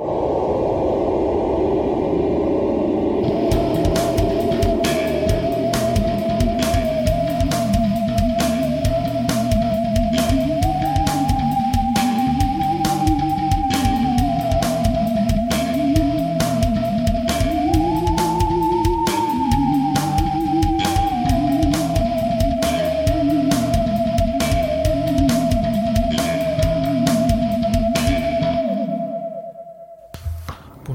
Oh. 0.00 0.37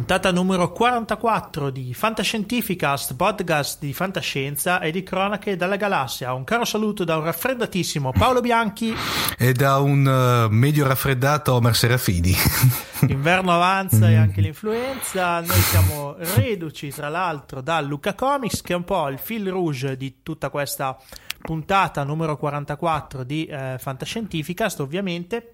Puntata 0.03 0.33
numero 0.33 0.69
44 0.73 1.69
di 1.69 1.93
Fantascientificast, 1.93 3.15
podcast 3.15 3.79
di 3.79 3.93
fantascienza 3.93 4.81
e 4.81 4.91
di 4.91 5.01
cronache 5.01 5.55
dalla 5.55 5.77
galassia. 5.77 6.33
Un 6.33 6.43
caro 6.43 6.65
saluto 6.65 7.05
da 7.05 7.15
un 7.15 7.23
raffreddatissimo 7.23 8.11
Paolo 8.11 8.41
Bianchi 8.41 8.93
e 9.37 9.53
da 9.53 9.77
un 9.77 10.05
uh, 10.05 10.53
medio 10.53 10.85
raffreddato 10.85 11.53
Omer 11.53 11.73
Serafini. 11.73 12.35
L'inverno 13.07 13.53
avanza 13.53 14.09
e 14.09 14.15
anche 14.15 14.41
l'influenza. 14.41 15.39
Noi 15.39 15.61
siamo 15.61 16.15
reduci, 16.17 16.89
tra 16.89 17.07
l'altro, 17.07 17.61
da 17.61 17.79
Luca 17.79 18.13
Comics, 18.13 18.61
che 18.61 18.73
è 18.73 18.75
un 18.75 18.83
po' 18.83 19.07
il 19.07 19.19
fil 19.19 19.49
rouge 19.49 19.95
di 19.95 20.15
tutta 20.21 20.49
questa 20.49 20.97
puntata 21.39 22.03
numero 22.03 22.35
44 22.35 23.23
di 23.23 23.45
eh, 23.45 23.77
Fantascientificast, 23.79 24.81
ovviamente 24.81 25.52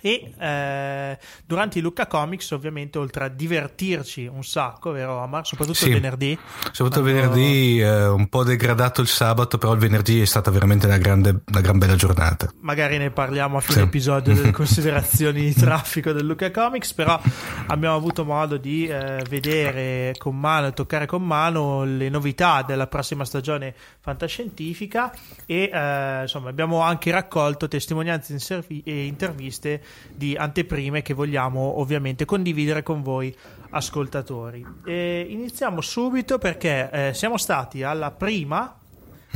e 0.00 0.32
eh, 0.38 1.18
durante 1.44 1.78
i 1.78 1.82
Lucca 1.82 2.06
Comics, 2.06 2.50
ovviamente, 2.52 2.98
oltre 2.98 3.24
a 3.24 3.28
divertirci 3.28 4.26
un 4.26 4.44
sacco, 4.44 4.92
vero 4.92 5.20
Omar? 5.20 5.46
Soprattutto 5.46 5.78
sì, 5.78 5.88
il 5.88 5.94
venerdì. 5.94 6.38
Soprattutto 6.72 7.06
il 7.06 7.12
venerdì, 7.14 7.80
eh, 7.80 8.06
un 8.06 8.28
po' 8.28 8.44
degradato 8.44 9.00
il 9.00 9.08
sabato, 9.08 9.58
però 9.58 9.72
il 9.72 9.78
venerdì 9.78 10.20
è 10.20 10.24
stata 10.24 10.50
veramente 10.50 10.86
una, 10.86 10.98
grande, 10.98 11.42
una 11.46 11.60
gran 11.60 11.78
bella 11.78 11.96
giornata. 11.96 12.50
Magari 12.60 12.98
ne 12.98 13.10
parliamo 13.10 13.58
a 13.58 13.60
fine 13.60 13.78
sì. 13.78 13.84
episodio 13.84 14.34
delle 14.34 14.50
considerazioni 14.52 15.42
di 15.42 15.54
traffico 15.54 16.12
del 16.12 16.24
Lucca 16.24 16.50
Comics, 16.50 16.92
però 16.94 17.20
abbiamo 17.66 17.94
avuto 17.96 18.24
modo 18.24 18.56
di 18.56 18.86
eh, 18.86 19.24
vedere 19.28 20.14
con 20.18 20.38
mano 20.38 20.68
e 20.68 20.72
toccare 20.72 21.06
con 21.06 21.22
mano 21.22 21.84
le 21.84 22.08
novità 22.08 22.62
della 22.62 22.86
prossima 22.86 23.24
stagione 23.24 23.74
fantascientifica 24.00 25.12
e 25.46 25.70
eh, 25.72 26.22
insomma 26.22 26.48
abbiamo 26.48 26.80
anche 26.80 27.10
raccolto 27.10 27.68
testimonianze 27.68 28.38
e 28.84 29.04
interviste 29.04 29.82
di 30.14 30.36
anteprime 30.36 31.02
che 31.02 31.14
vogliamo 31.14 31.78
ovviamente 31.80 32.24
condividere 32.24 32.82
con 32.82 33.02
voi 33.02 33.34
ascoltatori. 33.70 34.64
E 34.84 35.26
iniziamo 35.28 35.80
subito 35.80 36.38
perché 36.38 36.90
eh, 36.90 37.14
siamo 37.14 37.36
stati 37.36 37.82
alla 37.82 38.10
prima 38.10 38.76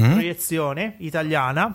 mm? 0.00 0.10
proiezione 0.12 0.97
italiana 0.98 1.75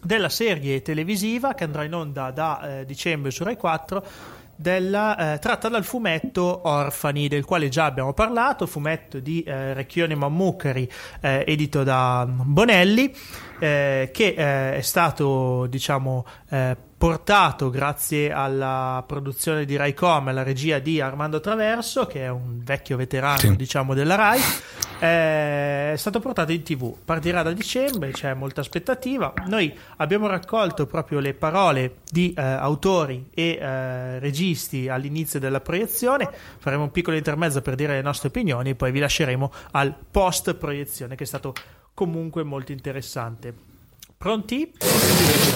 della 0.00 0.28
serie 0.28 0.80
televisiva 0.82 1.54
che 1.54 1.64
andrà 1.64 1.84
in 1.84 1.94
onda 1.94 2.30
da 2.30 2.80
eh, 2.80 2.84
dicembre 2.84 3.30
su 3.30 3.42
Rai 3.42 3.56
4 3.56 4.04
della, 4.58 5.34
eh, 5.34 5.38
tratta 5.38 5.68
dal 5.68 5.84
fumetto 5.84 6.62
Orfani, 6.64 7.28
del 7.28 7.44
quale 7.44 7.68
già 7.68 7.84
abbiamo 7.84 8.12
parlato, 8.12 8.66
fumetto 8.66 9.20
di 9.20 9.42
eh, 9.42 9.72
Recchione 9.72 10.16
Mammucari, 10.16 10.90
eh, 11.20 11.44
edito 11.46 11.84
da 11.84 12.26
Bonelli, 12.28 13.14
eh, 13.58 14.10
che 14.12 14.34
eh, 14.36 14.76
è 14.76 14.80
stato, 14.80 15.66
diciamo, 15.66 16.24
eh, 16.50 16.76
portato 16.98 17.70
grazie 17.70 18.32
alla 18.32 19.04
produzione 19.06 19.64
di 19.64 19.76
Raicom, 19.76 20.28
alla 20.28 20.42
regia 20.42 20.80
di 20.80 21.00
Armando 21.00 21.38
Traverso, 21.38 22.06
che 22.06 22.24
è 22.24 22.28
un 22.28 22.60
vecchio 22.64 22.96
veterano, 22.96 23.38
sì. 23.38 23.54
diciamo, 23.54 23.94
della 23.94 24.16
Rai. 24.16 24.40
È 24.98 25.94
stato 25.96 26.18
portato 26.18 26.50
in 26.50 26.64
tv, 26.64 26.92
partirà 27.04 27.42
da 27.42 27.52
dicembre, 27.52 28.10
c'è 28.10 28.34
molta 28.34 28.62
aspettativa. 28.62 29.32
Noi 29.46 29.72
abbiamo 29.98 30.26
raccolto 30.26 30.86
proprio 30.86 31.20
le 31.20 31.34
parole 31.34 31.98
di 32.10 32.34
eh, 32.36 32.42
autori 32.42 33.28
e 33.32 33.58
eh, 33.60 34.18
registi 34.18 34.88
all'inizio 34.88 35.38
della 35.38 35.60
proiezione, 35.60 36.28
faremo 36.58 36.82
un 36.82 36.90
piccolo 36.90 37.16
intermezzo 37.16 37.62
per 37.62 37.76
dire 37.76 37.94
le 37.94 38.02
nostre 38.02 38.26
opinioni 38.26 38.70
e 38.70 38.74
poi 38.74 38.90
vi 38.90 38.98
lasceremo 38.98 39.52
al 39.70 39.94
post 40.10 40.52
proiezione 40.54 41.14
che 41.14 41.22
è 41.22 41.26
stato 41.28 41.54
comunque 41.98 42.44
molto 42.44 42.70
interessante. 42.70 43.52
Pronti? 44.16 44.72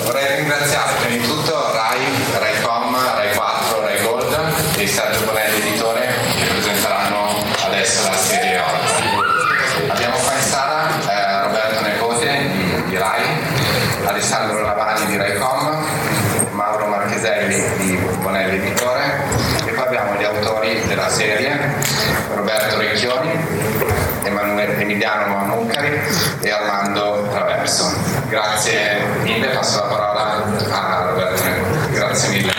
Vorrei 0.02 0.38
ringraziare 0.38 1.00
prima 1.00 1.22
di 1.22 1.28
tutto 1.28 1.72
Rai, 1.72 2.00
Rai.com, 2.36 2.94
Rai4, 2.96 3.80
Rai 3.80 4.02
Gold 4.02 4.76
e 4.76 4.86
Sergio 4.88 5.24
Bonelli 5.24 5.68
Editore 5.68 6.08
che 6.36 6.46
presenteranno 6.46 7.28
adesso 7.64 8.08
la 8.08 8.16
serie 8.16 8.58
Oggi. 8.58 9.01
Emiliano 24.92 25.34
Mamucari 25.34 25.98
e 26.42 26.50
Armando 26.50 27.26
Traverso. 27.30 27.90
Grazie 28.28 29.06
mille, 29.22 29.48
passo 29.48 29.80
la 29.80 29.86
parola 29.86 30.44
a 30.70 31.04
Roberto 31.06 31.42
Grazie 31.90 32.28
mille. 32.28 32.52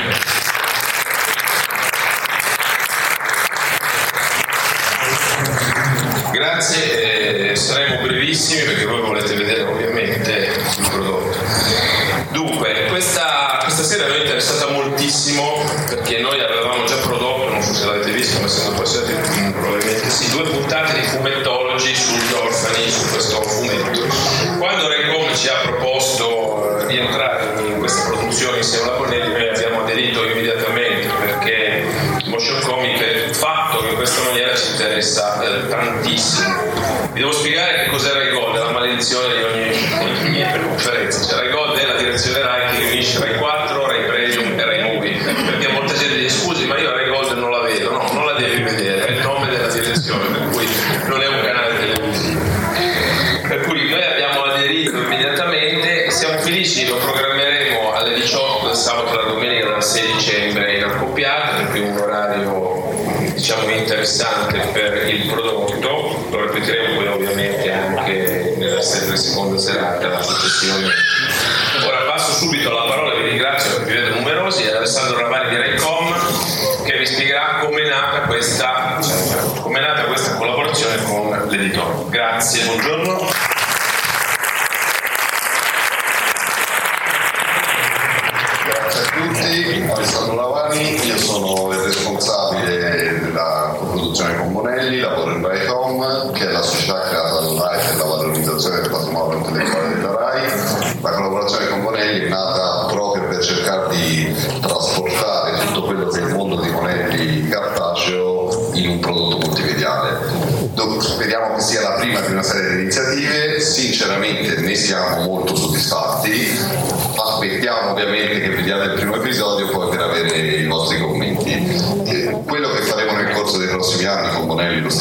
Grazie, 6.31 7.51
eh, 7.51 7.55
saremo 7.55 8.01
brevissimi 8.01 8.63
perché 8.63 8.85
voi 8.85 9.01
volete 9.01 9.35
vedere 9.35 9.61
ovviamente 9.61 10.31
il 10.79 10.89
prodotto. 10.89 11.37
Dunque, 12.31 12.87
questa, 12.89 13.59
questa 13.61 13.83
serie 13.83 14.05
a 14.05 14.07
noi 14.07 14.17
è 14.17 14.21
interessata 14.21 14.71
moltissimo 14.71 15.63
perché 15.87 16.19
noi 16.19 16.41
avevamo 16.41 16.83
già 16.85 16.95
prodotto, 16.95 17.49
non 17.49 17.61
so 17.61 17.73
se 17.73 17.85
l'avete 17.85 18.11
visto, 18.11 18.39
ma 18.39 18.47
essendo 18.47 18.81
passati 18.81 19.13
probabilmente 19.51 20.09
sì, 20.09 20.31
due 20.31 20.49
puntate 20.49 20.99
di 20.99 21.05
fumettologi 21.05 21.62
orfani, 22.83 22.89
su 22.89 23.09
questo 23.09 23.41
fumetto. 23.41 24.07
Quando 24.57 24.87
Recom 24.87 25.35
ci 25.35 25.47
ha 25.47 25.59
proposto 25.63 26.79
eh, 26.79 26.85
di 26.87 26.97
entrare 26.97 27.61
in 27.65 27.79
questa 27.79 28.09
produzione 28.09 28.57
insieme 28.57 28.89
alla 28.89 28.97
Bonelli, 28.97 29.31
noi 29.31 29.49
abbiamo 29.49 29.81
aderito 29.81 30.25
immediatamente 30.25 31.09
perché 31.19 31.85
motion 32.25 32.59
comic 32.61 33.29
fatto 33.31 33.85
in 33.85 33.95
questa 33.95 34.21
maniera 34.23 34.55
ci 34.55 34.71
interessa 34.71 35.41
eh, 35.43 35.67
tantissimo 35.67 37.11
Vi 37.13 37.19
devo 37.19 37.31
spiegare 37.31 37.83
che 37.83 37.89
cos'è 37.89 38.11
Rai 38.11 38.31
Gold, 38.31 38.55
è 38.55 38.59
la 38.59 38.71
maledizione 38.71 39.35
di 39.35 39.43
ogni, 39.43 39.62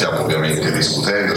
stiamo 0.03 0.23
ovviamente 0.25 0.73
discutendo, 0.73 1.32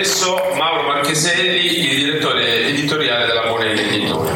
adesso 0.00 0.34
Mauro 0.56 0.88
Marcheselli, 0.88 1.90
il 1.90 2.04
direttore 2.06 2.68
editoriale 2.68 3.26
della 3.26 3.50
Monelli 3.50 3.80
Editore. 3.80 4.32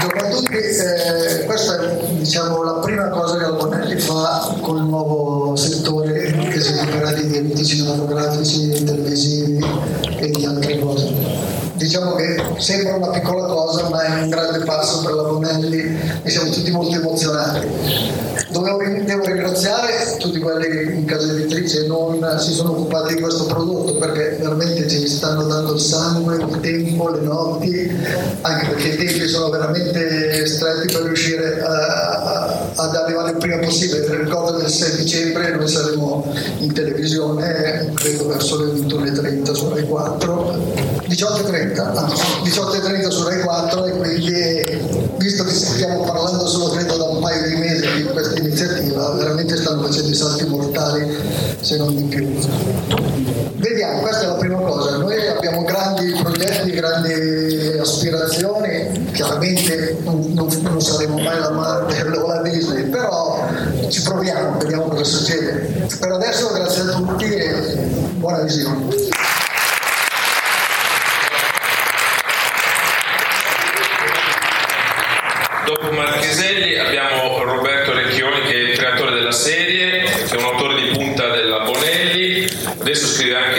Buongiorno 0.00 0.26
a 0.26 0.30
tutti, 0.30 0.56
eh, 0.56 1.44
questa 1.44 1.78
è 1.78 2.06
diciamo, 2.08 2.64
la 2.64 2.80
prima 2.80 3.08
cosa 3.10 3.36
che 3.36 3.42
la 3.42 3.52
Bonelli 3.52 4.00
fa 4.00 4.52
con 4.62 4.78
il 4.78 4.82
nuovo 4.82 5.19
in 20.58 21.04
casa 21.04 21.32
editrice 21.32 21.86
non 21.86 22.36
si 22.38 22.52
sono 22.52 22.70
occupati 22.72 23.14
di 23.14 23.20
questo 23.20 23.44
prodotto 23.44 23.94
perché 23.94 24.36
veramente 24.40 24.88
ci 24.88 25.06
stanno 25.06 25.44
dando 25.44 25.74
il 25.74 25.80
sangue, 25.80 26.36
il 26.36 26.60
tempo, 26.60 27.10
le 27.10 27.20
notti, 27.20 27.90
anche 28.40 28.66
perché 28.66 28.88
i 28.88 28.96
tempi 28.96 29.28
sono 29.28 29.50
veramente 29.50 30.46
stretti 30.46 30.92
per 30.92 31.02
riuscire 31.02 31.62
a, 31.62 32.70
ad 32.74 32.94
arrivare 32.94 33.30
il 33.32 33.36
prima 33.36 33.58
possibile. 33.58 34.00
per 34.00 34.18
Ricordo 34.20 34.58
che 34.58 34.64
il 34.64 34.70
6 34.70 34.96
dicembre 34.96 35.54
noi 35.54 35.68
saremo 35.68 36.32
in 36.58 36.72
televisione, 36.72 37.92
credo 37.94 38.26
verso 38.28 38.58
le 38.58 38.72
21.30 38.72 39.52
su 39.52 39.68
Rai 39.68 39.86
4. 39.86 40.98
18.30, 41.08 41.80
ah, 41.80 42.06
18.30 42.44 43.08
su 43.08 43.24
Rai 43.24 43.40
4 43.40 43.84
e 43.86 43.90
quindi 43.90 45.08
visto 45.16 45.44
che 45.44 45.52
stiamo 45.52 46.04
parlando 46.04 46.46
solo 46.46 46.70
30 46.70 46.89
iniziativa, 49.00 49.10
veramente 49.10 49.56
stanno 49.56 49.82
facendo 49.82 50.10
i 50.10 50.14
salti 50.14 50.44
mortali 50.44 51.16
se 51.60 51.76
non 51.76 51.96
di 51.96 52.02
più. 52.04 52.28
Vediamo, 53.56 54.00
questa 54.00 54.22
è 54.22 54.26
la 54.26 54.34
prima 54.34 54.58
cosa, 54.58 54.96
noi 54.96 55.26
abbiamo 55.26 55.64
grandi 55.64 56.12
progetti, 56.22 56.70
grandi 56.70 57.78
aspirazioni, 57.78 59.10
chiaramente 59.12 59.98
non, 60.02 60.32
non, 60.32 60.48
non 60.62 60.80
saremo 60.80 61.18
mai 61.18 61.38
la 61.38 61.50
Marvel 61.50 62.14
o 62.16 62.26
la 62.26 62.42
Disney, 62.42 62.84
però 62.84 63.46
ci 63.88 64.02
proviamo, 64.02 64.58
vediamo 64.58 64.84
cosa 64.84 65.04
succede. 65.04 65.88
Per 65.98 66.10
adesso 66.10 66.52
grazie 66.52 66.82
a 66.82 66.94
tutti 66.94 67.24
e 67.24 67.54
buona 68.14 68.40
visione. 68.40 69.19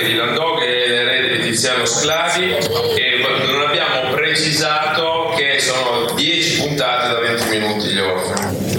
Anche 0.02 0.08
di 0.08 0.16
Landò 0.16 0.58
che 0.58 0.84
è 0.84 0.88
l'erede 0.88 1.38
di 1.38 1.44
Tiziano 1.52 1.86
Sclavi 1.86 2.54
e 2.54 3.22
non 3.46 3.62
abbiamo 3.68 4.10
precisato 4.12 5.34
che 5.38 5.60
sono 5.60 6.12
10 6.16 6.62
puntate 6.62 7.14
da 7.14 7.20
20 7.20 7.50
minuti 7.50 7.88
gli 7.88 8.00
orfani. 8.00 8.70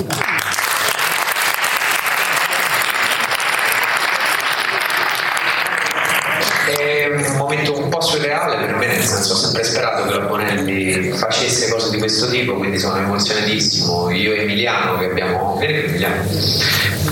È 6.67 7.07
un 7.07 7.37
momento 7.37 7.77
un 7.77 7.89
po' 7.89 8.01
surreale 8.01 8.65
per 8.65 8.75
me, 8.77 8.87
nel 8.87 9.03
senso 9.03 9.35
ho 9.35 9.37
sempre 9.37 9.63
sperato 9.63 10.05
che 10.05 10.19
la 10.19 10.27
Bonelli 10.27 11.13
facesse 11.13 11.71
cose 11.71 11.91
di 11.91 11.99
questo 11.99 12.29
tipo, 12.29 12.55
quindi 12.55 12.79
sono 12.79 12.97
emozionatissimo. 12.97 14.11
Io 14.11 14.33
e 14.33 14.41
Emiliano 14.43 14.99
che 14.99 15.05
abbiamo, 15.05 15.61
Emiliano, 15.61 16.25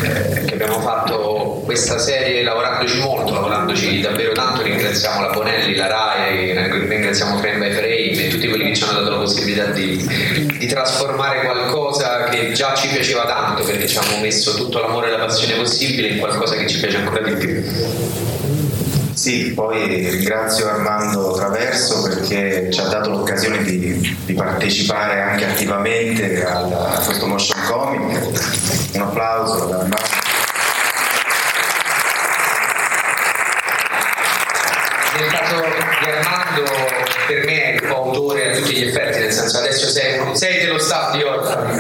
eh, 0.02 0.49
abbiamo 0.62 0.80
fatto 0.80 1.62
questa 1.64 1.98
serie 1.98 2.42
lavorandoci 2.42 2.98
molto, 2.98 3.32
lavorandoci 3.32 4.00
davvero 4.00 4.32
tanto, 4.32 4.62
ringraziamo 4.62 5.22
la 5.22 5.32
Bonelli, 5.32 5.74
la 5.74 5.86
RAI, 5.86 6.86
ringraziamo 6.86 7.38
Frame 7.38 7.68
by 7.68 7.72
Frame 7.72 8.26
e 8.26 8.28
tutti 8.28 8.46
quelli 8.46 8.64
che 8.64 8.74
ci 8.74 8.84
hanno 8.84 8.98
dato 8.98 9.10
la 9.10 9.18
possibilità 9.18 9.66
di, 9.66 9.96
di 10.58 10.66
trasformare 10.66 11.44
qualcosa 11.44 12.24
che 12.24 12.52
già 12.52 12.74
ci 12.74 12.88
piaceva 12.88 13.24
tanto, 13.24 13.64
perché 13.64 13.86
ci 13.86 13.96
hanno 13.96 14.18
messo 14.20 14.54
tutto 14.54 14.80
l'amore 14.80 15.08
e 15.08 15.10
la 15.12 15.24
passione 15.24 15.54
possibile 15.54 16.08
in 16.08 16.18
qualcosa 16.18 16.56
che 16.56 16.68
ci 16.68 16.78
piace 16.78 16.98
ancora 16.98 17.22
di 17.22 17.34
più. 17.34 17.64
Sì, 19.14 19.52
poi 19.52 20.08
ringrazio 20.08 20.66
Armando 20.66 21.32
Traverso 21.32 22.02
perché 22.02 22.70
ci 22.70 22.80
ha 22.80 22.84
dato 22.84 23.10
l'occasione 23.10 23.62
di, 23.62 24.16
di 24.24 24.32
partecipare 24.32 25.20
anche 25.20 25.44
attivamente 25.44 26.44
al, 26.44 26.72
a 26.72 27.02
questo 27.04 27.26
motion 27.26 27.60
comic. 27.66 28.18
Un 28.94 29.00
applauso 29.02 29.64
ad 29.64 29.72
Armando. 29.72 30.28
Nel 35.18 35.28
caso 35.28 36.39
Armando, 36.50 36.64
per 37.28 37.44
me 37.44 37.74
è 37.74 37.80
coautore 37.86 38.50
a 38.50 38.56
tutti 38.56 38.74
gli 38.74 38.88
effetti, 38.88 39.18
nel 39.20 39.32
senso 39.32 39.58
adesso 39.58 39.88
sei, 39.88 40.20
sei 40.34 40.60
dello 40.60 40.78
staff 40.78 41.14
di 41.14 41.22
Orfano. 41.22 41.78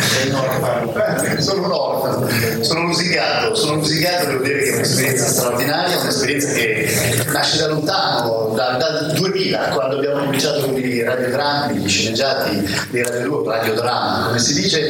Sono 1.38 1.64
un 1.64 1.72
orfano, 1.72 2.28
sono 2.62 2.80
musicato, 2.82 3.54
sono 3.54 3.76
musicato, 3.76 4.26
devo 4.26 4.42
dire 4.42 4.62
che 4.62 4.70
è 4.70 4.74
un'esperienza 4.74 5.26
straordinaria, 5.26 5.98
un'esperienza 5.98 6.52
che 6.52 6.88
nasce 7.32 7.58
da 7.58 7.68
lontano, 7.68 8.52
dal, 8.54 8.78
dal 8.78 9.12
2000, 9.14 9.58
quando 9.70 9.96
abbiamo 9.96 10.24
cominciato 10.24 10.60
con 10.62 10.76
i 10.78 11.02
radiodrammi, 11.02 11.78
gli 11.78 11.88
sceneggiati 11.88 12.68
di 12.90 13.02
Radio 13.02 13.42
2, 13.42 13.56
radiodramma, 13.56 14.26
come 14.26 14.38
si 14.38 14.54
dice. 14.54 14.88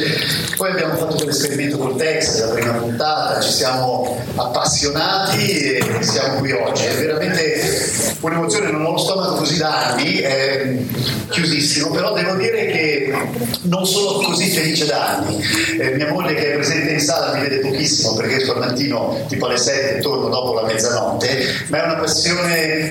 Poi 0.57 0.71
abbiamo 0.71 0.95
fatto 0.95 1.15
quell'esperimento 1.15 1.77
col 1.77 1.95
text, 1.95 2.39
la 2.39 2.53
prima 2.53 2.73
puntata, 2.73 3.39
ci 3.39 3.51
siamo 3.51 4.17
appassionati 4.35 5.51
e 5.51 5.97
siamo 6.01 6.39
qui 6.39 6.51
oggi. 6.51 6.85
È 6.85 6.95
veramente 6.95 8.15
un'emozione, 8.19 8.71
non 8.71 8.85
ho 8.85 8.91
lo 8.91 8.97
stomaco 8.97 9.35
così 9.35 9.57
da 9.57 9.87
anni, 9.87 10.17
è 10.17 10.75
chiusissimo, 11.29 11.91
però 11.91 12.13
devo 12.13 12.35
dire 12.35 12.65
che 12.67 13.13
non 13.63 13.85
sono 13.85 14.19
così 14.25 14.49
felice 14.49 14.85
da 14.85 15.17
anni. 15.17 15.43
Eh, 15.79 15.91
mia 15.95 16.11
moglie 16.11 16.33
che 16.35 16.51
è 16.51 16.55
presente 16.55 16.91
in 16.91 16.99
sala 16.99 17.33
mi 17.33 17.41
vede 17.41 17.59
pochissimo 17.59 18.15
perché 18.15 18.37
esco 18.37 18.53
al 18.53 18.59
mattino 18.59 19.25
tipo 19.27 19.45
alle 19.45 19.57
7 19.57 19.97
e 19.97 20.01
torno 20.01 20.29
dopo 20.29 20.53
la 20.53 20.63
mezzanotte, 20.63 21.65
ma 21.67 21.81
è 21.81 21.85
una 21.85 21.95
passione 21.95 22.30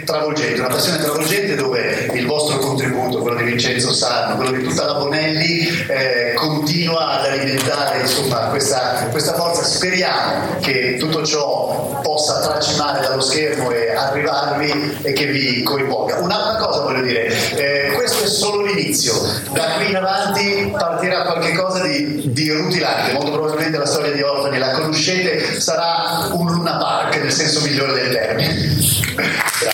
travolgente, 0.04 0.60
una 0.60 0.68
passione 0.68 0.98
travolgente 0.98 1.54
dove 1.54 2.10
il 2.12 2.26
vostro 2.26 2.58
contributo, 2.58 3.18
quello 3.18 3.36
di 3.36 3.44
Vincenzo 3.44 3.92
Sarno, 3.92 4.36
quello 4.36 4.52
di 4.52 4.64
tutta 4.64 4.84
la 4.84 4.94
Bonelli, 4.94 5.66
eh, 5.88 6.34
continua 6.34 7.20
ad 7.20 7.26
alimentare 7.26 8.00
insomma, 8.00 8.48
questa, 8.48 9.08
questa 9.10 9.34
forza. 9.34 9.62
Speriamo 9.62 10.58
che 10.60 10.96
tutto 10.98 11.24
ciò 11.24 12.00
possa 12.02 12.40
tracimare 12.40 13.00
dallo 13.00 13.20
schermo 13.20 13.70
e 13.70 13.94
arrivarvi 13.94 14.98
e 15.02 15.12
che 15.12 15.26
vi 15.26 15.62
coinvolga. 15.62 16.18
Un'altra 16.18 16.66
cosa 16.66 16.80
voglio 16.82 17.02
dire, 17.02 17.28
eh, 17.54 17.92
questo 17.94 18.24
è 18.24 18.26
solo 18.26 18.64
l'inizio, 18.64 19.14
da 19.52 19.74
qui 19.76 19.88
in 19.88 19.96
avanti 19.96 20.72
partirà 20.76 21.22
qualcosa 21.22 21.82
di, 21.82 22.22
di 22.32 22.50
rutilante, 22.50 23.12
molto 23.12 23.32
probabilmente 23.32 23.78
la 23.78 23.86
storia 23.86 24.12
di 24.12 24.22
Orfani 24.22 24.58
la 24.58 24.72
conoscete, 24.72 25.60
sarà 25.60 26.28
un 26.32 26.50
Luna 26.50 26.76
Park 26.76 27.16
nel 27.16 27.32
senso 27.32 27.60
migliore 27.60 27.92
del 27.92 28.12
termine. 28.12 29.29
Grazie. 29.30 29.70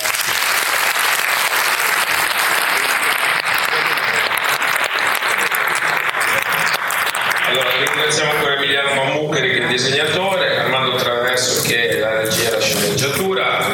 Allora, 7.48 7.68
ringraziamo 7.84 8.30
ancora 8.32 8.54
Emiliano 8.56 8.94
Mammuccheri 8.94 9.50
che 9.50 9.58
è 9.58 9.62
il 9.62 9.68
disegnatore, 9.68 10.58
Armando 10.58 10.96
Traverso 10.96 11.62
che 11.62 11.88
è 11.88 11.98
la 12.00 12.20
regia 12.22 12.48
e 12.48 12.50
la 12.52 12.60
sceneggiatura. 12.60 13.66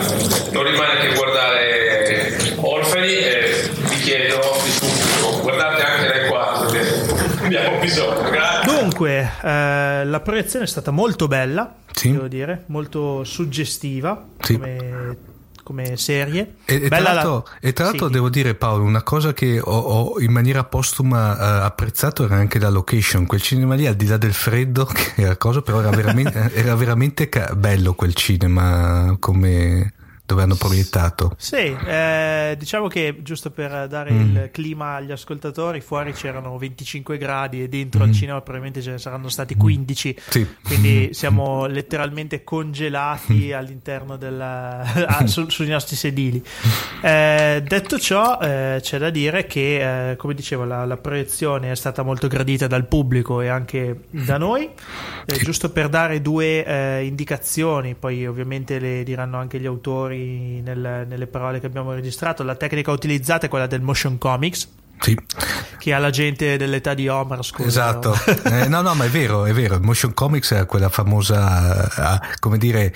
Non 0.51 0.63
rimane 0.65 1.01
che 1.01 1.15
guardare 1.15 2.55
Orfani 2.57 3.13
e 3.17 3.71
vi 3.89 3.97
chiedo 3.97 4.41
di 4.63 4.71
subito, 4.71 5.41
guardate 5.41 5.83
anche 5.83 6.09
Rai 6.19 6.29
4 6.29 6.67
che 6.71 7.45
abbiamo 7.45 7.79
bisogno. 7.79 8.31
Grazie. 8.31 8.73
Dunque, 8.81 9.31
eh, 9.43 10.05
la 10.05 10.21
proiezione 10.23 10.67
è 10.67 10.69
stata 10.69 10.91
molto 10.91 11.27
bella, 11.27 11.75
Sì. 11.93 12.13
devo 12.13 12.29
dire, 12.29 12.65
molto 12.67 13.25
suggestiva 13.25 14.23
Sì. 14.41 14.53
come, 14.55 15.17
come 15.73 15.97
serie. 15.97 16.57
E, 16.67 16.75
e 16.75 16.79
tra 16.81 16.89
Bella 16.99 17.03
la- 17.09 17.15
l'altro, 17.15 17.47
e 17.61 17.73
tra 17.73 17.85
l'altro 17.87 18.07
Sì. 18.07 18.13
devo 18.13 18.29
dire 18.29 18.55
Paolo, 18.55 18.85
una 18.85 19.03
cosa 19.03 19.33
che 19.33 19.59
ho, 19.59 19.71
ho 19.79 20.21
in 20.21 20.31
maniera 20.31 20.65
postuma 20.65 21.37
eh, 21.37 21.65
apprezzato 21.65 22.25
era 22.25 22.37
anche 22.37 22.59
la 22.59 22.69
location, 22.69 23.27
quel 23.27 23.41
cinema 23.41 23.75
lì 23.75 23.87
al 23.87 23.95
di 23.97 24.07
là 24.07 24.19
del 24.19 24.35
freddo, 24.35 24.85
che 24.93 25.13
era 25.23 25.37
cosa, 25.37 25.63
però 25.63 25.81
era 25.81 25.91
veramente, 25.91 26.51
era 26.55 26.75
veramente 26.75 27.29
ca- 27.29 27.55
bello 27.55 27.95
quel 27.95 28.15
cinema 28.15 29.17
come 29.19 29.95
dove 30.25 30.43
hanno 30.43 30.55
proiettato. 30.55 31.35
Sì, 31.37 31.57
eh, 31.57 32.55
diciamo 32.59 32.87
che 32.89 33.17
giusto 33.23 33.51
per 33.51 33.87
dare 33.89 34.11
Mm. 34.13 34.21
il 34.37 34.49
clima 34.53 34.95
agli 34.95 35.11
ascoltatori, 35.13 35.81
fuori 35.81 36.13
c'erano 36.13 36.57
25 36.57 37.19
gradi 37.19 37.63
e 37.63 37.69
dentro 37.69 38.05
Mm. 38.05 38.09
al 38.09 38.13
cinema 38.15 38.41
probabilmente 38.41 38.81
ce 38.83 38.93
ne 38.93 38.99
saranno 38.99 39.29
stati 39.29 39.55
15, 39.57 40.17
Sì. 40.29 40.47
quindi 40.63 41.11
siamo 41.13 41.67
letteralmente 41.67 42.45
congelati 42.45 43.53
all'interno 43.53 44.17
del, 44.17 44.41
ah, 44.41 45.27
su- 45.27 45.49
sui 45.51 45.69
nostri 45.69 45.97
sedili. 45.97 46.43
Eh, 47.03 47.63
detto 47.67 47.99
ciò, 47.99 48.39
eh, 48.41 48.79
c'è 48.81 48.99
da 48.99 49.11
dire 49.11 49.47
che, 49.47 50.11
eh, 50.13 50.17
come 50.17 50.35
dicevo, 50.35 50.65
la, 50.65 50.85
la 50.85 50.97
proiezione 50.97 51.71
è 51.71 51.75
stata 51.75 52.03
molto 52.03 52.29
gradita 52.29 52.67
dal 52.67 52.87
pubblico 52.87 53.41
e 53.41 53.49
anche 53.49 54.05
da 54.11 54.39
noi. 54.39 54.69
Eh, 55.27 55.37
giusto 55.39 55.71
per 55.71 55.89
dare 55.89 56.21
due 56.23 56.65
eh, 56.65 57.05
indicazioni, 57.05 57.95
poi 57.95 58.27
ovviamente 58.27 58.79
le 58.79 59.03
diranno 59.03 59.39
anche 59.39 59.59
gli 59.59 59.67
autori 59.67 60.22
nel- 60.23 61.07
nelle 61.09 61.27
parole 61.27 61.61
che 61.61 61.67
abbiamo 61.67 61.93
registrato. 61.93 62.43
La 62.43 62.55
tecnica 62.57 62.91
utilizzata 62.91 63.47
è 63.47 63.49
quella 63.49 63.67
del 63.67 63.81
motion 63.83 64.19
comics. 64.19 64.69
Sì. 65.03 65.19
Che 65.79 65.93
alla 65.93 66.11
gente 66.11 66.57
dell'età 66.57 66.95
di 66.95 67.09
Homer, 67.09 67.45
scusa. 67.45 67.67
Esatto, 67.67 68.15
Eh, 68.45 68.69
no, 68.69 68.83
no, 68.83 68.95
ma 68.95 69.05
è 69.05 69.09
vero, 69.09 69.47
è 69.47 69.53
vero. 69.53 69.75
Il 69.75 69.81
motion 69.83 70.15
comics 70.15 70.53
è 70.53 70.65
quella 70.65 70.89
famosa, 70.91 72.21
eh, 72.21 72.21
come 72.39 72.57
dire, 72.57 72.95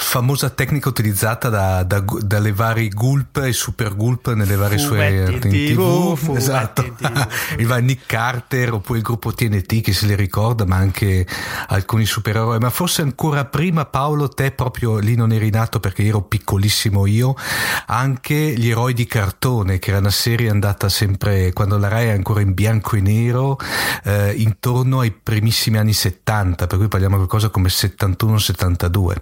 famosa 0.00 0.50
tecnica 0.50 0.88
utilizzata 0.88 1.48
da, 1.48 1.82
da- 1.84 2.02
dalle 2.20 2.52
varie 2.52 2.88
gulp 2.88 3.36
e 3.44 3.52
super 3.52 3.94
gulp 3.94 4.32
nelle 4.32 4.56
varie 4.56 4.78
Fumetti 4.78 5.26
sue 5.26 5.38
TV, 5.38 6.16
fumetti 6.16 6.42
esatto. 6.42 6.82
TV. 6.82 7.70
Nick 7.80 8.06
Carter 8.06 8.72
oppure 8.72 8.98
il 8.98 9.04
gruppo 9.04 9.32
TNT 9.32 9.80
che 9.80 9.92
se 9.92 10.06
li 10.06 10.16
ricorda, 10.16 10.64
ma 10.64 10.76
anche 10.76 11.26
alcuni 11.68 12.06
supereroi. 12.06 12.58
Ma 12.58 12.70
forse 12.70 13.02
ancora 13.02 13.44
prima, 13.44 13.84
Paolo, 13.84 14.28
te 14.28 14.50
proprio 14.50 14.98
lì 14.98 15.14
non 15.14 15.32
eri 15.32 15.50
nato 15.50 15.80
perché 15.80 16.04
ero 16.04 16.22
piccolissimo 16.22 17.06
io. 17.06 17.34
Anche 17.86 18.34
gli 18.34 18.68
eroi 18.68 18.94
di 18.94 19.06
cartone, 19.06 19.78
che 19.78 19.90
era 19.90 19.98
una 19.98 20.10
serie 20.10 20.50
andata 20.50 20.88
sempre 20.88 21.52
quando 21.52 21.78
la 21.78 21.88
Rai 21.88 22.06
era 22.06 22.14
ancora 22.14 22.40
in 22.40 22.54
bianco 22.54 22.96
e 22.96 23.00
nero, 23.00 23.58
eh, 24.04 24.32
intorno 24.36 25.00
ai 25.00 25.10
primissimi 25.12 25.78
anni 25.78 25.92
70, 25.92 26.66
per 26.66 26.78
cui 26.78 26.88
parliamo 26.88 27.18
di 27.18 27.26
qualcosa 27.26 27.50
come 27.50 27.68
71-72. 27.68 29.14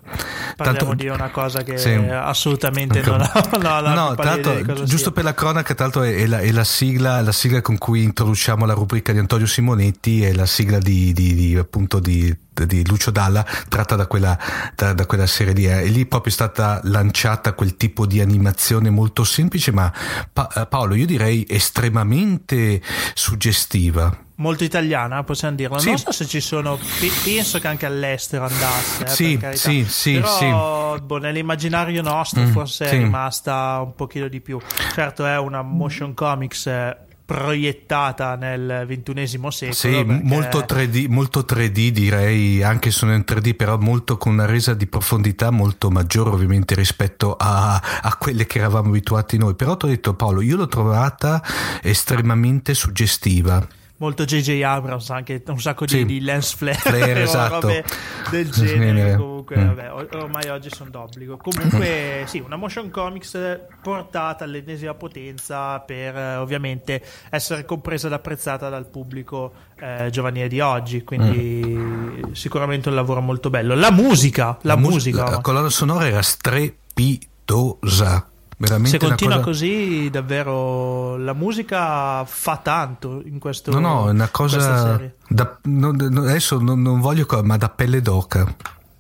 Parliamo 0.73 0.95
di 0.95 1.09
una 1.09 1.31
cosa 1.31 1.63
che 1.63 1.79
Sì. 1.79 1.91
assolutamente 1.93 3.01
non 3.03 3.21
ho, 3.21 3.31
no, 3.59 3.81
no, 3.81 3.95
No, 3.95 4.15
cosa 4.17 4.85
giusto 4.85 4.97
sia. 4.97 5.11
per 5.13 5.25
la 5.25 5.35
cronaca, 5.35 5.75
tra 5.75 5.85
l'altro 5.85 6.03
è, 6.03 6.15
è 6.15 6.27
la, 6.27 6.39
è 6.41 6.51
la 6.53 6.65
sigla, 6.65 7.21
la 7.21 7.33
sigla 7.33 7.61
con 7.61 7.79
cui 7.79 8.03
introduciamo 8.03 8.65
la 8.67 8.75
rubrica 8.75 9.13
di 9.13 9.19
Antonio 9.19 9.47
Simonetti, 9.47 10.23
è 10.23 10.33
la 10.33 10.47
sigla 10.47 10.79
di, 10.79 11.13
di- 11.13 11.35
di, 11.35 11.57
appunto 11.57 11.99
di, 12.01 12.35
di 12.67 12.87
Lucio 12.87 13.11
Dalla, 13.11 13.45
tratta 13.69 13.97
da 13.97 14.07
quella, 14.07 14.39
da, 14.75 14.93
da 14.93 15.07
quella 15.07 15.27
serie 15.27 15.53
lì. 15.53 15.67
eh. 15.67 15.83
E 15.85 15.87
lì 15.89 16.07
proprio 16.07 16.31
è 16.33 16.35
stata 16.35 16.81
lanciata 16.85 17.53
quel 17.53 17.77
tipo 17.77 18.07
di 18.07 18.21
animazione 18.21 18.91
molto 18.91 19.25
semplice, 19.25 19.73
ma 19.73 19.93
Pa- 20.33 20.49
eh, 20.55 20.67
Paolo, 20.67 20.95
io 20.95 21.07
direi 21.07 21.47
estremamente 21.49 22.81
suggestiva. 23.15 24.27
molto 24.37 24.63
italiana, 24.65 25.25
possiamo 25.25 25.57
dirlo. 25.57 25.79
Sì. 25.79 25.89
Non 25.89 25.99
so 25.99 26.13
se 26.13 26.25
ci 26.27 26.41
sono, 26.41 26.77
pe- 26.77 27.11
penso 27.25 27.59
che 27.59 27.67
anche 27.67 27.87
all'estero 27.87 28.45
andasse. 28.45 29.05
eh, 29.05 29.09
Sì, 29.09 29.39
sì, 29.53 29.85
sì, 29.89 30.13
Però 30.15 30.97
boh, 30.99 31.19
nell'immaginario 31.19 32.03
nostro 32.03 32.43
Mm, 32.43 32.53
forse 32.53 32.85
è 32.85 32.89
sì. 32.91 32.97
rimasta 32.99 33.81
un 33.83 33.95
pochino 33.95 34.29
di 34.29 34.41
più. 34.41 34.61
Certo, 34.95 35.27
è 35.27 35.37
una 35.39 35.63
motion 35.63 36.15
comics 36.15 36.67
eh, 36.67 36.97
proiettata 37.29 38.37
nel 38.37 38.85
ventunesimo 38.87 39.51
secolo. 39.51 39.75
Sì, 39.77 40.03
perché- 40.03 40.23
molto 40.25 40.61
3D, 40.61 41.09
molto 41.09 41.45
3D 41.47 41.91
direi, 41.91 42.63
anche 42.63 42.91
se 42.91 43.05
non 43.05 43.17
in 43.17 43.25
3D, 43.27 43.55
però 43.55 43.77
molto 43.77 44.17
con 44.17 44.33
una 44.33 44.47
resa 44.47 44.73
di 44.73 44.87
profondità 44.87 45.51
molto 45.51 45.91
maggiore 45.91 46.31
ovviamente 46.31 46.75
rispetto 46.75 47.37
a, 47.39 47.75
a 48.01 48.17
quelle 48.17 48.47
che 48.47 48.61
eravamo 48.61 48.89
abituati 48.89 49.37
noi. 49.37 49.55
Però 49.57 49.77
ti 49.77 49.85
ho 49.85 49.89
detto 49.89 50.15
Paolo, 50.15 50.41
io 50.41 50.57
l'ho 50.57 50.69
trovata 50.69 51.43
estremamente 51.83 52.73
suggestiva. 52.73 53.77
Molto 53.99 54.25
J.J. 54.25 54.63
Abrams, 54.63 55.11
anche 55.11 55.43
un 55.47 55.61
sacco 55.61 55.85
di, 55.85 55.99
Sì. 55.99 56.05
di 56.05 56.21
lens 56.21 56.55
flare, 56.55 56.79
Flare, 56.79 57.23
esatto. 57.29 57.61
robe 57.69 57.85
del 58.31 58.51
genere. 58.51 59.11
sì. 59.13 59.17
Comunque, 59.17 59.57
Mm. 59.57 59.67
vabbè, 59.67 59.93
or- 59.93 60.09
ormai 60.15 60.49
oggi 60.49 60.69
sono 60.71 60.91
d'obbligo. 60.91 61.37
Comunque, 61.39 62.23
sì, 62.27 62.39
una 62.39 62.57
motion 62.57 62.91
comics 62.91 63.37
portata 63.83 64.45
all'ennesima 64.45 64.95
potenza 64.95 65.79
per 65.81 66.17
eh, 66.17 66.37
ovviamente 66.37 67.03
essere 67.31 67.65
compresa 67.65 68.07
ed 68.09 68.13
apprezzata 68.13 68.69
dal 68.69 68.87
pubblico 68.87 69.53
eh, 69.81 70.09
giovanile 70.11 70.49
di 70.49 70.61
oggi. 70.61 71.03
Quindi, 71.05 71.63
Mm. 71.65 72.33
sicuramente 72.33 72.89
un 72.89 72.95
lavoro 72.95 73.21
molto 73.21 73.51
bello. 73.51 73.75
La 73.75 73.91
musica, 73.91 74.57
la, 74.63 74.77
mus- 74.77 74.93
musica. 74.95 75.29
La 75.31 75.41
colonna 75.41 75.71
sonora 75.71 76.07
era 76.07 76.23
strepitosa. 76.23 78.29
Veramente 78.61 78.99
Se 78.99 79.07
continua 79.07 79.37
cosa... 79.37 79.47
così, 79.47 80.11
davvero 80.11 81.17
la 81.17 81.33
musica 81.33 82.25
fa 82.25 82.57
tanto 82.57 83.23
in 83.25 83.39
questo 83.39 83.71
No, 83.71 83.79
no, 83.79 84.09
è 84.09 84.11
una 84.11 84.29
cosa. 84.29 85.01
Da, 85.29 85.59
non- 85.63 86.25
adesso 86.27 86.59
non, 86.61 86.83
non 86.83 87.01
voglio, 87.01 87.27
ma 87.45 87.57
da 87.57 87.69
pelle 87.69 88.03
d'oca, 88.03 88.53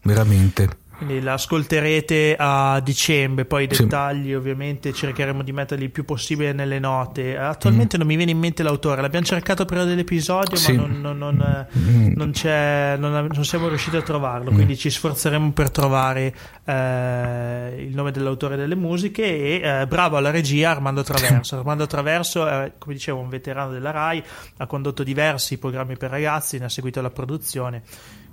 veramente. 0.02 0.86
Quindi 0.98 1.20
la 1.20 1.34
ascolterete 1.34 2.34
a 2.36 2.80
dicembre, 2.82 3.44
poi 3.44 3.64
i 3.64 3.68
Sì. 3.72 3.84
dettagli 3.84 4.34
ovviamente 4.34 4.92
cercheremo 4.92 5.44
di 5.44 5.52
metterli 5.52 5.84
il 5.84 5.90
più 5.92 6.04
possibile 6.04 6.52
nelle 6.52 6.80
note. 6.80 7.38
Attualmente 7.38 7.96
non 7.96 8.06
mi 8.08 8.16
viene 8.16 8.32
in 8.32 8.38
mente 8.38 8.64
l'autore, 8.64 9.00
l'abbiamo 9.00 9.24
cercato 9.24 9.64
prima 9.64 9.84
dell'episodio 9.84 10.54
Mm. 10.54 10.60
Sì. 10.60 10.72
ma 10.72 10.86
non, 10.86 11.00
non- 11.00 11.18
non, 11.18 11.40
eh, 11.40 11.78
Mm. 11.78 12.12
non 12.16 12.30
c'è, 12.32 12.96
non, 12.98 13.30
siamo 13.44 13.68
riusciti 13.68 13.96
a 13.96 14.02
trovarlo, 14.02 14.50
quindi 14.50 14.76
ci 14.76 14.90
sforzeremo 14.90 15.52
per 15.52 15.70
trovare 15.70 16.34
eh, 16.64 17.84
il 17.86 17.94
nome 17.94 18.10
dell'autore 18.10 18.56
delle 18.56 18.74
musiche 18.74 19.22
e 19.24 19.60
eh, 19.62 19.86
bravo 19.86 20.16
alla 20.16 20.30
regia 20.30 20.70
Armando 20.70 21.04
Traverso. 21.04 21.56
Armando 21.58 21.86
Traverso 21.86 22.46
è, 22.48 22.72
come 22.76 22.94
dicevo, 22.94 23.20
un 23.20 23.28
veterano 23.28 23.70
della 23.70 23.92
RAI, 23.92 24.22
ha 24.56 24.66
condotto 24.66 25.04
diversi 25.04 25.58
programmi 25.58 25.96
per 25.96 26.10
ragazzi, 26.10 26.58
ne 26.58 26.64
ha 26.64 26.68
seguito 26.68 27.00
la 27.00 27.10
produzione. 27.10 27.82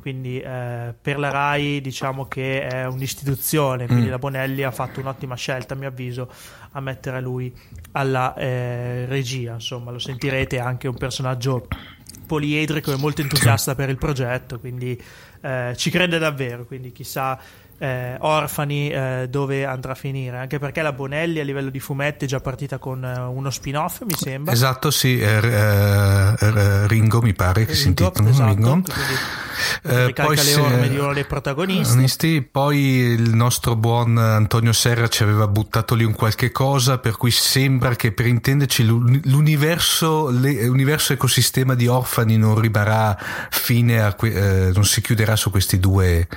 Quindi 0.06 0.40
eh, 0.40 0.94
per 1.02 1.18
la 1.18 1.32
RAI 1.32 1.82
diciamo 1.82 2.28
che 2.28 2.68
è 2.68 2.86
un'istituzione, 2.86 3.88
quindi 3.88 4.06
Mm. 4.06 4.10
la 4.12 4.20
Bonelli 4.20 4.62
ha 4.62 4.70
fatto 4.70 5.00
un'ottima 5.00 5.34
scelta 5.34 5.74
a 5.74 5.78
mio 5.78 5.88
avviso 5.88 6.32
a 6.74 6.80
mettere 6.80 7.20
lui 7.22 7.52
alla 7.94 8.36
eh, 8.36 9.08
regia, 9.08 9.54
insomma 9.54 9.90
lo 9.90 9.98
sentirete 9.98 10.58
è 10.58 10.60
anche 10.60 10.88
un 10.88 10.96
personaggio 10.96 11.68
poliedrico 12.28 12.92
e 12.92 12.98
molto 12.98 13.22
entusiasta 13.22 13.74
per 13.74 13.90
il 13.90 13.98
progetto, 13.98 14.60
quindi 14.60 14.96
eh, 15.42 15.74
ci 15.76 15.90
crede 15.90 16.20
davvero, 16.20 16.66
quindi 16.66 16.92
chissà 16.92 17.40
eh, 17.78 18.16
Orfani 18.20 18.90
eh, 18.90 19.28
dove 19.30 19.66
andrà 19.66 19.92
a 19.92 19.96
finire, 19.96 20.38
anche 20.38 20.60
perché 20.60 20.82
la 20.82 20.94
Bonelli 20.94 21.40
a 21.40 21.44
livello 21.44 21.70
di 21.70 21.80
fumetti 21.80 22.26
è 22.26 22.28
già 22.28 22.40
partita 22.40 22.78
con 22.78 23.04
eh, 23.04 23.20
uno 23.20 23.50
spin-off, 23.50 24.02
mi 24.04 24.14
sembra. 24.16 24.54
Esatto, 24.54 24.92
sì, 24.92 25.20
eh, 25.20 25.40
eh, 26.40 26.88
Ringo 26.88 27.22
mi 27.22 27.34
pare 27.34 27.66
che 27.66 27.74
si 27.74 27.86
Ringo, 27.86 28.04
intitola 28.06 28.30
esatto, 28.30 28.50
Ringo. 28.50 28.72
quindi 28.72 28.92
Eh, 29.84 30.06
ricalca 30.08 30.44
le 30.44 30.56
orme 30.56 30.90
di 30.90 30.98
uno 30.98 31.14
dei 31.14 31.24
protagonisti. 31.26 31.94
Onisti, 31.94 32.42
poi 32.42 32.78
il 32.78 33.34
nostro 33.36 33.76
buon 33.76 34.18
Antonio 34.18 34.74
Serra 34.74 35.08
ci 35.08 35.24
aveva 35.24 35.48
buttato 35.48 35.96
lì 35.96 36.04
un 36.04 36.14
qualche 36.14 36.52
cosa, 36.52 36.98
per 36.98 37.16
cui 37.18 37.32
sembra 37.32 37.96
che 37.96 38.12
per 38.12 38.26
intenderci 38.26 38.86
l'uni- 38.86 39.22
l'universo, 39.26 40.30
l'universo 40.30 41.14
ecosistema 41.14 41.74
di 41.74 41.88
Orfani 41.88 42.38
non 42.38 42.60
rimarrà 42.60 43.18
fine 43.50 44.02
a 44.02 44.14
que- 44.14 44.72
non 44.74 44.84
si 44.84 45.02
chiuderà 45.02 45.36
su 45.38 45.50
questi 45.52 45.80
due 45.80 46.28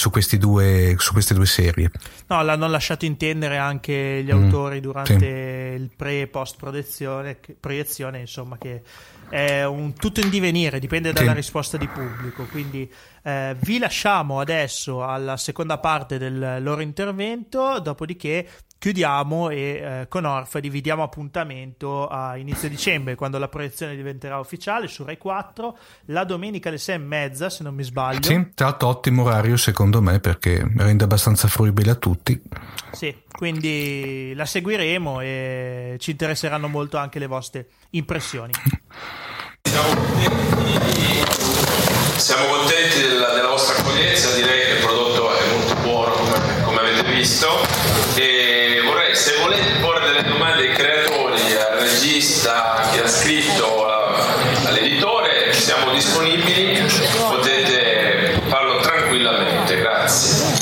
su, 0.00 0.08
questi 0.08 0.38
due, 0.38 0.94
su 0.96 1.12
queste 1.12 1.34
due 1.34 1.44
serie. 1.44 1.90
No, 2.28 2.40
l'hanno 2.42 2.66
lasciato 2.68 3.04
intendere 3.04 3.58
anche 3.58 4.22
gli 4.24 4.32
Mm, 4.32 4.44
autori 4.44 4.80
durante 4.80 5.18
sì. 5.18 5.24
il 5.82 5.90
pre 5.94 6.22
e 6.22 6.26
post 6.26 6.56
proiezione, 6.56 7.38
proiezione, 7.60 8.18
insomma, 8.20 8.56
che 8.56 8.80
è 9.28 9.62
un 9.64 9.92
tutto 9.92 10.20
in 10.20 10.30
divenire, 10.30 10.78
dipende 10.78 11.12
dalla 11.12 11.32
Sì. 11.32 11.36
risposta 11.36 11.76
di 11.76 11.86
pubblico. 11.86 12.44
Quindi 12.46 12.90
eh, 13.22 13.54
vi 13.60 13.76
lasciamo 13.78 14.40
adesso 14.40 15.04
alla 15.04 15.36
seconda 15.36 15.76
parte 15.76 16.16
del 16.16 16.62
loro 16.62 16.80
intervento, 16.80 17.78
dopodiché 17.80 18.48
chiudiamo 18.80 19.50
e 19.50 19.56
eh, 19.56 20.06
con 20.08 20.24
Orfa 20.24 20.58
dividiamo 20.58 21.02
appuntamento 21.02 22.08
a 22.08 22.38
inizio 22.38 22.66
dicembre, 22.70 23.14
quando 23.14 23.36
la 23.36 23.48
proiezione 23.48 23.94
diventerà 23.94 24.38
ufficiale 24.38 24.88
su 24.88 25.04
Rai 25.04 25.18
4, 25.18 25.78
la 26.06 26.24
domenica 26.24 26.70
alle 26.70 26.78
6 26.78 26.94
e 26.94 26.98
mezza, 26.98 27.50
se 27.50 27.62
non 27.62 27.74
mi 27.74 27.82
sbaglio. 27.82 28.22
Sì, 28.22 28.52
tra 28.54 28.68
l'altro 28.68 28.88
ottimo 28.88 29.24
orario 29.24 29.58
secondo 29.58 30.00
me 30.00 30.18
perché 30.18 30.66
rende 30.78 31.04
abbastanza 31.04 31.46
fruibile 31.46 31.90
a 31.90 31.94
tutti. 31.94 32.40
Sì, 32.92 33.14
quindi 33.30 34.32
la 34.34 34.46
seguiremo 34.46 35.20
e 35.20 35.96
ci 35.98 36.12
interesseranno 36.12 36.66
molto 36.66 36.96
anche 36.96 37.18
le 37.18 37.26
vostre 37.26 37.68
impressioni. 37.90 38.52
Siamo 42.16 42.44
contenti 42.46 43.00
della, 43.02 43.34
della 43.34 43.48
vostra 43.48 43.76
accoglienza, 43.76 44.34
direi 44.34 44.64
che 44.64 44.72
il 44.72 44.84
prodotto 44.84 45.09
volete 49.50 49.80
porre 49.80 50.00
delle 50.06 50.22
domande 50.28 50.62
ai 50.68 50.74
creatori, 50.74 51.40
al 51.56 51.78
regista, 51.80 52.74
a 52.76 52.88
chi 52.90 52.98
ha 53.00 53.08
scritto, 53.08 53.84
all'editore, 54.66 55.52
siamo 55.52 55.90
disponibili, 55.92 56.80
potete 57.28 58.40
farlo 58.46 58.78
tranquillamente, 58.80 59.76
grazie. 59.76 60.58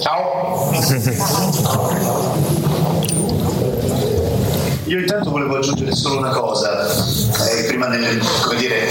Ciao. 0.00 0.70
Io 4.84 4.98
intanto 4.98 5.30
volevo 5.30 5.56
aggiungere 5.56 5.94
solo 5.94 6.18
una 6.18 6.30
cosa, 6.30 6.86
eh, 7.48 7.64
prima 7.66 7.86
nel- 7.88 8.20
come 8.42 8.56
dire, 8.56 8.88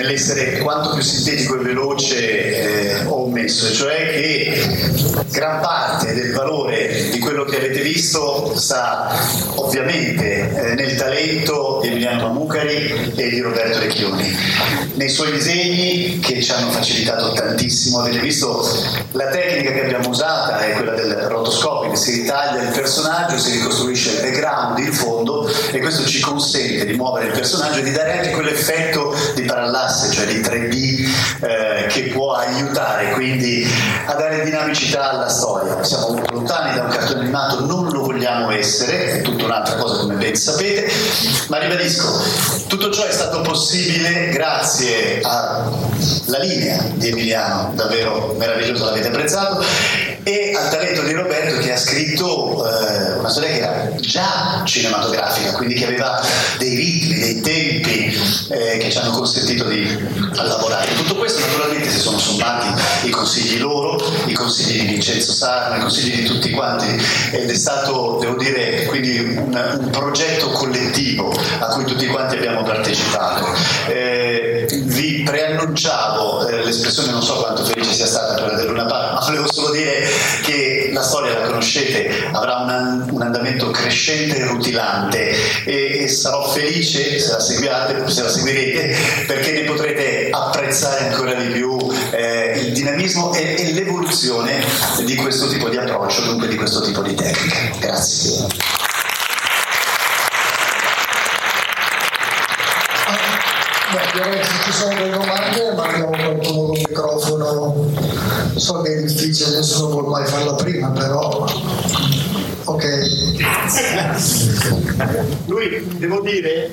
nell'essere 0.00 0.58
quanto 0.58 0.94
più 0.94 1.02
sintetico 1.02 1.60
e 1.60 1.62
veloce 1.62 3.00
eh, 3.00 3.04
ho 3.04 3.29
omesso, 3.30 3.72
cioè 3.72 4.10
che 4.10 5.22
gran 5.30 5.60
parte 5.60 6.12
del 6.12 6.32
valore 6.32 7.08
di 7.10 7.18
quello 7.18 7.44
che 7.44 7.56
avete 7.56 7.80
visto 7.80 8.52
sta 8.56 9.16
ovviamente 9.54 10.50
eh, 10.50 10.74
nel 10.74 10.96
talento 10.96 11.78
di 11.80 11.88
Emiliano 11.88 12.26
Mamucari 12.26 13.12
e 13.14 13.28
di 13.28 13.40
Roberto 13.40 13.78
Recchioni, 13.78 14.36
nei 14.94 15.08
suoi 15.08 15.32
disegni 15.32 16.18
che 16.18 16.42
ci 16.42 16.50
hanno 16.50 16.70
facilitato 16.70 17.32
tantissimo, 17.32 18.00
avete 18.00 18.18
visto 18.18 18.68
la 19.12 19.28
tecnica 19.28 19.72
che 19.72 19.84
abbiamo 19.84 20.08
usata 20.08 20.58
è 20.58 20.72
quella 20.72 20.92
del 20.92 21.14
rotoscopio, 21.28 21.90
che 21.90 21.96
si 21.96 22.20
ritaglia 22.20 22.62
il 22.62 22.70
personaggio, 22.70 23.38
si 23.38 23.52
ricostruisce 23.52 24.10
il 24.10 24.20
background, 24.22 24.78
il 24.78 24.92
fondo 24.92 25.50
e 25.70 25.78
questo 25.78 26.04
ci 26.04 26.20
consente 26.20 26.84
di 26.84 26.94
muovere 26.94 27.26
il 27.26 27.32
personaggio 27.32 27.78
e 27.78 27.82
di 27.82 27.92
dare 27.92 28.18
anche 28.18 28.30
quell'effetto 28.30 29.14
di 29.34 29.42
parallasse, 29.42 30.10
cioè 30.10 30.26
di 30.26 30.40
3D 30.40 31.08
eh, 31.40 31.86
che 31.88 32.02
può 32.12 32.32
aiutare 32.32 33.12
quindi 33.20 33.70
a 34.06 34.14
dare 34.14 34.42
dinamicità 34.44 35.10
alla 35.10 35.28
storia. 35.28 35.84
Siamo 35.84 36.12
molto 36.12 36.32
lontani 36.32 36.74
da 36.74 36.84
un 36.84 36.88
cartone 36.88 37.20
animato, 37.20 37.66
non 37.66 37.90
lo 37.90 38.00
vogliamo 38.00 38.50
essere, 38.50 39.18
è 39.18 39.20
tutta 39.20 39.44
un'altra 39.44 39.76
cosa 39.76 40.00
come 40.00 40.14
ben 40.14 40.34
sapete, 40.34 40.90
ma 41.48 41.58
ribadisco, 41.58 42.18
tutto 42.66 42.90
ciò 42.90 43.04
è 43.04 43.10
stato 43.10 43.42
possibile 43.42 44.30
grazie 44.30 45.20
alla 45.20 46.38
linea 46.38 46.82
di 46.94 47.08
Emiliano, 47.08 47.72
davvero 47.74 48.34
meraviglioso, 48.38 48.86
l'avete 48.86 49.08
apprezzato, 49.08 49.62
e 50.22 50.54
al 50.54 50.70
talento 50.70 51.02
di 51.02 51.12
Roberto 51.12 51.58
che 51.58 51.72
ha 51.72 51.76
scritto 51.76 52.66
eh, 52.66 53.12
una 53.14 53.28
storia 53.28 53.48
che 53.50 53.58
era 53.58 53.90
già 54.00 54.62
cinematografica, 54.64 55.52
quindi 55.52 55.74
che 55.74 55.86
aveva 55.86 56.20
dei 56.58 56.74
ritmi, 56.74 57.18
dei 57.18 57.40
tempi 57.40 58.18
eh, 58.50 58.78
che 58.78 58.90
ci 58.90 58.98
hanno 58.98 59.12
consentito 59.12 59.64
di 59.64 59.86
lavorare. 60.32 60.94
Tutto 60.94 61.16
questo 61.16 61.40
naturalmente 61.40 61.88
si 61.90 61.98
sono 61.98 62.18
sommati 62.18 62.66
i 63.06 63.10
consigli 63.10 63.58
loro, 63.58 63.98
i 64.26 64.32
consigli 64.32 64.80
di 64.80 64.86
Vincenzo 64.86 65.32
Sarno, 65.32 65.76
i 65.76 65.80
consigli 65.80 66.16
di 66.16 66.24
tutti 66.24 66.50
quanti 66.50 66.86
ed 67.32 67.48
è 67.48 67.54
stato, 67.54 68.18
devo 68.20 68.36
dire, 68.36 68.84
quindi 68.86 69.18
un, 69.18 69.78
un 69.80 69.90
progetto 69.90 70.48
collettivo 70.50 71.32
a 71.58 71.66
cui 71.66 71.84
tutti 71.84 72.06
quanti 72.06 72.36
abbiamo 72.36 72.62
partecipato. 72.62 73.46
Eh, 73.88 74.66
vi 74.84 75.22
preannunciavo 75.24 76.46
eh, 76.46 76.64
l'espressione, 76.64 77.10
non 77.10 77.22
so 77.22 77.34
quanto 77.36 77.64
felice 77.64 77.92
sia 77.92 78.06
stata 78.06 78.42
quella 78.42 78.56
del 78.56 78.66
Luna 78.66 78.84
Park, 78.84 79.12
ma 79.12 79.20
volevo 79.20 79.52
solo 79.52 79.70
dire 79.70 80.09
che 80.42 80.90
la 80.92 81.02
storia 81.02 81.38
la 81.38 81.46
conoscete, 81.46 82.28
avrà 82.32 82.58
un, 82.58 83.08
un 83.10 83.22
andamento 83.22 83.70
crescente 83.70 84.36
e 84.36 84.44
rutilante 84.44 85.34
e, 85.64 86.02
e 86.02 86.08
sarò 86.08 86.48
felice 86.48 87.18
se 87.18 87.32
la, 87.32 87.40
seguiate, 87.40 88.08
se 88.08 88.22
la 88.22 88.28
seguirete 88.28 88.96
perché 89.26 89.52
ne 89.52 89.62
potrete 89.62 90.28
apprezzare 90.30 91.08
ancora 91.08 91.34
di 91.34 91.48
più 91.48 91.76
eh, 92.12 92.58
il 92.58 92.72
dinamismo 92.72 93.32
e, 93.34 93.56
e 93.58 93.72
l'evoluzione 93.72 94.64
di 95.04 95.14
questo 95.16 95.48
tipo 95.48 95.68
di 95.68 95.76
approccio, 95.76 96.22
dunque 96.22 96.48
di 96.48 96.56
questo 96.56 96.80
tipo 96.80 97.02
di 97.02 97.14
tecnica. 97.14 97.70
Grazie. 97.78 98.46
Beh, 103.92 103.98
direi 104.12 104.38
che 104.38 104.46
ci 104.64 104.72
sono 104.72 104.94
delle 104.94 105.10
domande 105.10 105.50
mandiamo 105.50 105.74
qualcuno 105.74 106.38
con 106.38 106.74
il 106.74 106.84
microfono. 106.88 108.09
So 108.60 108.82
che 108.82 108.92
è 108.94 109.00
difficile, 109.00 109.56
nessuno 109.56 109.88
vuole 109.88 110.08
mai 110.08 110.26
farla 110.26 110.52
prima, 110.52 110.90
però. 110.90 111.46
Ok. 112.64 112.84
Lui, 115.46 115.82
devo 115.96 116.20
dire, 116.20 116.70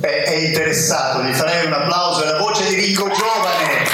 è, 0.00 0.34
interessato, 0.44 1.22
gli 1.22 1.32
farei 1.32 1.66
un 1.66 1.72
applauso, 1.72 2.24
è 2.24 2.26
la 2.32 2.38
voce 2.38 2.66
di 2.66 2.74
Ricco 2.74 3.04
Giovane. 3.04 3.86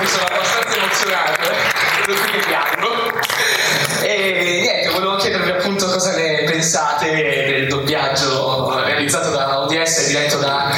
mi 0.00 0.06
sono 0.06 0.26
abbastanza 0.26 0.76
emozionato, 0.76 1.42
eh. 1.42 2.04
devo 2.04 2.18
dire 2.20 2.32
che 2.32 2.46
piango. 2.46 2.88
E 4.02 4.58
niente, 4.60 4.90
volevo 4.90 5.14
chiedervi 5.16 5.50
appunto 5.50 5.86
cosa 5.86 6.16
ne 6.16 6.42
pensate 6.44 7.10
del 7.12 7.68
doppiaggio 7.68 8.82
realizzato 8.84 9.30
da 9.30 9.60
ODS 9.62 9.98
e 9.98 10.06
diretto 10.08 10.38
da. 10.38 10.76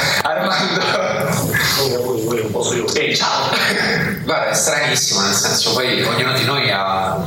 Ehi, 2.93 3.15
ciao! 3.15 3.49
Guarda, 4.23 4.49
è 4.49 4.53
stranissimo, 4.53 5.21
nel 5.21 5.33
senso 5.33 5.73
poi 5.73 6.01
ognuno 6.03 6.33
di 6.33 6.43
noi 6.43 6.69
ha 6.71 7.25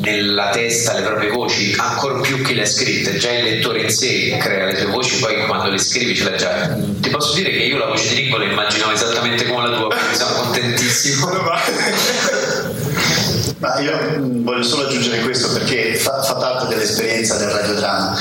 nella 0.00 0.50
testa 0.50 0.94
le 0.94 1.02
proprie 1.02 1.28
voci, 1.30 1.74
ancora 1.76 2.20
più 2.20 2.42
chi 2.42 2.54
le 2.54 2.62
ha 2.62 2.66
scritte, 2.66 3.16
già 3.18 3.30
il 3.32 3.44
lettore 3.44 3.82
in 3.82 3.90
sé 3.90 4.36
crea 4.38 4.66
le 4.66 4.76
sue 4.76 4.86
voci, 4.86 5.18
poi 5.18 5.44
quando 5.46 5.68
le 5.68 5.78
scrivi 5.78 6.14
ce 6.14 6.30
l'ha 6.30 6.36
già. 6.36 6.76
Ti 7.00 7.10
posso 7.10 7.34
dire 7.34 7.50
che 7.50 7.58
io 7.58 7.76
la 7.76 7.86
voce 7.86 8.08
di 8.08 8.22
Ringo 8.22 8.38
la 8.38 8.44
immaginavo 8.44 8.92
esattamente 8.92 9.46
come 9.46 9.68
la 9.68 9.76
tua, 9.76 9.88
quindi 9.88 10.16
sono 10.16 10.32
contentissimo. 10.42 11.28
Ma 13.58 13.80
io 13.80 13.92
voglio 14.20 14.62
solo 14.62 14.86
aggiungere 14.86 15.20
questo 15.20 15.52
perché 15.52 15.94
fa, 15.96 16.22
fa 16.22 16.34
parte 16.34 16.68
dell'esperienza 16.68 17.36
del 17.38 17.48
radiodramma. 17.48 18.16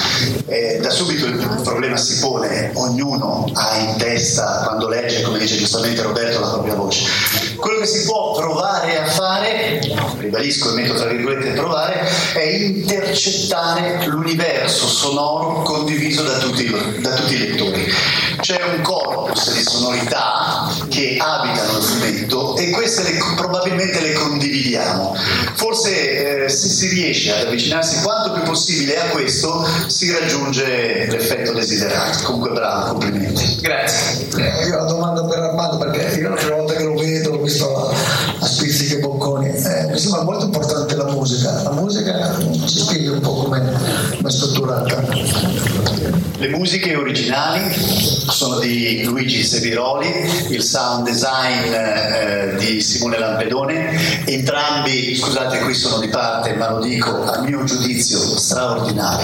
Eh, 0.48 0.80
da 0.82 0.90
subito 0.90 1.28
il 1.28 1.62
problema 1.64 1.96
si 1.96 2.18
pone, 2.20 2.72
ognuno 2.74 3.48
ha 3.54 3.78
in 3.78 3.98
testa 3.98 4.64
quando 4.66 4.88
legge, 4.88 5.22
come 5.22 5.38
dice 5.38 5.58
giustamente 5.58 6.02
Roberto, 6.02 6.40
la 6.40 6.50
propria 6.50 6.74
voce. 6.74 7.06
Quello 7.56 7.80
che 7.80 7.86
si 7.86 8.04
può 8.06 8.34
provare 8.34 9.00
a 9.00 9.06
fare, 9.06 9.80
ribadisco 10.18 10.72
e 10.72 10.74
metto 10.74 10.94
tra 10.96 11.10
virgolette 11.10 11.52
provare, 11.52 12.08
è 12.34 12.44
intercettare 12.44 14.06
l'universo 14.08 14.88
sonoro 14.88 15.62
condiviso 15.62 16.24
da 16.24 16.38
tutti, 16.40 16.68
da 17.00 17.14
tutti 17.14 17.34
i 17.36 17.38
lettori. 17.38 17.94
C'è 18.40 18.62
un 18.64 18.82
corpus 18.82 19.54
di 19.54 19.62
sonorità 19.62 20.70
che 20.90 21.18
abitano 21.20 21.78
il 21.78 21.84
fumetto 21.84 22.56
e 22.58 22.70
queste 22.72 23.04
le, 23.04 23.18
probabilmente 23.36 24.00
le 24.02 24.14
condividiamo. 24.14 25.16
Forse 25.56 26.44
eh, 26.46 26.50
se 26.50 26.68
si 26.68 26.88
riesce 26.88 27.34
ad 27.34 27.48
avvicinarsi 27.48 28.02
quanto 28.02 28.34
più 28.34 28.44
possibile 28.44 29.00
a 29.00 29.06
questo 29.08 29.68
si 29.88 30.12
raggiunge 30.12 31.08
l'effetto 31.10 31.52
desiderato. 31.54 32.26
Comunque 32.26 32.52
bravo, 32.52 32.92
complimenti. 32.92 33.58
Grazie. 33.62 34.28
Eh, 34.38 34.68
io 34.68 34.76
ho 34.76 34.84
una 34.84 34.92
domanda 34.92 35.24
per 35.26 35.40
Armando 35.40 35.78
perché 35.78 36.20
io 36.20 36.30
la 36.30 36.36
prima 36.36 36.56
volta 36.56 36.76
che 36.76 36.84
lo 36.84 36.94
vedo 36.96 37.38
visto 37.42 37.94
a, 38.48 38.50
a 38.50 38.50
Spizzichi 38.50 38.94
e 38.96 39.00
Bocconi. 39.00 39.50
Eh, 39.50 39.88
mi 39.92 39.98
sembra 39.98 40.24
molto 40.24 40.46
importante 40.46 40.96
la 40.96 41.12
musica. 41.12 41.62
La 41.64 41.72
musica 41.72 42.38
ci 42.66 42.80
spieghi 42.80 43.08
un 43.08 43.20
po' 43.20 43.44
come 43.44 43.62
è 44.26 44.30
strutturata. 44.30 45.04
Le 46.40 46.50
musiche 46.50 46.96
originali 46.96 47.74
sono 47.74 48.60
di 48.60 49.04
Luigi 49.04 49.44
Seviroli, 49.44 50.08
il 50.50 50.62
sound 50.62 51.06
design 51.06 51.74
eh, 51.74 52.56
di 52.58 52.80
Simone 52.80 53.18
Lampedone, 53.18 54.24
entrambi, 54.26 55.16
scusate 55.16 55.60
qui 55.60 55.74
sono 55.74 56.00
di 56.00 56.10
parte 56.10 56.54
ma 56.54 56.70
lo 56.70 56.80
dico 56.80 57.24
a 57.24 57.42
mio 57.42 57.64
giudizio, 57.64 58.20
straordinari. 58.20 59.24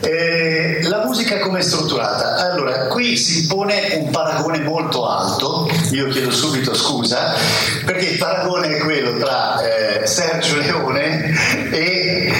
Eh, 0.00 0.80
la 0.82 1.04
musica 1.04 1.38
come 1.38 1.60
è 1.60 1.62
strutturata? 1.62 2.36
Allora, 2.50 2.86
qui 2.88 3.16
si 3.16 3.40
impone 3.40 3.96
un 4.00 4.10
paragone 4.10 4.60
molto 4.60 5.06
alto, 5.06 5.68
io 5.92 6.08
chiedo 6.08 6.30
subito 6.30 6.74
scusa, 6.74 7.34
perché 7.84 8.16
paragone 8.20 8.76
è 8.76 8.78
quello 8.80 9.16
tra 9.16 9.62
eh, 9.62 10.06
Sergio 10.06 10.58
Leone 10.58 11.32
e 11.70 12.30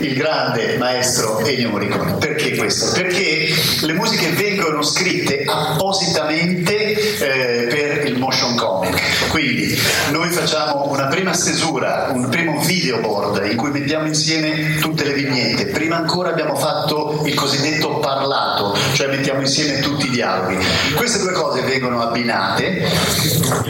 il 0.00 0.14
grande 0.14 0.76
maestro 0.76 1.38
Ennio 1.38 1.70
Morricone. 1.70 2.16
Perché 2.18 2.56
questo? 2.56 2.92
Perché 2.92 3.48
le 3.80 3.92
musiche 3.94 4.28
vengono 4.28 4.82
scritte 4.82 5.44
appositamente 5.46 6.92
eh, 6.92 7.66
per 7.68 8.06
il 8.06 8.18
motion 8.18 8.54
comic. 8.54 9.00
Quindi 9.30 9.80
noi 10.10 10.28
facciamo 10.30 10.90
una 10.90 11.06
prima 11.06 11.32
stesura, 11.32 12.10
un 12.12 12.28
primo 12.28 12.58
videoboard 12.62 13.48
in 13.48 13.56
cui 13.56 13.70
mettiamo 13.70 14.08
insieme 14.08 14.74
tutte 14.80 15.04
le 15.04 15.12
vignette. 15.12 15.66
Prima 15.66 15.98
ancora 15.98 16.30
abbiamo 16.30 16.56
fatto 16.56 17.22
il 17.24 17.34
cosiddetto 17.34 18.00
parlato, 18.00 18.76
cioè 18.94 19.06
mettiamo 19.06 19.40
insieme 19.40 19.78
tutti 19.78 20.06
i 20.06 20.10
dialoghi. 20.10 20.58
Queste 20.96 21.20
due 21.20 21.30
cose 21.30 21.60
vengono 21.60 22.02
abbinate, 22.02 22.90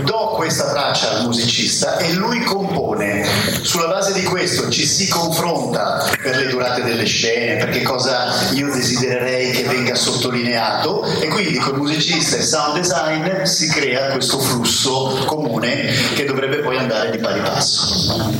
do 0.03 0.33
questa 0.37 0.70
traccia 0.70 1.11
al 1.11 1.25
musicista 1.25 1.99
e 1.99 2.14
lui 2.14 2.42
compone. 2.42 3.27
Sulla 3.61 3.88
base 3.88 4.14
di 4.14 4.23
questo 4.23 4.70
ci 4.70 4.87
si 4.87 5.09
confronta 5.09 6.09
per 6.23 6.37
le 6.37 6.46
durate 6.46 6.83
delle 6.83 7.05
scene, 7.05 7.57
per 7.57 7.68
che 7.68 7.83
cosa 7.83 8.51
io 8.53 8.73
desidererei 8.73 9.51
che 9.51 9.64
venga 9.64 9.94
sottolineato 9.94 11.05
e 11.20 11.27
quindi 11.29 11.59
col 11.59 11.77
musicista 11.77 12.38
e 12.38 12.42
sound 12.42 12.79
design 12.79 13.42
si 13.42 13.68
crea 13.68 14.12
questo 14.12 14.38
flusso 14.38 15.23
comune 15.27 15.49
che 15.58 16.24
dovrebbe 16.24 16.58
poi 16.58 16.76
andare 16.76 17.10
di 17.10 17.18
pari 17.18 17.40
passo. 17.40 18.32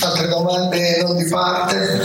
Altre 0.00 0.28
domande 0.28 1.02
non 1.02 1.16
di 1.16 1.24
parte? 1.28 2.02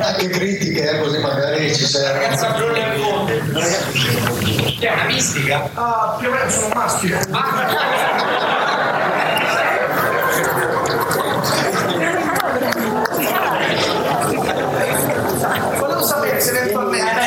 Anche 0.00 0.28
critiche, 0.28 0.90
eh, 0.90 0.98
così 1.00 1.18
magari 1.18 1.74
ci 1.74 1.84
serve. 1.84 2.26
È 4.78 4.92
una 4.92 5.04
mistica? 5.04 5.70
Ah, 5.74 6.16
più 6.18 6.28
o 6.28 6.32
meno 6.32 6.50
sono 6.50 6.68
maschio. 6.74 7.18
Volevo 15.78 16.02
sapere 16.02 16.40
se 16.40 16.50
eventualmente. 16.50 17.26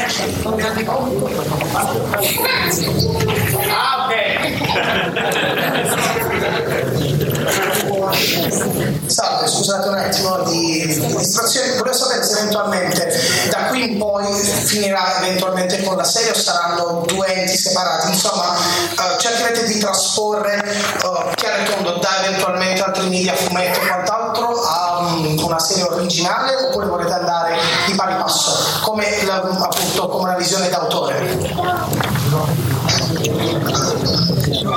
Salve, 9.05 9.47
scusate 9.47 9.87
un 9.87 9.95
attimo 9.95 10.43
di 10.43 10.85
distrazione, 11.17 11.77
volevo 11.77 11.95
sapere 11.95 12.23
se 12.23 12.37
eventualmente 12.39 13.47
da 13.49 13.65
qui 13.69 13.91
in 13.91 13.97
poi 13.97 14.25
finirà 14.33 15.17
eventualmente 15.23 15.83
con 15.83 15.97
la 15.97 16.03
serie 16.03 16.31
o 16.31 16.35
saranno 16.35 17.03
due 17.07 17.25
enti 17.27 17.57
separati, 17.57 18.09
insomma 18.09 18.55
eh, 18.55 19.19
cercherete 19.19 19.65
di 19.65 19.79
trasporre 19.79 20.63
eh, 20.63 21.33
chiaro 21.35 21.63
e 21.63 21.63
tondo 21.73 21.97
da 21.99 22.23
eventualmente 22.23 22.81
altri 22.83 23.09
media, 23.09 23.33
fumetto 23.33 23.81
e 23.81 23.87
quant'altro 23.87 24.61
a 24.61 24.97
um, 24.99 25.43
una 25.43 25.59
serie 25.59 25.83
originale 25.83 26.55
oppure 26.67 26.85
volete 26.85 27.13
andare 27.13 27.57
di 27.87 27.95
pari 27.95 28.15
passo, 28.15 28.79
come 28.81 29.05
la, 29.25 29.35
appunto 29.35 30.07
come 30.07 30.23
una 30.23 30.37
visione 30.37 30.69
d'autore? 30.69 32.17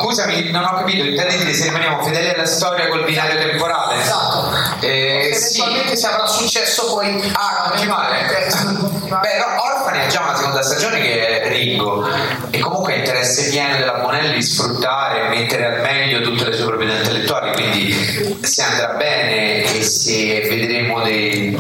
Scusami, 0.00 0.50
non 0.50 0.64
ho 0.64 0.74
capito, 0.74 1.04
intendi 1.04 1.36
dire 1.36 1.52
se 1.52 1.64
rimaniamo 1.64 2.02
fedeli 2.02 2.28
alla 2.30 2.46
storia 2.46 2.88
col 2.88 3.04
binario 3.04 3.38
temporale? 3.38 4.00
Esatto. 4.00 4.71
Eh, 4.82 5.32
sì. 5.34 5.60
Eventualmente 5.60 5.96
se 5.96 6.06
avrà 6.08 6.26
successo 6.26 6.86
poi 6.94 7.32
Ah, 7.34 7.68
non 7.68 7.78
c'è 7.78 7.86
male. 7.86 8.18
Beh, 9.12 9.38
no, 9.38 9.62
Orfani 9.62 10.04
ha 10.04 10.06
già 10.08 10.22
una 10.22 10.34
seconda 10.34 10.62
stagione 10.62 11.00
che 11.00 11.40
è 11.42 11.48
Ringo 11.48 12.06
e 12.50 12.58
comunque 12.58 12.94
è 12.94 12.98
interesse 12.98 13.50
pieno 13.50 13.76
della 13.76 13.98
Bonelli 14.00 14.42
sfruttare 14.42 15.26
e 15.26 15.28
mettere 15.28 15.66
al 15.66 15.80
meglio 15.82 16.20
tutte 16.22 16.46
le 16.46 16.54
sue 16.56 16.64
proprietà 16.66 16.96
intellettuali, 16.96 17.52
quindi 17.52 18.38
se 18.40 18.62
andrà 18.62 18.94
bene 18.94 19.64
e 19.64 19.82
se 19.82 20.40
vedremo 20.48 21.02
dei- 21.02 21.56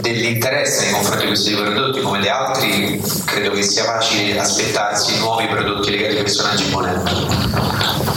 dell'interesse 0.00 0.84
nei 0.84 0.92
confronti 0.94 1.20
di 1.22 1.26
questi 1.28 1.54
due 1.54 1.64
prodotti 1.70 2.00
come 2.00 2.20
di 2.20 2.28
altri, 2.28 3.02
credo 3.26 3.50
che 3.50 3.62
sia 3.62 3.84
facile 3.84 4.38
aspettarsi 4.38 5.18
nuovi 5.18 5.46
prodotti 5.46 5.90
legati 5.90 6.16
ai 6.16 6.22
personaggi 6.22 6.64
Bonelli. 6.64 8.09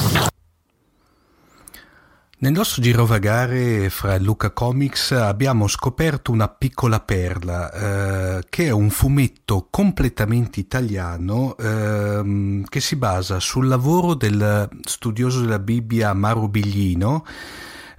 Nel 2.43 2.51
nostro 2.51 2.81
girovagare 2.81 3.89
fra 3.89 4.17
Luca 4.17 4.51
Comics 4.51 5.11
abbiamo 5.11 5.65
scoperto 5.69 6.33
una 6.33 6.49
piccola 6.49 6.99
perla, 6.99 7.71
eh, 7.71 8.43
che 8.49 8.65
è 8.65 8.69
un 8.69 8.89
fumetto 8.89 9.67
completamente 9.69 10.59
italiano 10.59 11.55
ehm, 11.55 12.65
che 12.65 12.81
si 12.81 12.97
basa 12.97 13.39
sul 13.39 13.69
lavoro 13.69 14.13
del 14.13 14.67
studioso 14.81 15.39
della 15.39 15.57
Bibbia 15.57 16.11
Mauro 16.11 16.49
Biglino, 16.49 17.25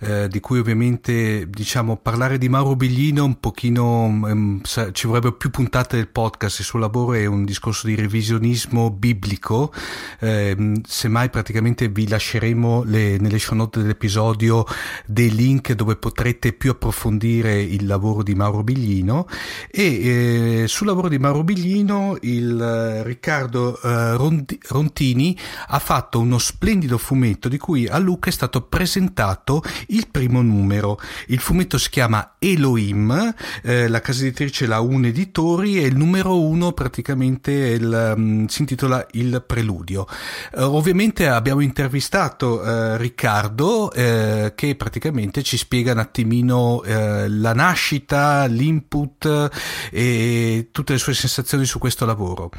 eh, 0.05 0.29
di 0.29 0.41
cui 0.41 0.59
ovviamente 0.59 1.49
diciamo 1.49 1.97
parlare 1.97 2.37
di 2.37 2.49
Mauro 2.51 2.77
Biglino 2.77 3.25
un 3.25 3.41
pochino 3.41 4.05
ehm, 4.29 4.61
ci 4.93 5.07
vorrebbero 5.07 5.33
più 5.35 5.51
puntate 5.51 5.97
del 5.97 6.09
podcast. 6.09 6.59
Il 6.59 6.65
suo 6.65 6.79
lavoro 6.79 7.15
è 7.15 7.25
un 7.25 7.45
discorso 7.45 7.87
di 7.87 7.95
revisionismo 7.95 8.91
biblico. 8.91 9.73
Ehm, 10.21 10.83
semmai 10.87 11.31
praticamente 11.31 11.89
vi 11.89 12.07
lasceremo 12.07 12.83
le- 12.85 13.17
nelle 13.19 13.39
show 13.39 13.57
note 13.57 13.81
dell'episodio 13.81 14.67
dei 15.07 15.35
link 15.35 15.73
dove 15.73 15.97
potrete 15.97 16.53
più 16.53 16.73
approfondire 16.73 17.61
il 17.63 17.87
lavoro 17.87 18.23
di 18.23 18.35
Mauro 18.35 18.63
Biglino. 18.63 19.27
E 19.71 20.63
eh, 20.63 20.69
sul 20.69 20.87
lavoro 20.87 21.09
di 21.09 21.19
Mauro 21.19 21.45
Biglino 21.45 22.19
il 22.21 22.61
eh, 22.61 23.03
Riccardo 23.05 23.81
eh, 23.81 24.17
Rondi- 24.17 24.59
Rontini 24.69 25.37
ha 25.69 25.79
fatto 25.79 26.21
uno 26.21 26.39
splendido 26.39 26.99
fumetto 26.99 27.49
di 27.49 27.57
cui 27.57 27.87
a 27.87 27.99
Luca 27.99 28.29
è 28.29 28.33
stato 28.33 28.63
presentato 28.63 29.63
il 29.95 30.09
primo 30.11 30.43
numero. 30.43 30.99
Il 31.29 31.39
fumetto 31.39 31.79
si 31.79 31.89
chiama 31.91 32.35
Elohim, 32.39 33.35
eh, 33.63 33.89
la 33.89 34.01
casa 34.01 34.23
editrice 34.23 34.67
la 34.67 34.81
Un 34.81 35.05
Editori 35.05 35.79
e 35.79 35.87
il 35.87 35.97
numero 35.97 36.41
uno 36.41 36.73
praticamente 36.73 37.53
il, 37.53 38.15
mm, 38.17 38.47
si 38.47 38.61
intitola 38.63 39.07
Il 39.13 39.43
Preludio. 39.47 40.07
Eh, 40.55 40.63
ovviamente 40.63 41.29
abbiamo 41.29 41.61
intervistato 41.61 42.63
eh, 42.63 42.99
Riccardo 42.99 43.93
eh, 43.93 44.53
che 44.55 44.75
praticamente 44.75 45.43
ci 45.43 45.57
spiega 45.57 45.93
un 45.93 45.99
attimino 45.99 46.83
la 46.85 47.53
nascita, 47.55 48.47
l'input 48.47 49.51
e 49.91 50.69
tutte 50.71 50.93
le 50.93 50.99
sue 50.99 51.15
sensazioni 51.15 51.65
su 51.65 51.79
questo 51.79 52.05
lavoro. 52.05 52.51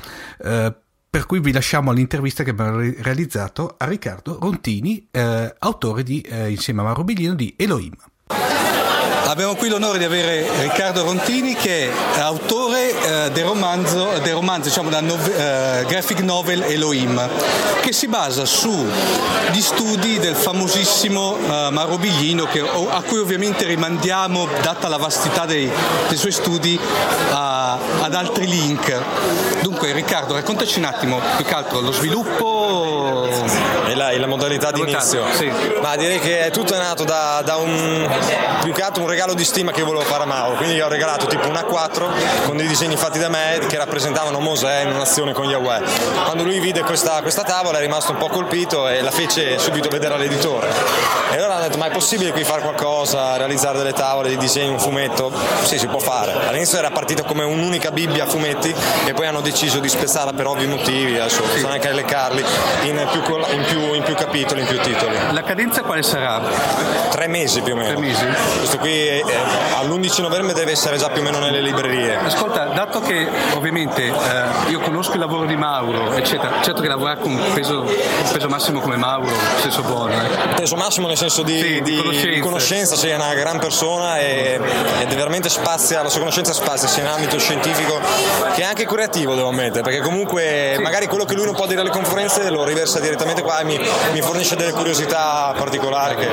Per 1.15 1.25
cui 1.25 1.39
vi 1.39 1.54
lasciamo 1.54 1.91
all'intervista 1.91 2.43
che 2.43 2.49
abbiamo 2.49 2.75
re- 2.75 2.97
realizzato 2.99 3.75
a 3.78 3.86
Riccardo 3.86 4.38
Rontini, 4.38 5.08
eh, 5.12 5.56
autore 5.60 6.04
di, 6.04 6.19
eh, 6.19 6.49
insieme 6.49 6.82
a 6.82 6.84
Mauro 6.84 7.06
Biglino 7.06 7.36
di 7.36 7.54
Elohim. 7.58 7.93
Abbiamo 9.27 9.55
qui 9.55 9.69
l'onore 9.69 9.97
di 9.97 10.03
avere 10.03 10.47
Riccardo 10.61 11.03
Rontini 11.03 11.55
che 11.55 11.89
è 11.89 12.19
autore 12.19 12.91
eh, 13.25 13.31
del 13.31 13.43
romanzo, 13.43 14.19
del 14.21 14.33
romanzo 14.33 14.69
diciamo, 14.69 14.89
della 14.89 15.01
nove- 15.01 15.79
eh, 15.81 15.85
graphic 15.85 16.19
novel 16.19 16.61
Elohim, 16.61 17.27
che 17.81 17.91
si 17.91 18.07
basa 18.07 18.45
sugli 18.45 19.61
studi 19.61 20.19
del 20.19 20.35
famosissimo 20.35 21.38
eh, 21.38 21.69
Mauro 21.71 21.97
Biglino, 21.97 22.45
che- 22.45 22.61
a 22.61 23.01
cui 23.01 23.17
ovviamente 23.17 23.65
rimandiamo, 23.65 24.47
data 24.61 24.88
la 24.88 24.97
vastità 24.97 25.45
dei, 25.45 25.71
dei 26.07 26.17
suoi 26.17 26.31
studi, 26.31 26.79
a- 27.31 27.79
ad 28.01 28.13
altri 28.13 28.45
link. 28.45 28.95
Dunque 29.61 29.91
Riccardo, 29.91 30.35
raccontaci 30.35 30.77
un 30.77 30.85
attimo 30.85 31.19
più 31.35 31.45
che 31.45 31.53
altro 31.53 31.79
lo 31.79 31.91
sviluppo 31.91 33.27
e 33.88 33.95
la, 33.95 34.11
e 34.11 34.19
la 34.19 34.27
modalità 34.27 34.69
di 34.71 34.81
inizio. 34.81 35.23
Sì. 35.33 35.51
Ma 35.81 35.95
direi 35.95 36.19
che 36.19 36.49
tutto 36.53 36.75
è 36.75 36.77
nato 36.77 37.03
da, 37.03 37.41
da 37.43 37.55
un 37.55 38.07
più 38.61 38.71
che 38.71 38.83
altro 38.83 39.01
un 39.01 39.09
regalo 39.15 39.34
di 39.34 39.45
stima 39.45 39.71
che 39.71 39.82
volevo 39.82 40.04
fare 40.04 40.23
a 40.23 40.25
Mauro. 40.25 40.58
Quindi 40.58 40.75
gli 40.75 40.82
ho 40.82 40.89
regalato 40.89 41.25
tipo 41.28 41.47
un 41.47 41.54
A4 41.54 42.43
con 42.45 42.58
dei 42.58 42.67
disegni 42.67 42.97
fatti 42.97 43.17
da 43.17 43.30
me 43.30 43.62
che 43.65 43.78
rappresentavano 43.78 44.39
Mosè 44.39 44.82
in 44.82 44.89
un'azione 44.89 45.32
con 45.32 45.45
Yahweh. 45.45 45.82
Quando 46.25 46.43
lui 46.43 46.60
vide 46.60 46.82
questa, 46.82 47.21
questa 47.21 47.43
tavola 47.43 47.78
è 47.78 47.82
rimasto 47.82 48.12
un 48.12 48.17
po' 48.17 48.28
colpito 48.28 48.89
e 48.89 49.01
la 49.01 49.12
fece 49.12 49.58
subito 49.58 49.88
vedere 49.88 50.15
all'editore. 50.15 50.67
E 51.32 51.38
allora 51.38 51.54
hanno 51.56 51.63
detto: 51.63 51.78
Ma 51.78 51.88
è 51.88 51.91
possibile 51.91 52.32
qui 52.32 52.43
fare 52.43 52.62
qualcosa, 52.62 53.38
realizzare 53.38 53.78
delle 53.78 53.93
tavole, 53.93 54.28
dei 54.28 54.38
disegni, 54.38 54.67
un 54.67 54.80
fumetto? 54.80 55.32
Sì, 55.63 55.80
si 55.80 55.88
può 55.88 55.99
fare. 55.99 56.34
All'inizio 56.47 56.78
era 56.78 56.91
partito 56.91 57.23
come 57.23 57.45
un'unica 57.45 57.91
Bibbia 57.91 58.25
a 58.25 58.28
fumetti 58.28 58.75
e 59.06 59.13
poi 59.13 59.28
hanno 59.28 59.41
deciso 59.41 59.80
di 59.80 59.88
spezzarla 59.88 60.34
per 60.34 60.45
ovvi 60.45 60.67
motivi, 60.67 61.17
adesso 61.17 61.41
bisogna 61.54 61.73
anche 61.73 61.88
elencarli 61.88 62.43
in 62.84 63.08
più, 63.12 63.21
in, 63.54 63.63
più, 63.63 63.93
in 63.93 64.04
più 64.04 64.13
capitoli, 64.13 64.60
in 64.60 64.67
più 64.67 64.80
titoli. 64.82 65.15
La 65.32 65.43
cadenza 65.43 65.84
quale 65.84 66.04
sarà? 66.04 66.41
Tre 67.10 67.28
mesi 67.28 67.62
più 67.62 67.73
o 67.73 67.78
meno. 67.78 67.91
Tre 67.91 67.99
mesi? 67.99 68.25
Questo 68.58 68.78
qui 68.78 69.05
eh, 69.08 69.24
all'11 69.76 70.22
novembre 70.22 70.54
deve 70.54 70.72
essere 70.72 70.98
già 70.98 71.10
più 71.10 71.22
o 71.22 71.24
meno 71.24 71.39
nelle 71.39 71.62
librerie. 71.62 72.18
Ascolta, 72.18 72.65
dato 72.65 73.00
che 73.02 73.28
ovviamente 73.54 74.06
eh, 74.06 74.13
io 74.70 74.80
conosco 74.80 75.13
il 75.13 75.20
lavoro 75.20 75.46
di 75.46 75.56
Mauro, 75.56 76.13
eccetera, 76.13 76.62
certo 76.62 76.82
che 76.82 76.88
lavorare 76.88 77.20
con 77.20 77.32
un 77.32 77.54
peso, 77.54 77.84
peso 78.32 78.48
massimo 78.48 78.80
come 78.80 78.96
Mauro, 78.98 79.26
nel 79.28 79.62
senso 79.62 79.82
buono. 79.84 80.13
Eh. 80.13 80.28
Peso 80.56 80.76
massimo 80.76 81.08
nel 81.08 81.18
senso 81.18 81.41
di, 81.44 81.58
Sì, 81.58 81.82
di 81.82 81.96
di 81.96 81.98
conoscenze. 81.98 82.39
conoscenza, 82.39 82.96
sei 82.96 83.13
una 83.13 83.34
gran 83.34 83.60
persona 83.60 84.20
e, 84.20 84.60
è 85.00 85.06
veramente 85.15 85.50
spazia, 85.50 86.02
la 86.02 86.10
sua 86.10 86.20
conoscenza 86.20 86.54
spazia 86.54 86.88
sia 86.88 87.04
in 87.04 87.10
ambito 87.10 87.38
scientifico 87.39 88.00
che 88.54 88.63
anche 88.63 88.86
creativo 88.86 89.36
devo 89.36 89.50
ammettere, 89.50 89.82
perché 89.82 90.02
comunque 90.02 90.78
magari 90.82 91.08
quello 91.08 91.26
che 91.26 91.34
lui 91.36 91.46
non 91.46 91.56
può 91.56 91.65
dire 91.68 91.82
alle 91.82 91.89
conferenze 91.89 92.50
lo 92.50 92.63
riversa 92.63 93.00
direttamente 93.00 93.41
qua 93.41 93.60
e 93.60 93.63
mi, 93.63 93.80
mi 94.12 94.22
fornisce 94.22 94.56
delle 94.56 94.72
curiosità 94.72 95.54
particolari 95.58 96.15
che 96.15 96.28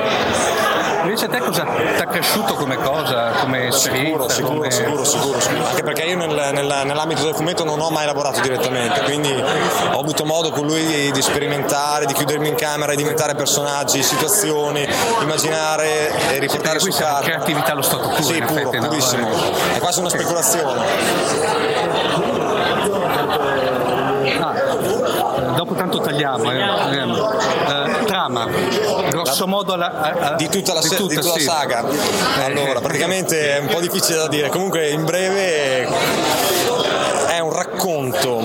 Invece 1.03 1.25
a 1.25 1.29
te 1.29 1.39
cosa 1.41 1.65
ti 1.65 2.01
ha 2.01 2.07
cresciuto 2.07 2.55
come 2.63 2.77
cosa, 2.77 3.31
come 3.41 3.67
esperienza? 3.67 4.29
Sicuro, 4.35 4.55
come... 4.55 4.71
sicuro, 4.71 5.05
sicuro, 5.05 5.41
sicuro. 5.41 5.67
Anche 5.67 5.83
perché 5.83 6.03
io 6.03 6.17
nel- 6.17 6.51
nel- 6.53 6.83
nell'ambito 6.85 7.25
del 7.25 7.35
fumetto 7.35 7.65
non 7.65 7.81
ho 7.81 7.91
mai 7.91 8.07
lavorato 8.07 8.41
direttamente, 8.41 9.01
quindi 9.03 9.33
ho 9.33 9.99
avuto 9.99 10.25
modo 10.25 10.51
con 10.51 10.65
lui 10.67 10.85
di, 10.87 11.11
di 11.11 11.23
sperimentare, 11.23 12.07
di 12.07 12.13
chiudermi 12.13 12.47
in 12.49 12.55
camera, 12.55 12.95
di 12.95 13.01
inventare 13.01 13.35
personaggi, 13.35 14.01
situazioni, 14.03 14.87
immaginare 15.23 16.11
e 16.31 16.39
riportare 16.39 16.79
su 16.79 16.85
questa 16.87 17.05
carta. 17.07 17.25
creatività 17.25 17.73
allo 17.73 17.83
stato 17.83 18.09
puro, 18.09 18.23
Sì, 18.23 18.39
puro, 18.41 18.61
effetti, 18.61 18.79
no? 18.79 18.87
purissimo. 18.89 19.29
È 19.75 19.79
quasi 19.81 19.99
una 19.99 20.09
speculazione. 20.09 20.81
Ah, 24.41 24.53
dopo 25.57 25.75
tanto 25.75 25.99
tagliamo. 26.01 26.51
eh. 26.53 27.62
Trama, 28.23 28.47
grosso 29.11 29.49
modo 29.49 29.75
la, 29.75 29.91
a- 29.91 30.35
di 30.35 30.49
tutta 30.49 30.75
la, 30.75 30.81
di 30.81 30.87
se- 30.87 30.95
di 30.95 31.01
tutta, 31.03 31.15
tutta 31.21 31.27
la 31.33 31.39
sì. 31.39 31.45
saga. 31.45 31.85
Allora, 32.45 32.81
praticamente 32.81 33.57
è 33.57 33.59
un 33.59 33.67
po' 33.67 33.81
difficile 33.81 34.19
da 34.19 34.29
dire. 34.29 34.49
Comunque, 34.49 34.91
in 34.91 35.05
breve, 35.05 35.89
è 37.29 37.41
un 37.41 37.53
racconto. 37.53 38.41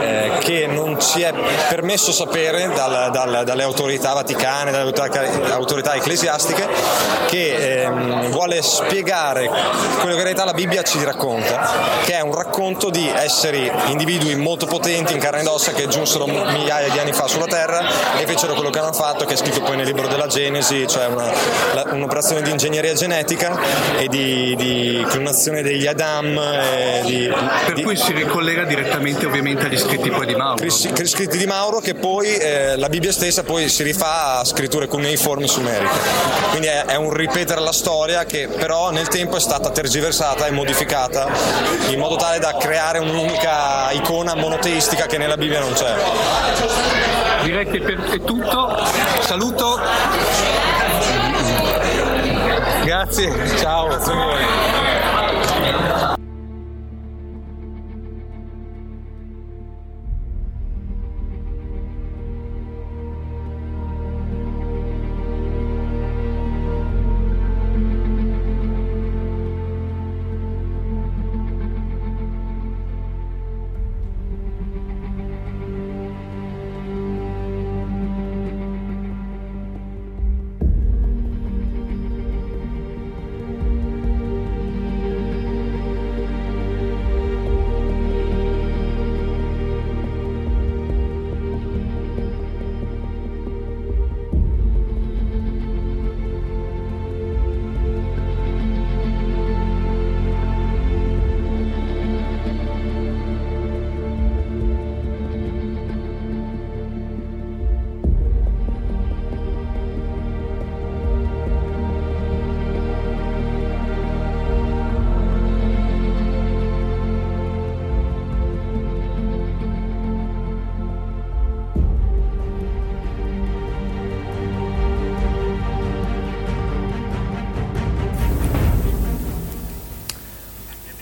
eh, 0.00 0.32
che 0.40 0.66
non 0.66 0.87
ci 0.98 1.22
è 1.22 1.32
permesso 1.68 2.12
sapere 2.12 2.70
dal- 2.74 3.10
dal- 3.10 3.42
dalle 3.44 3.62
autorità 3.62 4.12
vaticane, 4.14 4.70
dalle 4.70 4.84
autorità, 4.84 5.52
autorità 5.54 5.94
ecclesiastiche, 5.94 6.66
che 7.26 7.82
ehm, 7.82 8.30
vuole 8.30 8.62
spiegare 8.62 9.46
quello 10.00 10.14
che 10.14 10.18
in 10.20 10.22
realtà 10.24 10.44
la 10.44 10.52
Bibbia 10.52 10.82
ci 10.82 11.02
racconta, 11.04 11.68
che 12.04 12.14
è 12.14 12.20
un 12.20 12.34
racconto 12.34 12.90
di 12.90 13.08
esseri, 13.14 13.70
individui 13.86 14.34
molto 14.36 14.66
potenti 14.66 15.12
in 15.12 15.18
carne 15.18 15.40
ed 15.40 15.46
ossa 15.46 15.72
che 15.72 15.88
giunsero 15.88 16.26
migliaia 16.26 16.88
di 16.88 16.98
anni 16.98 17.12
fa 17.12 17.26
sulla 17.26 17.46
Terra 17.46 17.82
e 18.18 18.26
fecero 18.26 18.54
quello 18.54 18.70
che 18.70 18.78
hanno 18.78 18.92
fatto, 18.92 19.24
che 19.24 19.34
è 19.34 19.36
scritto 19.36 19.60
poi 19.62 19.76
nel 19.76 19.86
libro 19.86 20.06
della 20.08 20.26
Genesi, 20.26 20.86
cioè 20.86 21.06
una- 21.06 21.30
la- 21.74 21.84
un'operazione 21.90 22.42
di 22.42 22.50
ingegneria 22.50 22.94
genetica 22.94 23.58
e 23.98 24.08
di, 24.08 24.54
di 24.56 25.04
clonazione 25.08 25.62
degli 25.62 25.86
Adam. 25.86 26.26
di- 27.04 27.32
Per 27.66 27.82
cui 27.82 27.96
si 27.96 28.12
ricollega 28.12 28.64
direttamente 28.64 29.26
ovviamente 29.26 29.66
agli 29.66 29.78
scritti 29.78 30.10
poi 30.10 30.26
di 30.26 30.34
Mauro. 30.34 30.56
Cris- 30.56 30.87
cris- 30.87 30.87
scritti 31.06 31.38
di 31.38 31.46
Mauro 31.46 31.80
che 31.80 31.94
poi 31.94 32.36
eh, 32.36 32.76
la 32.76 32.88
Bibbia 32.88 33.12
stessa 33.12 33.42
poi 33.42 33.68
si 33.68 33.82
rifà 33.82 34.38
a 34.38 34.44
scritture 34.44 34.86
cuneiformi 34.86 35.48
sumeriche 35.48 35.98
quindi 36.50 36.66
è, 36.66 36.84
è 36.84 36.96
un 36.96 37.12
ripetere 37.12 37.60
la 37.60 37.72
storia 37.72 38.24
che 38.24 38.48
però 38.48 38.90
nel 38.90 39.08
tempo 39.08 39.36
è 39.36 39.40
stata 39.40 39.70
tergiversata 39.70 40.46
e 40.46 40.50
modificata 40.50 41.28
in 41.88 41.98
modo 41.98 42.16
tale 42.16 42.38
da 42.38 42.56
creare 42.56 42.98
un'unica 42.98 43.90
icona 43.92 44.34
monoteistica 44.34 45.06
che 45.06 45.18
nella 45.18 45.36
Bibbia 45.36 45.60
non 45.60 45.72
c'è 45.72 45.94
Direi 47.42 47.66
che 47.66 47.80
per, 47.80 47.98
è 47.98 48.20
tutto. 48.20 48.76
Saluto. 49.20 49.80
Grazie, 52.84 53.32
ciao. 53.58 53.86
Grazie 53.86 54.12
a 54.12 54.16
voi. 54.16 54.97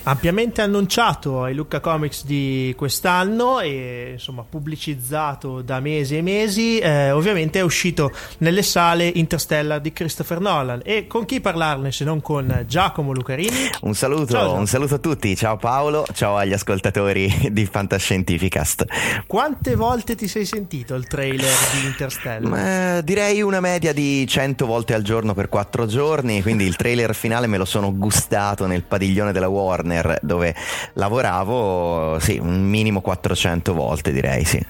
Ampiamente 0.08 0.62
annunciato 0.62 1.42
ai 1.42 1.54
Lucca 1.54 1.80
Comics 1.80 2.24
di 2.24 2.72
quest'anno 2.76 3.58
e 3.58 4.10
insomma 4.12 4.44
pubblicizzato 4.48 5.62
da 5.62 5.80
mesi 5.80 6.16
e 6.16 6.22
mesi 6.22 6.78
eh, 6.78 7.10
ovviamente 7.10 7.58
è 7.58 7.62
uscito 7.62 8.12
nelle 8.38 8.62
sale 8.62 9.08
Interstellar 9.08 9.80
di 9.80 9.92
Christopher 9.92 10.38
Nolan. 10.38 10.80
E 10.84 11.08
con 11.08 11.24
chi 11.24 11.40
parlarne 11.40 11.90
se 11.90 12.04
non 12.04 12.20
con 12.22 12.64
Giacomo 12.68 13.12
Lucarini? 13.12 13.70
Un 13.82 13.94
saluto, 13.94 14.32
Ciao, 14.32 14.54
un 14.54 14.66
saluto 14.66 14.94
a 14.94 14.98
tutti, 14.98 15.34
ciao 15.34 15.56
Paolo, 15.56 16.06
ciao 16.12 16.36
agli 16.36 16.52
ascoltatori 16.52 17.50
di 17.50 17.66
Fantascientificast. 17.66 18.84
quante 19.26 19.74
volte 19.74 20.14
ti 20.14 20.28
sei 20.28 20.44
sentito 20.44 20.94
il 20.94 21.08
trailer 21.08 21.52
di 21.72 21.86
Interstellar? 21.86 22.48
Ma, 22.48 23.00
direi 23.00 23.42
una 23.42 23.60
media 23.60 23.92
di 23.92 24.24
100 24.26 24.66
volte 24.66 24.94
al 24.94 25.02
giorno 25.02 25.34
per 25.34 25.48
4 25.48 25.86
giorni, 25.86 26.42
quindi 26.42 26.64
il 26.64 26.76
trailer 26.76 27.12
finale 27.12 27.48
me 27.48 27.56
lo 27.56 27.64
sono 27.64 27.92
gustato 27.92 28.66
nel 28.66 28.84
padiglione 28.84 29.32
della 29.32 29.48
Warner 29.48 29.94
dove 30.20 30.54
lavoravo, 30.94 32.18
sì, 32.20 32.38
un 32.38 32.62
minimo 32.62 33.00
400 33.00 33.74
volte 33.74 34.12
direi, 34.12 34.44
sì. 34.44 34.64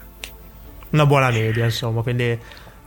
una 0.90 1.06
buona 1.06 1.30
media 1.30 1.64
insomma 1.64 2.02
quindi 2.02 2.38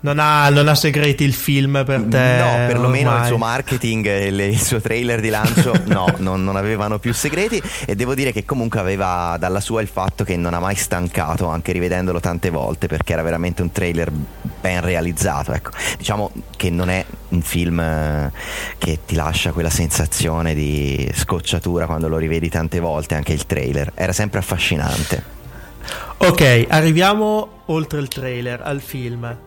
non 0.01 0.19
ha, 0.19 0.49
non 0.49 0.67
ha 0.67 0.75
segreti 0.75 1.23
il 1.23 1.33
film 1.33 1.83
per 1.85 2.03
te 2.03 2.37
No, 2.37 2.67
perlomeno 2.67 3.09
ormai. 3.09 3.21
il 3.23 3.27
suo 3.27 3.37
marketing 3.37 4.05
e 4.05 4.25
il, 4.27 4.39
il 4.39 4.61
suo 4.61 4.79
trailer 4.79 5.19
di 5.19 5.29
lancio 5.29 5.73
no, 5.85 6.13
non, 6.17 6.43
non 6.43 6.55
avevano 6.55 6.99
più 6.99 7.13
segreti 7.13 7.61
e 7.85 7.95
devo 7.95 8.15
dire 8.15 8.31
che 8.31 8.45
comunque 8.45 8.79
aveva 8.79 9.35
dalla 9.39 9.59
sua 9.59 9.81
il 9.81 9.87
fatto 9.87 10.23
che 10.23 10.37
non 10.37 10.53
ha 10.53 10.59
mai 10.59 10.75
stancato 10.75 11.47
anche 11.47 11.71
rivedendolo 11.71 12.19
tante 12.19 12.49
volte 12.49 12.87
perché 12.87 13.13
era 13.13 13.23
veramente 13.23 13.61
un 13.61 13.71
trailer 13.71 14.11
ben 14.11 14.81
realizzato, 14.81 15.53
ecco. 15.53 15.71
Diciamo 15.97 16.31
che 16.55 16.69
non 16.69 16.89
è 16.89 17.05
un 17.29 17.41
film 17.41 17.79
eh, 17.79 18.31
che 18.77 18.99
ti 19.05 19.15
lascia 19.15 19.51
quella 19.51 19.69
sensazione 19.69 20.53
di 20.53 21.09
scocciatura 21.13 21.85
quando 21.85 22.07
lo 22.07 22.17
rivedi 22.17 22.49
tante 22.49 22.79
volte, 22.79 23.15
anche 23.15 23.33
il 23.33 23.45
trailer, 23.45 23.91
era 23.95 24.13
sempre 24.13 24.39
affascinante. 24.39 25.37
Ok, 26.17 26.65
arriviamo 26.67 27.61
oltre 27.67 27.99
il 27.99 28.07
trailer 28.07 28.61
al 28.63 28.81
film. 28.81 29.37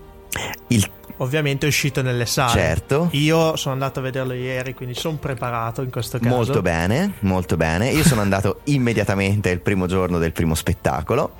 Il 0.68 0.88
Ovviamente 1.18 1.66
è 1.66 1.68
uscito 1.68 2.02
nelle 2.02 2.26
sale. 2.26 2.50
Certo. 2.50 3.08
Io 3.12 3.54
sono 3.56 3.74
andato 3.74 4.00
a 4.00 4.02
vederlo 4.02 4.32
ieri, 4.32 4.74
quindi 4.74 4.94
sono 4.94 5.16
preparato 5.16 5.82
in 5.82 5.90
questo 5.90 6.18
caso. 6.18 6.34
Molto 6.34 6.62
bene, 6.62 7.14
molto 7.20 7.56
bene. 7.56 7.90
Io 7.90 8.02
sono 8.02 8.20
andato 8.20 8.60
immediatamente 8.66 9.50
il 9.50 9.60
primo 9.60 9.86
giorno 9.86 10.18
del 10.18 10.32
primo 10.32 10.54
spettacolo, 10.56 11.34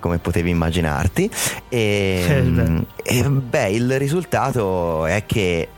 come 0.00 0.18
potevi 0.18 0.50
immaginarti. 0.50 1.30
E, 1.68 2.84
e 3.02 3.28
beh, 3.28 3.70
il 3.70 3.98
risultato 3.98 5.04
è 5.04 5.24
che 5.26 5.58
eh, 5.58 5.68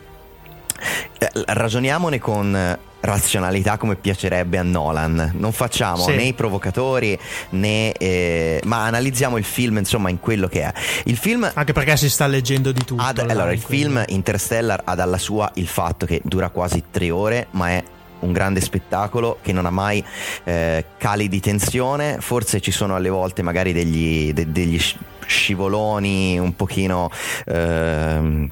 ragioniamone 1.47 2.19
con 2.19 2.79
razionalità 3.01 3.77
come 3.77 3.95
piacerebbe 3.97 4.59
a 4.59 4.63
Nolan. 4.63 5.33
Non 5.37 5.53
facciamo 5.53 6.03
Sì. 6.03 6.17
né 6.17 6.23
i 6.25 6.33
provocatori 6.33 7.17
né 7.51 7.93
eh, 7.93 8.61
ma 8.65 8.87
analizziamo 8.87 9.37
il 9.37 9.45
film 9.45 9.79
insomma 9.79 10.11
in 10.11 10.19
quello 10.19 10.49
che 10.49 10.63
è. 10.63 10.73
Il 11.05 11.17
film 11.17 11.49
Anche 11.55 11.73
perché 11.73 11.97
si 11.97 12.11
sta 12.11 12.27
leggendo 12.27 12.73
di 12.73 12.85
tutto. 12.85 13.03
ad- 13.03 13.19
allora, 13.19 13.53
il 13.53 13.63
quindi- 13.63 13.85
film 13.85 14.05
Interstellar 14.09 14.81
ha 14.85 14.95
dalla 14.95 15.19
sua 15.19 15.49
il 15.55 15.69
fatto 15.69 16.07
che 16.07 16.21
dura 16.25 16.49
quasi 16.49 16.83
tre 16.91 17.11
ore, 17.11 17.47
ma 17.53 17.69
è 17.71 17.85
un 18.21 18.33
grande 18.33 18.61
spettacolo 18.61 19.39
che 19.43 19.53
non 19.53 19.65
ha 19.65 19.71
mai 19.71 20.05
eh, 20.43 20.85
cali 20.99 21.29
di 21.29 21.39
tensione. 21.39 22.17
Forse 22.19 22.61
ci 22.61 22.73
sono 22.73 22.97
alle 22.97 23.11
volte 23.11 23.43
magari 23.43 23.73
degli, 23.73 24.33
de- 24.33 24.51
degli 24.51 24.79
sci- 24.79 24.99
scivoloni 25.25 26.37
un 26.37 26.57
pochino. 26.57 27.11
ehm, 27.47 28.51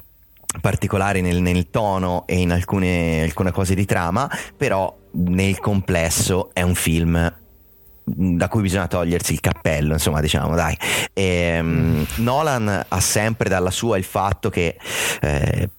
particolari 0.61 1.21
nel, 1.21 1.41
nel 1.41 1.69
tono 1.69 2.25
e 2.25 2.39
in 2.39 2.51
alcune, 2.51 3.21
alcune 3.21 3.51
cose 3.51 3.75
di 3.75 3.85
trama, 3.85 4.29
però 4.55 4.95
nel 5.11 5.59
complesso 5.59 6.49
è 6.53 6.61
un 6.61 6.75
film 6.75 7.33
da 8.09 8.47
cui 8.47 8.61
bisogna 8.61 8.87
togliersi 8.87 9.33
il 9.33 9.41
cappello, 9.41 9.93
insomma, 9.93 10.21
diciamo, 10.21 10.55
dai. 10.55 10.77
Ehm, 11.13 12.05
Nolan 12.17 12.85
ha 12.87 12.99
sempre 13.01 13.49
dalla 13.49 13.71
sua 13.71 13.97
il 13.97 14.05
fatto 14.05 14.49
che 14.49 14.77
eh, 15.19 15.69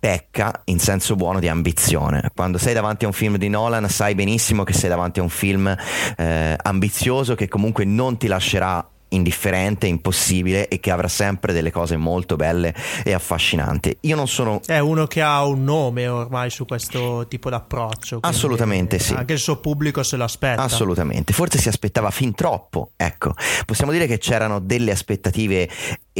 pecca 0.00 0.62
in 0.64 0.80
senso 0.80 1.14
buono 1.14 1.38
di 1.38 1.46
ambizione. 1.46 2.30
Quando 2.34 2.58
sei 2.58 2.74
davanti 2.74 3.04
a 3.04 3.08
un 3.08 3.12
film 3.12 3.36
di 3.36 3.48
Nolan, 3.48 3.88
sai 3.88 4.16
benissimo 4.16 4.64
che 4.64 4.72
sei 4.72 4.88
davanti 4.88 5.20
a 5.20 5.22
un 5.22 5.28
film 5.28 5.72
eh, 6.16 6.56
ambizioso 6.60 7.36
che 7.36 7.48
comunque 7.48 7.84
non 7.84 8.16
ti 8.16 8.26
lascerà 8.26 8.84
indifferente, 9.10 9.86
impossibile 9.86 10.68
e 10.68 10.80
che 10.80 10.90
avrà 10.90 11.08
sempre 11.08 11.52
delle 11.52 11.70
cose 11.70 11.96
molto 11.96 12.36
belle 12.36 12.74
e 13.04 13.12
affascinanti. 13.12 13.96
Io 14.02 14.16
non 14.16 14.28
sono 14.28 14.60
È 14.64 14.78
uno 14.78 15.06
che 15.06 15.22
ha 15.22 15.44
un 15.44 15.64
nome 15.64 16.08
ormai 16.08 16.50
su 16.50 16.64
questo 16.64 17.26
tipo 17.28 17.50
d'approccio. 17.50 18.18
Assolutamente 18.22 18.98
sì. 18.98 19.14
Anche 19.14 19.32
il 19.34 19.38
suo 19.38 19.58
pubblico 19.58 20.02
se 20.02 20.16
lo 20.16 20.24
aspetta. 20.24 20.62
Assolutamente, 20.62 21.32
forse 21.32 21.58
si 21.58 21.68
aspettava 21.68 22.10
fin 22.10 22.34
troppo. 22.34 22.92
Ecco, 22.96 23.34
possiamo 23.64 23.92
dire 23.92 24.06
che 24.06 24.18
c'erano 24.18 24.58
delle 24.60 24.92
aspettative 24.92 25.68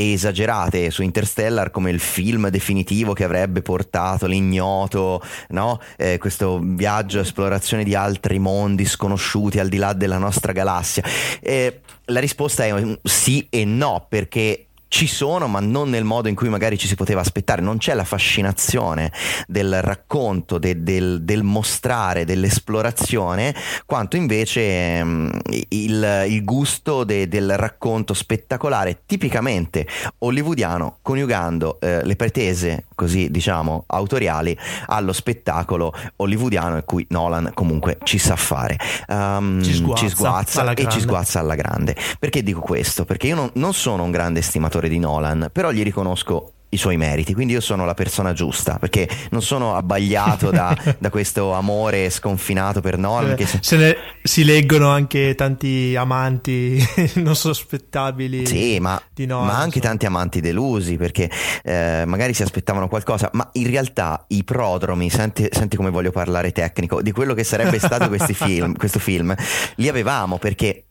esagerate 0.01 0.91
su 0.91 1.03
Interstellar 1.03 1.71
come 1.71 1.91
il 1.91 2.01
film 2.01 2.49
definitivo 2.49 3.13
che 3.13 3.25
avrebbe 3.25 3.63
portato 3.63 4.27
l'ignoto, 4.27 5.23
no? 5.51 5.81
Eh, 5.97 6.19
questo 6.19 6.61
viaggio, 6.63 7.21
esplorazione 7.21 7.85
di 7.85 7.95
altri 7.95 8.39
mondi 8.39 8.85
sconosciuti 8.85 9.59
al 9.59 9.69
di 9.69 9.77
là 9.77 9.93
della 9.93 10.19
nostra 10.19 10.53
galassia. 10.53 11.03
Eh, 11.41 11.81
la 12.07 12.21
risposta 12.21 12.65
è 12.65 12.99
sì 13.03 13.47
e 13.51 13.65
no, 13.65 14.07
perché 14.09 14.67
ci 14.91 15.07
sono, 15.07 15.47
ma 15.47 15.61
non 15.61 15.89
nel 15.89 16.03
modo 16.03 16.27
in 16.27 16.35
cui 16.35 16.49
magari 16.49 16.77
ci 16.77 16.89
si 16.89 16.97
poteva 16.97 17.21
aspettare. 17.21 17.63
Non 17.63 17.79
c'è 17.79 17.95
la 17.95 18.03
fascinazione 18.03 19.13
del 19.47 19.81
racconto, 19.83 20.59
de- 20.59 20.83
del, 20.83 21.23
del 21.23 21.45
mostrare, 21.45 22.25
dell'esplorazione, 22.25 23.55
quanto 23.87 24.17
invece 24.17 24.97
ehm, 24.97 25.31
il, 25.69 26.25
il 26.29 26.45
gusto 26.45 27.05
de- 27.05 27.29
del 27.29 27.57
racconto 27.57 28.15
spettacolare, 28.15 29.03
tipicamente 29.07 29.87
hollywoodiano, 30.19 30.99
coniugando 31.03 31.79
eh, 31.81 32.05
le 32.05 32.17
pretese, 32.17 32.87
così 33.01 33.31
diciamo, 33.31 33.85
autoriali 33.87 34.55
allo 34.89 35.15
spettacolo 35.15 35.91
hollywoodiano, 36.17 36.77
e 36.77 36.85
cui 36.85 37.07
Nolan 37.09 37.53
comunque 37.55 37.97
ci 38.03 38.19
sa 38.19 38.37
fare. 38.37 38.79
Um, 39.09 39.63
Ci 39.63 39.73
sguazza 39.73 40.09
sguazza 40.09 40.61
alla 40.61 40.75
e 40.75 40.87
ci 40.91 41.01
sguazza 41.01 41.41
alla 41.41 41.55
grande. 41.55 41.97
Perché 42.19 42.43
dico 42.43 42.61
questo? 42.61 43.07
Perché 43.07 43.29
io 43.29 43.37
non, 43.37 43.51
non 43.55 43.73
sono 43.73 44.03
un 44.03 44.11
grande 44.11 44.41
estimatore 44.41 44.91
di 44.91 44.99
Nolan, 44.99 45.49
però 45.51 45.71
gli 45.71 45.83
riconosco 45.83 46.53
i 46.73 46.77
suoi 46.77 46.97
meriti, 46.97 47.35
quindi 47.35 47.53
io 47.53 47.61
sono 47.61 47.85
la 47.85 47.95
persona 47.95 48.33
giusta, 48.33 48.79
perché 48.79 49.09
non 49.31 49.43
sono 49.43 49.75
abbagliato 49.77 50.51
da, 50.51 50.77
da 50.99 51.11
questo 51.11 51.53
amore 51.53 52.11
sconfinato 52.11 52.81
per 52.81 52.97
Nolan. 52.97 53.33
Eh, 53.33 53.35
Che 53.35 53.47
se- 53.47 53.59
se 53.61 53.77
ne- 53.77 53.97
si 54.23 54.45
leggono 54.45 54.89
anche 54.89 55.35
tanti 55.35 55.95
amanti 55.97 56.81
non 57.17 57.35
sospettabili 57.35 58.47
Sì, 58.47 58.79
ma, 58.81 59.01
di 59.13 59.27
Nolan. 59.27 59.47
ma 59.47 59.59
anche 59.59 59.81
tanti 59.81 60.07
amanti 60.07 60.41
delusi 60.41 60.97
perché 60.97 61.29
eh, 61.65 62.05
magari 62.07 62.35
si 62.35 62.43
aspettavano 62.43 62.89
qualcosa, 62.89 63.31
ma 63.33 63.49
in 63.55 63.69
realtà 63.69 64.25
i 64.29 64.45
prodromi, 64.45 65.11
senti, 65.11 65.49
senti 65.51 65.77
come 65.77 65.91
voglio 65.91 66.11
parlare 66.13 66.53
tecnico, 66.53 67.03
di 67.03 67.11
quello 67.13 67.35
che 67.35 67.45
sarebbe 67.45 67.79
stato 67.79 68.09
questi 68.09 68.33
film, 68.35 68.77
questo 68.77 68.99
film, 68.99 69.35
li 69.77 69.89
avevamo 69.89 70.39
perché 70.39 70.85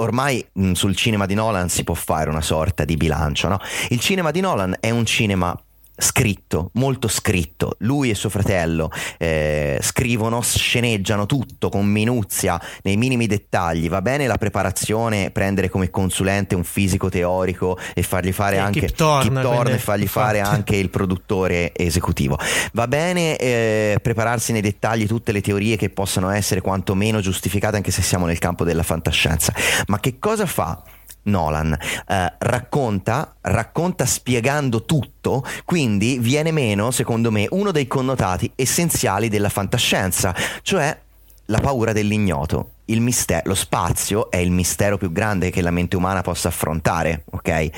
ormai 0.00 0.44
mh, 0.52 0.72
sul 0.72 0.94
cinema 0.96 1.26
di 1.26 1.34
Nolan 1.34 1.68
si 1.68 1.84
può 1.84 1.94
fare 1.94 2.30
una 2.30 2.42
sorta 2.42 2.84
di 2.84 2.96
bilancio, 2.96 3.48
no? 3.48 3.58
Il 3.90 4.00
cinema 4.00 4.30
di 4.30 4.40
Nolan 4.40 4.76
è 4.80 4.90
un 4.90 5.04
cinema 5.06 5.56
scritto, 5.98 6.70
molto 6.74 7.08
scritto. 7.08 7.76
Lui 7.80 8.10
e 8.10 8.14
suo 8.14 8.30
fratello 8.30 8.90
eh, 9.18 9.78
scrivono, 9.82 10.40
sceneggiano 10.40 11.26
tutto 11.26 11.68
con 11.68 11.86
minuzia, 11.86 12.60
nei 12.82 12.96
minimi 12.96 13.26
dettagli. 13.26 13.88
Va 13.88 14.00
bene 14.00 14.26
la 14.26 14.38
preparazione, 14.38 15.30
prendere 15.30 15.68
come 15.68 15.90
consulente 15.90 16.54
un 16.54 16.64
fisico 16.64 17.08
teorico 17.08 17.78
e 17.94 18.02
fargli 18.02 18.32
fare 18.32 18.56
Sì, 18.56 18.62
anche 18.62 18.80
Kip 18.86 18.96
Thorne, 18.96 19.42
Thorne 19.42 19.60
quindi, 19.60 19.72
e 19.72 19.78
fargli 19.78 20.06
fare 20.06 20.38
infatti. 20.38 20.56
anche 20.56 20.76
il 20.76 20.90
produttore 20.90 21.72
esecutivo. 21.74 22.38
Va 22.72 22.86
bene 22.86 23.36
eh, 23.36 23.98
prepararsi 24.00 24.52
nei 24.52 24.60
dettagli 24.60 25.06
tutte 25.06 25.32
le 25.32 25.40
teorie 25.40 25.76
che 25.76 25.90
possono 25.90 26.30
essere 26.30 26.60
quantomeno 26.60 27.20
giustificate 27.20 27.76
anche 27.76 27.90
se 27.90 28.02
siamo 28.02 28.26
nel 28.26 28.38
campo 28.38 28.64
della 28.64 28.82
fantascienza. 28.82 29.52
Ma 29.86 29.98
che 29.98 30.18
cosa 30.18 30.46
fa? 30.46 30.80
Nolan 31.24 31.76
Eh, 32.06 32.32
racconta, 32.38 33.36
racconta 33.42 34.06
spiegando 34.06 34.84
tutto, 34.84 35.44
quindi 35.64 36.18
viene 36.18 36.52
meno, 36.52 36.90
secondo 36.90 37.30
me, 37.30 37.46
uno 37.50 37.70
dei 37.70 37.86
connotati 37.86 38.50
essenziali 38.54 39.28
della 39.28 39.48
fantascienza, 39.48 40.34
cioè 40.62 40.98
la 41.46 41.60
paura 41.60 41.92
dell'ignoto. 41.92 42.72
Il 42.86 43.02
mistero, 43.02 43.42
lo 43.44 43.54
spazio 43.54 44.30
è 44.30 44.38
il 44.38 44.50
mistero 44.50 44.96
più 44.96 45.12
grande 45.12 45.50
che 45.50 45.60
la 45.60 45.70
mente 45.70 45.96
umana 45.96 46.22
possa 46.22 46.48
affrontare, 46.48 47.24
ok? 47.30 47.70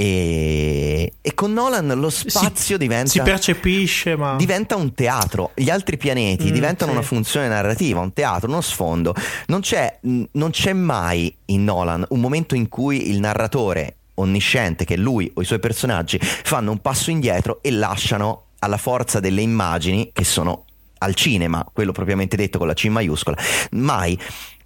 E, 0.00 1.14
e 1.20 1.34
con 1.34 1.52
Nolan 1.52 1.88
lo 1.88 2.08
spazio 2.08 2.78
diventa 2.78 3.10
si 3.10 3.20
percepisce, 3.20 4.14
ma 4.14 4.36
diventa 4.36 4.76
un 4.76 4.94
teatro. 4.94 5.50
Gli 5.56 5.70
altri 5.70 5.96
pianeti 5.96 6.50
Mm, 6.50 6.52
diventano 6.52 6.92
sì. 6.92 6.96
una 6.98 7.04
funzione 7.04 7.48
narrativa, 7.48 7.98
un 7.98 8.12
teatro, 8.12 8.48
uno 8.48 8.60
sfondo. 8.60 9.12
Non 9.46 9.60
c'è, 9.60 9.98
non 10.02 10.50
c'è 10.50 10.72
mai 10.72 11.34
in 11.46 11.64
Nolan 11.64 12.06
un 12.10 12.20
momento 12.20 12.54
in 12.54 12.68
cui 12.68 13.10
il 13.10 13.18
narratore 13.18 13.96
onnisciente, 14.14 14.84
che 14.84 14.96
lui 14.96 15.28
o 15.34 15.40
i 15.40 15.44
suoi 15.44 15.58
personaggi 15.58 16.18
fanno 16.20 16.70
un 16.70 16.78
passo 16.78 17.10
indietro 17.10 17.58
e 17.60 17.72
lasciano 17.72 18.44
alla 18.60 18.76
forza 18.76 19.18
delle 19.18 19.40
immagini 19.40 20.10
che 20.12 20.22
sono 20.22 20.64
al 20.98 21.14
cinema, 21.14 21.66
quello 21.72 21.90
propriamente 21.90 22.36
detto 22.36 22.58
con 22.58 22.68
la 22.68 22.74
C 22.74 22.86
maiuscola, 22.86 23.36
mai 23.72 24.16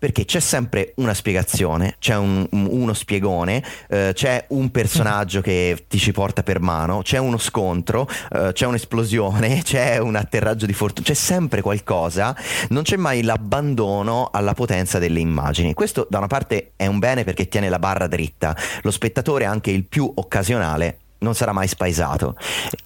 perché 0.03 0.25
c'è 0.25 0.41
sempre 0.41 0.95
una 0.97 1.15
spiegazione, 1.15 1.95
c'è 2.01 2.17
un- 2.17 2.45
un- 2.51 2.67
uno 2.69 2.93
spiegone, 2.93 3.63
eh, 3.89 4.11
c'è 4.13 4.47
un 4.49 4.73
personaggio 4.73 5.41
che 5.41 5.85
ti 5.87 5.97
ci 5.97 6.11
porta 6.11 6.43
per 6.43 6.59
mano, 6.59 7.03
c'è 7.03 7.19
uno 7.19 7.39
scontro, 7.39 8.09
eh, 8.33 8.51
c'è 8.53 8.67
un'esplosione, 8.67 9.63
c'è 9.63 9.99
un 9.99 10.17
atterraggio 10.17 10.67
di 10.67 10.73
fortuna, 10.73 11.07
c'è 11.07 11.15
sempre 11.15 11.61
qualcosa, 11.61 12.35
non 12.71 12.83
c'è 12.83 12.97
mai 12.97 13.23
l'abbandono 13.23 14.31
alla 14.33 14.55
potenza 14.55 14.99
delle 14.99 15.21
immagini. 15.21 15.73
Questo 15.73 16.09
da 16.11 16.19
una 16.19 16.27
parte 16.27 16.73
è 16.75 16.87
un 16.87 16.99
bene 16.99 17.23
perché 17.23 17.47
tiene 17.47 17.69
la 17.69 17.79
barra 17.79 18.09
dritta, 18.09 18.57
lo 18.83 18.91
spettatore 18.91 19.45
anche 19.45 19.71
il 19.71 19.85
più 19.85 20.11
occasionale 20.13 20.97
non 21.23 21.35
sarà 21.35 21.53
mai 21.53 21.69
spaesato. 21.69 22.37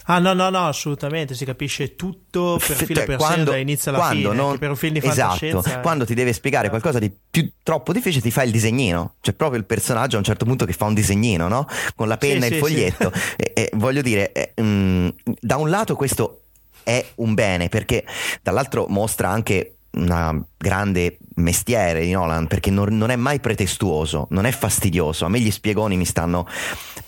Ah 0.05 0.19
no, 0.19 0.33
no, 0.33 0.51
no, 0.51 0.67
assolutamente, 0.67 1.35
si 1.35 1.45
capisce 1.45 1.97
tutto 1.97 2.61
per 2.65 2.77
filo 2.77 3.01
e 3.01 3.05
per 3.05 3.21
segno 3.21 3.45
da 3.45 3.57
inizio 3.57 3.91
alla 3.91 4.01
quando 4.01 4.31
fine, 4.31 4.43
non- 4.43 4.59
per 4.59 4.71
un 4.71 4.77
film 4.77 4.93
di 4.93 4.99
esatto, 4.99 5.37
fantascienza... 5.37 5.81
quando 5.81 6.05
ti 6.05 6.15
deve 6.15 6.33
spiegare 6.33 6.69
qualcosa 6.69 6.99
di 6.99 7.11
più 7.31 7.51
troppo 7.63 7.93
difficile 7.93 8.23
ti 8.23 8.31
fa 8.31 8.43
il 8.43 8.51
disegnino, 8.53 9.15
c'è 9.21 9.33
proprio 9.33 9.59
il 9.59 9.67
personaggio 9.67 10.17
a 10.17 10.19
un 10.19 10.25
certo 10.25 10.45
punto 10.45 10.65
che 10.65 10.73
fa 10.73 10.85
un 10.85 10.95
disegnino, 10.95 11.49
no? 11.49 11.67
Con 11.95 12.09
la 12.09 12.17
penna 12.17 12.47
Sì, 12.47 12.47
e 12.47 12.47
il 12.49 12.53
sì, 12.55 12.59
foglietto. 12.61 13.13
E, 13.37 13.53
e 13.55 13.71
voglio 13.75 14.03
dire, 14.03 14.33
eh, 14.33 14.53
mm, 14.63 15.09
da 15.41 15.57
un 15.57 15.69
lato 15.69 15.97
questo 15.97 16.43
è 16.83 17.05
un 17.17 17.35
bene 17.35 17.69
perché 17.69 18.05
dall'altro 18.43 18.87
mostra 18.89 19.29
anche 19.29 19.73
una 19.97 20.39
grande 20.67 21.19
mestiere 21.37 22.01
di 22.01 22.11
Nolan 22.11 22.49
perché 22.49 22.71
non, 22.71 22.97
non 22.97 23.11
è 23.11 23.17
mai 23.17 23.39
pretestuoso, 23.39 24.27
non 24.31 24.47
è 24.47 24.51
fastidioso. 24.51 25.25
A 25.25 25.29
me 25.29 25.39
gli 25.39 25.51
spiegoni 25.53 25.97
mi 25.97 26.05
stanno 26.05 26.47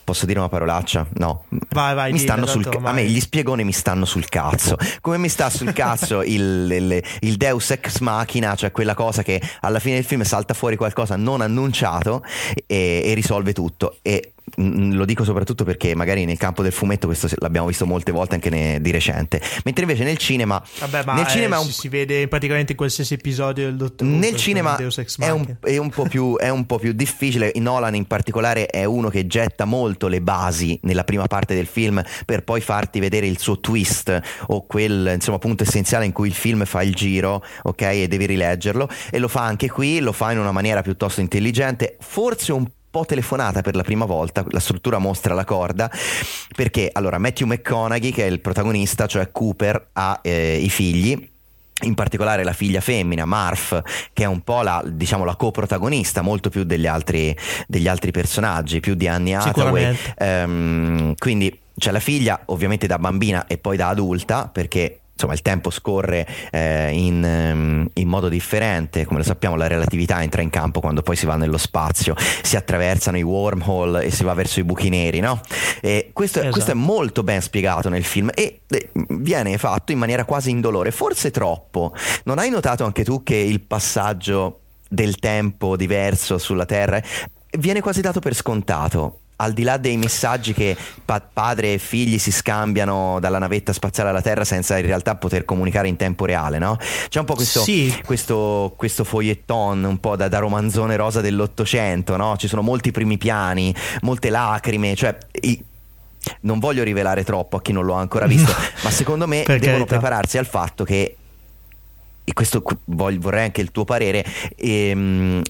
posso 0.05 0.25
dire 0.25 0.39
una 0.39 0.49
parolaccia? 0.49 1.07
No. 1.15 1.45
Vai, 1.71 1.95
vai, 1.95 2.13
mi 2.13 2.19
stanno 2.19 2.47
sul 2.47 2.67
a 2.83 2.93
me 2.93 3.05
gli 3.05 3.21
spiegoni 3.21 3.63
mi 3.65 3.73
stanno 3.73 4.05
sul 4.07 4.27
cazzo. 4.29 4.77
Come 5.03 5.19
mi 5.19 5.29
sta 5.29 5.51
sul 5.51 5.73
cazzo 5.73 6.23
il, 6.25 6.69
il- 6.71 7.03
il 7.21 7.37
Deus 7.37 7.71
ex 7.73 7.99
machina, 7.99 8.55
cioè 8.55 8.71
quella 8.71 8.95
cosa 8.95 9.23
che 9.23 9.41
alla 9.61 9.79
fine 9.81 9.97
del 9.97 10.05
film 10.05 10.23
salta 10.23 10.55
fuori 10.55 10.77
qualcosa 10.77 11.17
non 11.17 11.41
annunciato 11.43 12.23
e, 12.67 13.03
e 13.05 13.13
risolve 13.15 13.53
tutto. 13.53 13.99
E 14.01 14.33
mm, 14.59 14.93
lo 14.95 15.05
dico 15.05 15.25
soprattutto 15.25 15.65
perché 15.65 15.95
magari 15.95 16.25
nel 16.25 16.39
campo 16.39 16.63
del 16.63 16.73
fumetto 16.73 17.07
questo 17.07 17.29
l'abbiamo 17.41 17.67
visto 17.67 17.85
molte 17.85 18.11
volte 18.13 18.35
anche 18.37 18.49
ne- 18.49 18.81
di 18.81 18.91
recente. 18.91 19.43
Mentre 19.65 19.83
invece 19.83 20.05
nel 20.05 20.17
cinema 20.17 20.63
Vabbè, 20.79 21.05
ma 21.05 21.15
nel 21.15 21.27
eh, 21.27 21.31
cinema 21.31 21.59
un 21.59 21.67
si, 21.67 21.73
si 21.73 21.89
vede 21.89 22.29
praticamente 22.29 22.73
in 22.73 22.79
qualsiasi 22.79 23.13
episodio 23.13 23.48
del 23.53 23.77
Dottor 23.77 24.07
nel 24.07 24.21
questo 24.21 24.39
cinema 24.39 24.77
è 25.19 25.31
un, 25.31 25.57
è 25.61 25.77
un 25.77 25.91
po' 25.91 26.05
più, 26.05 26.37
è 26.37 26.49
un 26.49 26.67
po' 26.67 26.79
più 26.79 26.93
difficile. 26.93 27.53
Nolan, 27.57 27.95
in 27.95 28.07
particolare, 28.07 28.67
è 28.67 28.85
uno 28.85 29.09
che 29.09 29.27
getta 29.27 29.65
molto 29.65 30.09
le 30.09 30.21
basi 30.21 30.79
nella 30.83 31.05
prima 31.05 31.27
parte 31.27 31.55
del 31.55 31.67
film 31.67 32.03
per 32.25 32.45
poi 32.45 32.61
farti 32.61 33.01
vedere 33.01 33.27
il 33.27 33.39
suo 33.39 33.61
twist 33.61 34.21
o 34.47 34.67
quel 34.67 35.13
insomma, 35.15 35.39
punto 35.39 35.65
essenziale 35.65 36.05
in 36.05 36.13
cui 36.13 36.29
il 36.29 36.35
film 36.35 36.65
fa 36.65 36.83
il 36.83 36.95
giro, 36.95 37.45
ok? 37.63 37.83
E 37.83 38.09
devi 38.09 38.27
rileggerlo. 38.27 38.89
E 39.11 39.19
lo 39.19 39.29
fa 39.29 39.43
anche 39.43 39.69
qui, 39.69 40.01
lo 40.01 40.13
fa 40.13 40.33
in 40.33 40.39
una 40.39 40.53
maniera 40.53 40.83
piuttosto 40.83 41.21
intelligente, 41.21 41.97
forse 42.01 42.53
un 42.53 42.67
po' 42.91 43.05
telefonata 43.05 43.61
per 43.61 43.77
la 43.77 43.83
prima 43.83 44.05
volta, 44.05 44.45
la 44.49 44.61
struttura 44.61 44.99
mostra 44.99 45.35
la 45.35 45.45
corda, 45.45 45.91
perché 46.57 46.89
allora 46.93 47.19
Matthew 47.19 47.47
McConaughey, 47.47 48.11
che 48.11 48.25
è 48.25 48.29
il 48.29 48.41
protagonista, 48.41 49.07
cioè 49.07 49.31
Cooper, 49.31 49.91
ha 49.93 50.21
eh, 50.23 50.57
i 50.57 50.71
figli 50.71 51.37
in 51.83 51.95
particolare 51.95 52.43
la 52.45 52.53
figlia 52.53 52.81
femmina, 52.81 53.25
Marf, 53.25 53.81
che 54.13 54.25
è 54.25 54.27
un 54.27 54.41
po' 54.41 54.63
la, 54.63 54.83
diciamo, 54.85 55.25
la 55.25 55.37
coprotagonista, 55.37 56.23
molto 56.23 56.51
più 56.51 56.65
degli 56.65 56.87
altri, 56.87 57.37
degli 57.67 57.89
altri 57.89 58.11
personaggi, 58.11 58.81
più 58.81 58.95
di 58.95 59.07
Annie 59.07 59.37
Hathaway. 59.37 59.97
Ehm, 60.19 61.15
quindi 61.17 61.57
c'è 61.77 61.91
la 61.91 62.01
figlia, 62.01 62.41
ovviamente 62.47 62.87
da 62.87 62.99
bambina 62.99 63.47
e 63.47 63.59
poi 63.59 63.77
da 63.77 63.89
adulta, 63.89 64.49
perché 64.53 65.01
insomma 65.19 65.33
il 65.33 65.43
tempo 65.43 65.71
scorre 65.71 66.25
eh, 66.53 66.93
in, 66.93 67.25
ehm, 67.25 67.91
in 67.95 68.09
modo 68.09 68.29
differente, 68.29 69.05
come 69.05 69.19
lo 69.19 69.25
sappiamo 69.25 69.57
la 69.57 69.67
relatività 69.67 70.23
entra 70.23 70.43
in 70.43 70.51
campo 70.51 70.79
quando 70.79 71.03
poi 71.03 71.17
si 71.17 71.27
va 71.27 71.35
nello 71.35 71.59
spazio, 71.59 72.15
si 72.17 72.57
attraversano 72.57 73.19
i 73.19 73.23
wormhole 73.23 74.05
e 74.05 74.11
si 74.13 74.23
va 74.23 74.33
verso 74.35 74.61
i 74.61 74.65
buchi 74.65 74.89
neri, 74.89 75.19
no? 75.19 75.41
E 75.81 76.11
questo, 76.13 76.39
Esatto. 76.39 76.53
questo 76.53 76.71
è 76.71 76.75
molto 76.75 77.25
ben 77.25 77.43
spiegato 77.43 77.89
nel 77.89 78.05
film 78.05 78.31
e 78.33 78.61
viene 79.09 79.59
fatto 79.59 79.91
in 79.91 79.99
maniera 79.99 80.25
quasi 80.25 80.51
indolore, 80.51 80.93
forse 80.93 81.33
troppo. 81.33 81.93
Non 82.25 82.39
hai 82.39 82.51
notato 82.51 82.85
anche 82.85 83.03
tu 83.03 83.25
che 83.25 83.37
il 83.37 83.61
passaggio 83.61 84.61
del 84.89 85.17
tempo 85.17 85.77
diverso 85.77 86.39
sulla 86.39 86.65
Terra 86.65 87.03
viene 87.59 87.81
quasi 87.81 88.01
dato 88.01 88.21
per 88.21 88.35
scontato? 88.35 89.21
Al 89.41 89.53
di 89.53 89.63
là 89.63 89.77
dei 89.77 89.97
messaggi 89.97 90.53
che 90.53 90.77
pa- 91.05 91.21
padre 91.21 91.75
e 91.75 91.79
figli 91.79 92.19
si 92.19 92.33
scambiano 92.33 93.19
dalla 93.21 93.39
navetta 93.39 93.73
spaziale 93.73 94.11
alla 94.11 94.21
Terra 94.21 94.45
senza 94.45 94.77
in 94.79 94.85
realtà 94.87 95.15
poter 95.15 95.45
comunicare 95.45 95.87
in 95.87 95.95
tempo 95.97 96.25
reale, 96.25 96.59
no? 96.59 96.77
C'è 97.09 97.21
un 97.21 97.25
po' 97.25 97.35
questo, 97.37 97.61
Sì. 97.61 97.95
questo, 98.05 98.75
questo 98.77 99.05
foglietton 99.05 99.85
un 99.85 99.99
po' 100.01 100.17
da, 100.17 100.27
da 100.27 100.39
romanzone 100.41 100.97
rosa 100.97 101.21
dell'Ottocento, 101.21 102.17
no? 102.17 102.37
Ci 102.37 102.49
sono 102.49 102.63
molti 102.63 102.91
primi 102.91 103.17
piani, 103.17 103.73
molte 104.01 104.29
lacrime, 104.31 104.97
cioè 104.97 105.17
i- 105.43 105.63
non 106.41 106.59
voglio 106.59 106.83
rivelare 106.83 107.23
troppo 107.23 107.57
a 107.59 107.63
chi 107.63 107.71
non 107.73 107.87
l'ha 107.87 107.97
ancora 107.97 108.27
visto, 108.27 108.53
ma 108.83 108.91
secondo 108.91 109.29
me 109.29 109.43
Per 109.47 109.61
devono 109.61 109.85
carità. 109.85 109.99
prepararsi 109.99 110.37
al 110.37 110.47
fatto 110.47 110.83
che 110.83 111.17
e 112.25 112.33
questo 112.33 112.63
vorrei 112.87 113.45
anche 113.45 113.61
il 113.61 113.71
tuo 113.71 113.85
parere 113.85 114.25
ehm, 114.57 115.41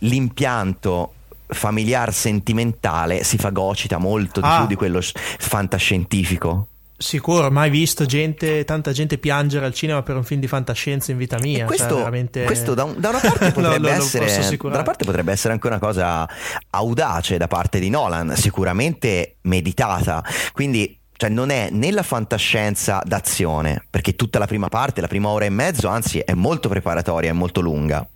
l'impianto 0.00 1.12
familiar 1.54 2.12
sentimentale 2.12 3.24
si 3.24 3.38
fagocita 3.38 3.98
molto 3.98 4.40
di 4.40 4.46
Ah. 4.46 4.58
più 4.58 4.66
di 4.66 4.74
quello 4.74 5.00
fantascientifico 5.38 6.68
Sicuro, 6.96 7.50
mai 7.50 7.70
visto 7.70 8.06
gente, 8.06 8.64
tanta 8.64 8.92
gente 8.92 9.18
piangere 9.18 9.66
al 9.66 9.74
cinema 9.74 10.02
per 10.02 10.14
un 10.14 10.22
film 10.22 10.40
di 10.40 10.46
fantascienza 10.46 11.10
in 11.10 11.18
vita 11.18 11.38
mia. 11.40 11.64
E 11.64 11.66
questo, 11.66 11.88
cioè, 11.88 11.96
veramente... 11.96 12.44
questo 12.44 12.72
da, 12.74 12.84
un- 12.84 12.94
da 12.98 13.08
una 13.08 13.18
parte 13.18 13.46
No, 13.46 13.52
potrebbe 13.52 13.90
no, 13.90 13.96
essere 13.96 14.56
da 14.56 14.66
una 14.68 14.82
parte 14.84 15.04
potrebbe 15.04 15.32
essere 15.32 15.52
anche 15.52 15.66
una 15.66 15.80
cosa 15.80 16.26
audace 16.70 17.36
da 17.36 17.48
parte 17.48 17.80
di 17.80 17.90
Nolan, 17.90 18.34
sicuramente 18.36 19.36
meditata. 19.42 20.24
Quindi 20.52 20.98
cioè 21.16 21.30
non 21.30 21.50
è 21.50 21.68
né 21.70 21.90
la 21.90 22.02
fantascienza 22.04 23.02
d'azione, 23.04 23.84
perché 23.90 24.14
tutta 24.14 24.38
la 24.38 24.46
prima 24.46 24.68
parte, 24.68 25.00
la 25.00 25.08
prima 25.08 25.28
ora 25.28 25.44
e 25.46 25.50
mezzo, 25.50 25.88
anzi 25.88 26.20
è 26.20 26.34
molto 26.34 26.68
preparatoria, 26.68 27.30
è 27.30 27.34
molto 27.34 27.60
lunga. 27.60 28.06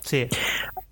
Sì. 0.00 0.28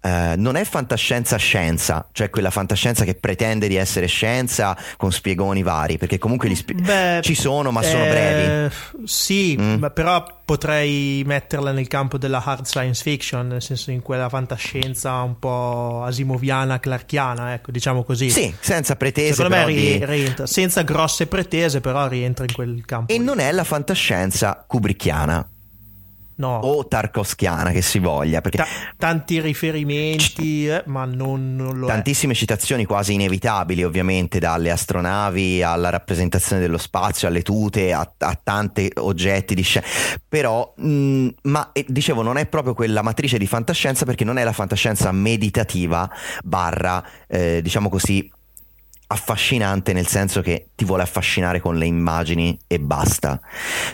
Eh, 0.05 0.35
non 0.37 0.57
è 0.57 0.65
fantascienza 0.65 1.37
scienza, 1.37 2.09
cioè 2.11 2.29
quella 2.29 2.51
fantascienza 2.51 3.05
che 3.05 3.15
pretende 3.15 3.69
di 3.69 3.77
essere 3.77 4.07
scienza 4.07 4.77
con 4.97 5.13
spiegoni 5.13 5.63
vari, 5.63 5.97
perché 5.97 6.19
comunque 6.19 6.49
gli 6.49 6.57
spie- 6.57 6.75
Beh, 6.75 7.21
ci 7.23 7.37
sono, 7.37 7.71
ma 7.71 7.83
sono 7.83 8.05
eh, 8.07 8.09
brevi. 8.09 8.75
Sì, 9.07 9.57
Mm. 9.61 9.75
ma 9.79 9.91
però 9.91 10.25
potrei 10.45 11.23
metterla 11.25 11.71
nel 11.71 11.87
campo 11.87 12.19
della 12.19 12.43
hard 12.45 12.65
science 12.67 13.01
fiction, 13.01 13.47
nel 13.47 13.63
senso 13.63 13.93
in 13.93 14.03
quella 14.03 14.29
fantascienza 14.29 15.21
un 15.23 15.39
po' 15.39 16.03
asimoviana, 16.05 16.81
clarkiana, 16.81 17.55
ecco, 17.55 17.71
diciamo 17.71 18.03
così. 18.03 18.29
Sì, 18.29 18.53
senza 18.59 18.97
pretese, 18.97 19.35
Secondo 19.35 19.57
me 19.59 19.67
ri- 19.67 19.75
di- 19.99 20.05
rientra, 20.05 20.47
senza 20.47 20.83
grosse 20.83 21.29
pretese, 21.29 21.81
però 21.81 22.09
rientra 22.09 22.45
in 22.45 22.53
quel 22.53 22.83
campo. 22.85 23.13
E 23.13 23.19
non 23.19 23.39
è 23.39 23.53
la 23.53 23.63
fantascienza 23.65 24.65
kubrickiana. 24.67 25.47
No. 26.37 26.59
O 26.59 26.87
tarkovskiana 26.87 27.71
che 27.71 27.83
si 27.83 27.99
voglia, 27.99 28.41
perché 28.41 28.59
Ta- 28.59 28.67
tanti 28.97 29.41
riferimenti, 29.41 30.67
eh, 30.67 30.83
ma 30.87 31.05
non, 31.05 31.55
non 31.55 31.79
lo 31.79 31.87
è. 31.87 31.91
tantissime 31.91 32.35
citazioni 32.35 32.85
quasi 32.85 33.15
inevitabili, 33.15 33.85
ovviamente, 33.85 34.39
dalle 34.39 34.71
astronavi 34.71 35.63
alla 35.63 35.91
rappresentazione 35.91 36.61
dello 36.61 36.79
spazio, 36.79 37.29
alle 37.29 37.43
tute, 37.43 37.93
a, 37.93 38.13
a 38.19 38.41
tanti 38.43 38.91
oggetti 38.97 39.55
di 39.55 39.63
scena. 39.63 39.87
Però, 40.29 40.73
mh, 40.77 41.29
ma 41.43 41.71
eh, 41.73 41.85
dicevo, 41.89 42.23
non 42.23 42.37
è 42.39 42.47
proprio 42.47 42.75
quella 42.75 43.03
matrice 43.03 43.39
di 43.39 43.47
fantascienza 43.47 44.05
perché 44.05 44.25
non 44.25 44.39
è 44.39 44.45
la 44.45 44.53
fantascienza 44.53 45.13
meditativa, 45.13 46.11
barra, 46.43 47.05
eh, 47.29 47.61
diciamo 47.63 47.89
così, 47.89 48.31
affascinante 49.13 49.93
nel 49.93 50.07
senso 50.07 50.41
che 50.41 50.69
ti 50.75 50.85
vuole 50.85 51.03
affascinare 51.03 51.61
con 51.61 51.77
le 51.77 51.87
immagini 51.87 52.59
e 52.67 52.79
basta. 52.81 53.41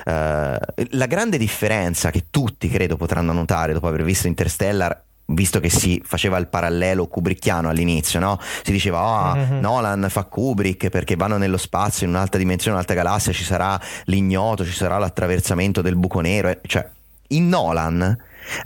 Eh, 0.05 0.59
la 0.91 1.07
grande 1.07 1.39
differenza 1.39 2.11
che 2.11 2.27
tutti 2.31 2.69
credo 2.69 2.97
potranno 2.97 3.33
notare 3.33 3.73
dopo 3.73 3.87
aver 3.89 4.03
visto 4.05 4.27
Interstellar 4.27 5.05
visto 5.31 5.61
che 5.61 5.69
si 5.69 6.01
faceva 6.03 6.39
il 6.39 6.49
parallelo 6.49 7.07
kubrickiano 7.07 7.69
all'inizio, 7.69 8.19
no? 8.19 8.41
Si 8.62 8.73
diceva 8.73 9.01
"Ah, 9.01 9.35
Mhm. 9.35 9.59
Nolan 9.61 10.07
fa 10.09 10.25
Kubrick 10.25 10.89
perché 10.89 11.16
vanno 11.16 11.37
nello 11.37 11.59
spazio 11.59 12.07
in 12.07 12.14
un'altra 12.14 12.39
dimensione, 12.39 12.73
un'altra 12.77 12.95
galassia, 12.97 13.31
ci 13.35 13.45
sarà 13.45 13.79
l'ignoto, 14.05 14.64
ci 14.64 14.73
sarà 14.73 14.97
l'attraversamento 14.97 15.83
del 15.83 15.97
buco 15.97 16.21
nero, 16.21 16.49
eh, 16.49 16.61
cioè 16.66 16.89
in 17.29 17.47
Nolan 17.47 18.16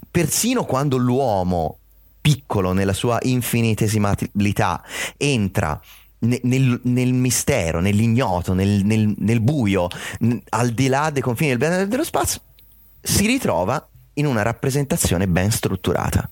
persino 0.08 0.64
quando 0.64 0.98
l'uomo 0.98 1.78
piccolo 2.20 2.72
nella 2.72 2.92
sua 2.92 3.18
infinitesimalità 3.22 4.82
entra 5.16 5.80
nel, 6.42 6.80
nel 6.84 7.12
mistero, 7.12 7.80
nell'ignoto, 7.80 8.52
nel, 8.54 8.84
nel- 8.84 9.14
nel 9.18 9.40
buio, 9.40 9.88
n- 10.20 10.40
al 10.50 10.70
di 10.70 10.88
là 10.88 11.10
dei 11.10 11.22
confini 11.22 11.50
del 11.50 11.58
bene 11.58 11.88
dello 11.88 12.04
spazio, 12.04 12.40
si 13.00 13.26
ritrova 13.26 13.86
in 14.14 14.26
una 14.26 14.42
rappresentazione 14.42 15.26
ben 15.26 15.50
strutturata. 15.50 16.28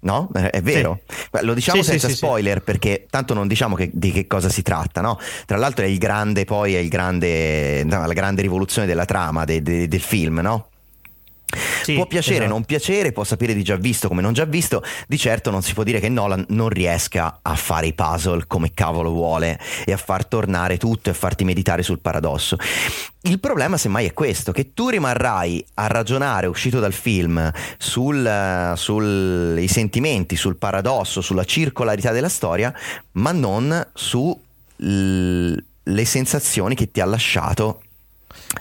No? 0.00 0.28
Eh, 0.34 0.50
È 0.50 0.60
vero. 0.60 1.00
Lo 1.40 1.54
diciamo 1.54 1.78
Sì, 1.78 1.84
sì, 1.84 1.90
senza 1.92 2.06
sì, 2.08 2.12
sì. 2.12 2.18
spoiler 2.18 2.62
perché 2.62 3.06
tanto 3.08 3.32
non 3.32 3.48
diciamo 3.48 3.74
che- 3.74 3.90
di 3.92 4.12
che 4.12 4.26
cosa 4.26 4.50
si 4.50 4.60
tratta, 4.60 5.00
no? 5.00 5.18
Tra 5.46 5.56
l'altro 5.56 5.84
è 5.86 5.88
il 5.88 5.96
grande, 5.96 6.44
poi 6.44 6.74
è 6.74 6.78
il 6.78 6.88
grande, 6.90 7.84
no, 7.84 8.06
la 8.06 8.12
grande 8.12 8.42
rivoluzione 8.42 8.86
della 8.86 9.06
trama 9.06 9.44
de- 9.44 9.62
de- 9.62 9.88
del 9.88 10.00
film, 10.02 10.40
no? 10.40 10.68
Sì, 11.84 11.94
può 11.94 12.06
piacere, 12.06 12.36
esatto. 12.36 12.52
non 12.52 12.64
piacere, 12.64 13.12
può 13.12 13.22
sapere 13.22 13.54
di 13.54 13.62
già 13.62 13.76
visto 13.76 14.08
come 14.08 14.22
non 14.22 14.32
già 14.32 14.44
visto, 14.44 14.82
di 15.06 15.18
certo 15.18 15.50
non 15.50 15.62
si 15.62 15.72
può 15.74 15.82
dire 15.84 16.00
che 16.00 16.08
Nolan 16.08 16.44
non 16.48 16.68
riesca 16.68 17.38
a 17.42 17.54
fare 17.54 17.86
i 17.86 17.92
puzzle 17.92 18.46
come 18.46 18.72
cavolo 18.72 19.10
vuole 19.10 19.60
e 19.84 19.92
a 19.92 19.96
far 19.96 20.26
tornare 20.26 20.78
tutto 20.78 21.10
e 21.10 21.12
a 21.12 21.14
farti 21.14 21.44
meditare 21.44 21.82
sul 21.82 22.00
paradosso. 22.00 22.56
Il 23.22 23.38
problema 23.38 23.76
semmai 23.76 24.06
è 24.06 24.12
questo, 24.12 24.50
che 24.50 24.72
tu 24.74 24.88
rimarrai 24.88 25.64
a 25.74 25.86
ragionare 25.86 26.46
uscito 26.46 26.80
dal 26.80 26.92
film 26.92 27.52
sui 27.78 29.68
sentimenti, 29.68 30.36
sul 30.36 30.56
paradosso, 30.56 31.20
sulla 31.20 31.44
circolarità 31.44 32.10
della 32.10 32.28
storia, 32.28 32.74
ma 33.12 33.30
non 33.32 33.86
sulle 33.94 35.62
sensazioni 36.04 36.74
che 36.74 36.90
ti 36.90 37.00
ha 37.00 37.06
lasciato 37.06 37.82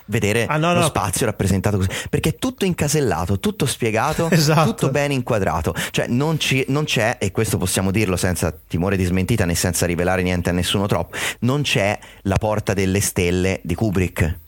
vedere 0.06 0.46
Ah, 0.46 0.58
no, 0.58 0.74
lo 0.74 0.80
no. 0.82 0.86
spazio 0.86 1.26
rappresentato 1.26 1.78
così 1.78 1.90
perché 2.10 2.30
è 2.30 2.36
tutto 2.36 2.66
incasellato, 2.66 3.40
tutto 3.40 3.66
spiegato, 3.66 4.30
Esatto. 4.32 4.70
tutto 4.70 4.90
ben 4.90 5.12
inquadrato. 5.12 5.74
Cioè, 5.92 6.08
non, 6.08 6.40
ci- 6.40 6.66
non 6.70 6.84
c'è, 6.86 7.18
e 7.20 7.32
questo 7.32 7.58
possiamo 7.58 7.92
dirlo 7.92 8.16
senza 8.18 8.54
timore 8.68 8.98
di 8.98 9.04
smentita 9.04 9.46
né 9.46 9.56
senza 9.56 9.86
rivelare 9.86 10.22
niente 10.24 10.50
a 10.50 10.54
nessuno 10.54 10.86
troppo, 10.88 11.18
non 11.40 11.62
c'è 11.62 11.98
la 12.24 12.38
porta 12.38 12.74
delle 12.74 13.00
stelle 13.02 13.60
di 13.64 13.76
Kubrick. 13.76 14.40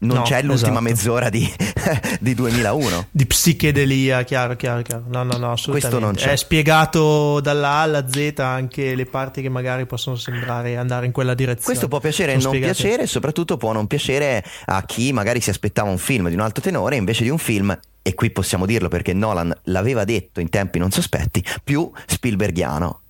Non 0.00 0.18
No, 0.18 0.22
c'è 0.22 0.42
l'ultima 0.42 0.70
esatto. 0.78 0.80
mezz'ora 0.82 1.28
di, 1.28 1.50
di 2.20 2.34
2001. 2.34 3.06
Di 3.10 3.26
psichedelia, 3.26 4.22
chiaro, 4.22 4.54
chiaro, 4.56 4.82
chiaro. 4.82 5.04
No, 5.08 5.22
no, 5.22 5.36
no. 5.38 5.54
Questo 5.68 5.98
non 5.98 6.14
c'è. 6.14 6.32
È 6.32 6.36
spiegato 6.36 7.40
dalla 7.40 7.68
A 7.68 7.80
alla 7.82 8.06
Z 8.08 8.34
anche 8.36 8.94
le 8.94 9.06
parti 9.06 9.42
che 9.42 9.48
magari 9.48 9.86
possono 9.86 10.16
sembrare 10.16 10.76
andare 10.76 11.06
in 11.06 11.12
quella 11.12 11.34
direzione. 11.34 11.64
Questo 11.64 11.88
può 11.88 12.00
piacere 12.00 12.32
Sono 12.32 12.42
non 12.44 12.52
spiegate. 12.54 12.80
piacere, 12.80 13.02
e 13.02 13.06
soprattutto 13.06 13.56
può 13.56 13.72
non 13.72 13.86
piacere 13.86 14.44
a 14.66 14.82
chi 14.84 15.12
magari 15.12 15.40
si 15.40 15.50
aspettava 15.50 15.90
un 15.90 15.98
film 15.98 16.28
di 16.28 16.34
un 16.34 16.40
alto 16.40 16.60
tenore 16.60 16.96
invece 16.96 17.24
di 17.24 17.30
un 17.30 17.38
film, 17.38 17.76
e 18.02 18.14
qui 18.14 18.30
possiamo 18.30 18.66
dirlo 18.66 18.88
perché 18.88 19.12
Nolan 19.12 19.52
l'aveva 19.64 20.04
detto 20.04 20.40
in 20.40 20.48
tempi 20.48 20.78
non 20.78 20.90
sospetti, 20.90 21.44
più 21.64 21.90
Spielbergiano. 22.06 23.00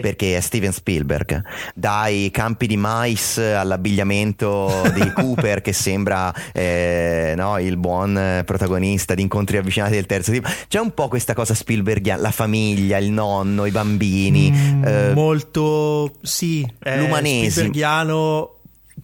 Perché 0.00 0.36
è 0.36 0.40
Steven 0.40 0.72
Spielberg, 0.72 1.42
dai 1.74 2.30
campi 2.30 2.66
di 2.66 2.76
mais 2.76 3.38
all'abbigliamento 3.38 4.82
di 4.94 5.12
Cooper 5.14 5.60
che 5.60 5.72
sembra 5.72 6.32
eh, 6.52 7.34
no, 7.36 7.58
il 7.58 7.76
buon 7.76 8.42
protagonista 8.44 9.14
di 9.14 9.22
incontri 9.22 9.56
avvicinati 9.56 9.92
del 9.92 10.06
terzo 10.06 10.32
tipo. 10.32 10.48
C'è 10.68 10.80
un 10.80 10.92
po' 10.92 11.08
questa 11.08 11.34
cosa 11.34 11.54
Spielbergiana, 11.54 12.20
la 12.22 12.30
famiglia, 12.30 12.96
il 12.98 13.10
nonno, 13.10 13.66
i 13.66 13.70
bambini. 13.70 14.52
eh, 14.84 15.12
Molto, 15.14 16.14
sì, 16.22 16.66
l'umanesimo. 16.80 17.50
Spielbergiano 17.50 18.53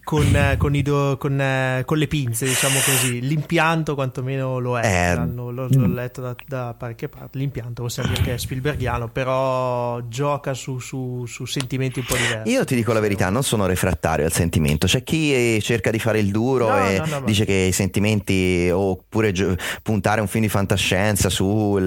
con, 0.04 0.24
eh, 0.34 0.56
con, 0.56 0.74
i 0.74 0.82
do- 0.82 1.16
con, 1.18 1.40
eh, 1.40 1.82
con 1.84 1.98
le 1.98 2.06
pinze, 2.06 2.46
diciamo 2.46 2.78
così. 2.84 3.20
L'impianto 3.20 3.94
quantomeno 3.94 4.58
lo 4.58 4.78
è. 4.78 4.84
Eh, 4.86 5.16
l'ho, 5.26 5.50
l'ho 5.50 5.68
letto 5.86 6.20
da, 6.20 6.34
da 6.46 6.74
parecchie 6.78 7.08
parti. 7.08 7.38
L'impianto 7.38 7.82
possiamo 7.82 8.10
dire 8.10 8.22
che 8.22 8.34
è 8.34 8.38
Spielbergiano, 8.38 9.08
però 9.08 10.00
gioca 10.08 10.54
su, 10.54 10.78
su- 10.78 11.26
su 11.26 11.44
sentimenti 11.44 11.98
un 11.98 12.04
po' 12.06 12.16
diversi. 12.16 12.52
Io 12.52 12.64
ti 12.64 12.74
dico 12.74 12.92
la 12.92 13.00
verità, 13.00 13.28
non 13.30 13.42
sono 13.42 13.66
refrattario 13.66 14.24
al 14.24 14.32
sentimento. 14.32 14.86
C'è 14.86 15.02
chi 15.02 15.34
eh, 15.34 15.58
cerca 15.60 15.90
di 15.90 15.98
fare 15.98 16.20
il 16.20 16.30
duro 16.30 16.68
No, 16.68 16.86
e 16.86 16.98
no, 16.98 17.06
no, 17.06 17.20
dice 17.24 17.44
che 17.44 17.54
i 17.54 17.72
sentimenti, 17.72 18.70
oppure 18.72 19.32
gio- 19.32 19.56
puntare 19.82 20.20
un 20.20 20.28
film 20.28 20.44
di 20.44 20.50
fantascienza 20.50 21.28
sui 21.28 21.82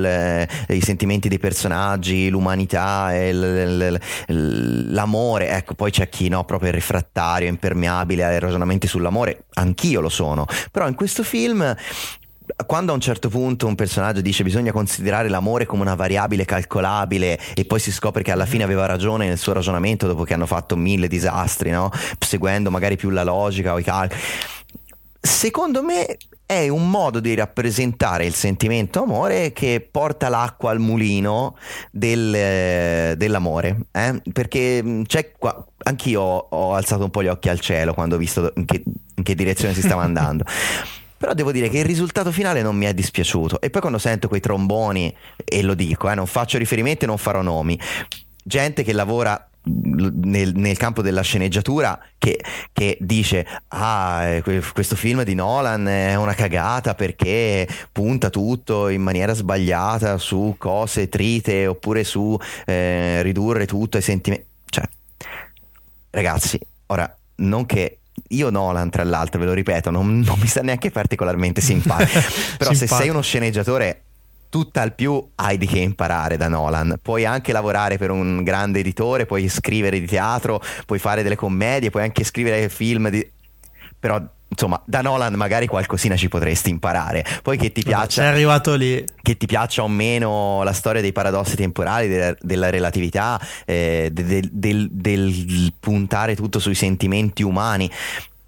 sentimenti 0.81 1.29
dei 1.29 1.39
personaggi, 1.39 2.29
l'umanità, 2.29 3.13
e 3.15 3.33
l- 3.33 3.77
l- 3.77 3.99
l- 4.27 4.93
l'amore. 4.93 5.49
Ecco, 5.49 5.73
poi 5.73 5.89
c'è 5.91 6.09
chi 6.09 6.27
no, 6.27 6.43
proprio 6.43 6.69
è 6.69 6.73
refrattario, 6.73 7.47
impermeabile 7.47 7.91
ai 7.99 8.39
ragionamenti 8.39 8.87
sull'amore. 8.87 9.45
Anch'io 9.53 10.01
lo 10.01 10.09
sono. 10.09 10.45
Però 10.71 10.87
in 10.87 10.95
questo 10.95 11.23
film 11.23 11.75
quando 12.65 12.91
a 12.91 12.95
un 12.95 13.01
certo 13.01 13.29
punto 13.29 13.67
un 13.67 13.75
personaggio 13.75 14.21
dice 14.21 14.43
bisogna 14.43 14.71
considerare 14.71 15.29
l'amore 15.29 15.65
come 15.65 15.81
una 15.81 15.95
variabile 15.95 16.43
calcolabile 16.45 17.39
e 17.53 17.65
poi 17.65 17.79
si 17.79 17.91
scopre 17.91 18.21
che 18.21 18.31
alla 18.31 18.45
fine 18.45 18.63
aveva 18.63 18.85
ragione 18.85 19.27
nel 19.27 19.37
suo 19.37 19.53
ragionamento 19.53 20.07
dopo 20.07 20.23
che 20.23 20.33
hanno 20.33 20.45
fatto 20.45 20.75
mille 20.75 21.07
disastri, 21.07 21.69
no? 21.69 21.89
seguendo 22.19 22.69
magari 22.69 22.97
più 22.97 23.09
la 23.09 23.23
logica 23.23 23.73
o 23.73 23.79
i 23.79 23.83
calcoli. 23.83 24.19
Secondo 25.25 25.81
me 25.83 26.17
è 26.45 26.67
un 26.67 26.89
modo 26.89 27.21
di 27.21 27.33
rappresentare 27.33 28.25
il 28.25 28.33
sentimento 28.33 29.03
amore 29.03 29.53
che 29.53 29.87
porta 29.89 30.27
l'acqua 30.27 30.71
al 30.71 30.79
mulino 30.79 31.55
del, 31.91 32.35
eh, 32.35 33.13
dell'amore. 33.15 33.85
eh? 33.93 34.21
Perché 34.33 34.83
mh, 34.83 35.03
c'è 35.03 35.31
qua. 35.31 35.65
Anch'io 35.85 36.21
ho, 36.21 36.47
ho 36.49 36.73
alzato 36.73 37.05
un 37.05 37.09
po' 37.09 37.23
gli 37.23 37.27
occhi 37.27 37.47
al 37.47 37.61
cielo 37.61 37.93
quando 37.93 38.15
ho 38.15 38.17
visto 38.17 38.51
in 38.57 38.65
che, 38.65 38.83
in 39.15 39.23
che 39.23 39.33
direzione 39.33 39.73
si 39.73 39.81
stava 39.81 40.01
andando. 40.03 40.43
Però 41.17 41.33
devo 41.33 41.53
dire 41.53 41.69
che 41.69 41.77
il 41.77 41.85
risultato 41.85 42.33
finale 42.33 42.61
non 42.61 42.75
mi 42.75 42.85
è 42.85 42.93
dispiaciuto. 42.93 43.61
E 43.61 43.69
poi 43.69 43.79
quando 43.79 43.99
sento 43.99 44.27
quei 44.27 44.41
tromboni, 44.41 45.15
e 45.45 45.61
lo 45.61 45.73
dico, 45.73 46.09
eh, 46.09 46.15
non 46.15 46.27
faccio 46.27 46.57
riferimenti 46.57 47.05
e 47.05 47.07
non 47.07 47.17
farò 47.17 47.41
nomi, 47.41 47.79
gente 48.43 48.83
che 48.83 48.91
lavora 48.91 49.47
nel, 49.65 50.51
nel 50.55 50.77
campo 50.77 51.01
della 51.01 51.21
sceneggiatura 51.21 51.97
che, 52.17 52.43
che 52.73 52.97
dice 52.99 53.45
ah 53.69 54.23
eh, 54.23 54.41
que- 54.41 54.61
questo 54.73 54.95
film 54.95 55.23
di 55.23 55.35
Nolan 55.35 55.87
è 55.87 56.15
una 56.15 56.33
cagata 56.33 56.95
perché 56.95 57.67
punta 57.91 58.29
tutto 58.29 58.89
in 58.89 59.01
maniera 59.01 59.33
sbagliata 59.33 60.17
su 60.17 60.55
cose 60.57 61.07
trite 61.07 61.65
oppure 61.67 62.03
su 62.03 62.37
eh, 62.65 63.21
ridurre 63.21 63.65
tutto 63.65 63.97
ai 63.97 64.03
sentimenti 64.03 64.45
cioè 64.69 64.83
ragazzi 66.09 66.59
ora 66.87 67.17
non 67.35 67.65
che 67.65 67.99
io 68.29 68.49
Nolan, 68.49 68.89
tra 68.89 69.03
l'altro, 69.03 69.39
ve 69.39 69.45
lo 69.45 69.53
ripeto, 69.53 69.89
non, 69.89 70.19
non 70.19 70.39
mi 70.39 70.47
sta 70.47 70.61
neanche 70.61 70.91
particolarmente 70.91 71.61
simpatico. 71.61 72.19
Però 72.57 72.71
se 72.71 72.77
Simpatico. 72.77 72.95
sei 72.95 73.09
uno 73.09 73.21
sceneggiatore, 73.21 74.02
tutt'al 74.53 74.93
più 74.93 75.29
hai 75.37 75.57
di 75.57 75.65
che 75.65 75.79
imparare 75.79 76.37
da 76.37 76.47
Nolan. 76.47 76.99
Puoi 77.01 77.25
anche 77.25 77.51
lavorare 77.51 77.97
per 77.97 78.11
un 78.11 78.43
grande 78.43 78.81
editore, 78.81 79.25
puoi 79.25 79.49
scrivere 79.49 79.99
di 79.99 80.05
teatro, 80.05 80.61
puoi 80.85 80.99
fare 80.99 81.23
delle 81.23 81.35
commedie, 81.35 81.89
puoi 81.89 82.03
anche 82.03 82.23
scrivere 82.23 82.69
film 82.69 83.09
di... 83.09 83.27
Però, 83.99 84.21
insomma, 84.47 84.79
da 84.85 85.01
Nolan 85.01 85.33
magari 85.33 85.65
qualcosina 85.65 86.15
ci 86.15 86.27
potresti 86.27 86.69
imparare. 86.69 87.25
Poi 87.41 87.57
che 87.57 87.71
ti 87.71 87.81
piaccia 87.81 88.21
sei 88.21 88.27
arrivato 88.27 88.75
lì. 88.75 89.03
che 89.23 89.37
ti 89.37 89.47
piaccia 89.47 89.81
o 89.81 89.87
meno 89.87 90.61
la 90.61 90.73
storia 90.73 91.01
dei 91.01 91.13
paradossi 91.13 91.55
temporali, 91.55 92.07
della, 92.07 92.35
della 92.39 92.69
relatività, 92.69 93.41
eh, 93.65 94.11
de- 94.13 94.47
del, 94.51 94.87
del 94.91 95.73
puntare 95.79 96.35
tutto 96.35 96.59
sui 96.59 96.75
sentimenti 96.75 97.41
umani. 97.41 97.89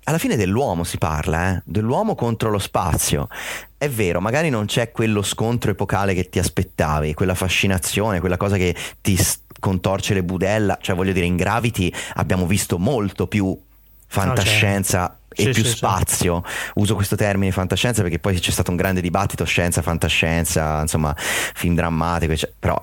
Alla 0.07 0.17
fine 0.19 0.35
dell'uomo 0.35 0.83
si 0.83 0.99
parla, 0.99 1.55
eh? 1.55 1.61
dell'uomo 1.65 2.13
contro 2.13 2.51
lo 2.51 2.59
spazio. 2.59 3.27
È 3.75 3.89
vero, 3.89 4.21
magari 4.21 4.49
non 4.49 4.65
c'è 4.65 4.91
quello 4.91 5.23
scontro 5.23 5.71
epocale 5.71 6.13
che 6.13 6.29
ti 6.29 6.37
aspettavi, 6.37 7.15
quella 7.15 7.33
fascinazione, 7.33 8.19
quella 8.19 8.37
cosa 8.37 8.55
che 8.55 8.75
ti 9.01 9.19
contorce 9.59 10.13
le 10.13 10.23
budella. 10.23 10.77
Cioè, 10.79 10.95
voglio 10.95 11.11
dire, 11.11 11.25
in 11.25 11.35
Gravity 11.35 11.91
abbiamo 12.15 12.45
visto 12.45 12.77
molto 12.77 13.25
più 13.25 13.59
fantascienza 14.07 15.17
Sì, 15.27 15.41
e 15.41 15.51
più 15.51 15.63
sì, 15.63 15.69
sì. 15.69 15.75
spazio. 15.75 16.43
Uso 16.75 16.93
questo 16.93 17.15
termine 17.15 17.51
fantascienza 17.51 18.03
perché 18.03 18.19
poi 18.19 18.39
c'è 18.39 18.51
stato 18.51 18.69
un 18.69 18.77
grande 18.77 19.01
dibattito 19.01 19.43
scienza, 19.43 19.81
fantascienza, 19.81 20.81
insomma, 20.81 21.15
film 21.17 21.73
drammatico, 21.73 22.31
ecc- 22.33 22.53
però 22.59 22.79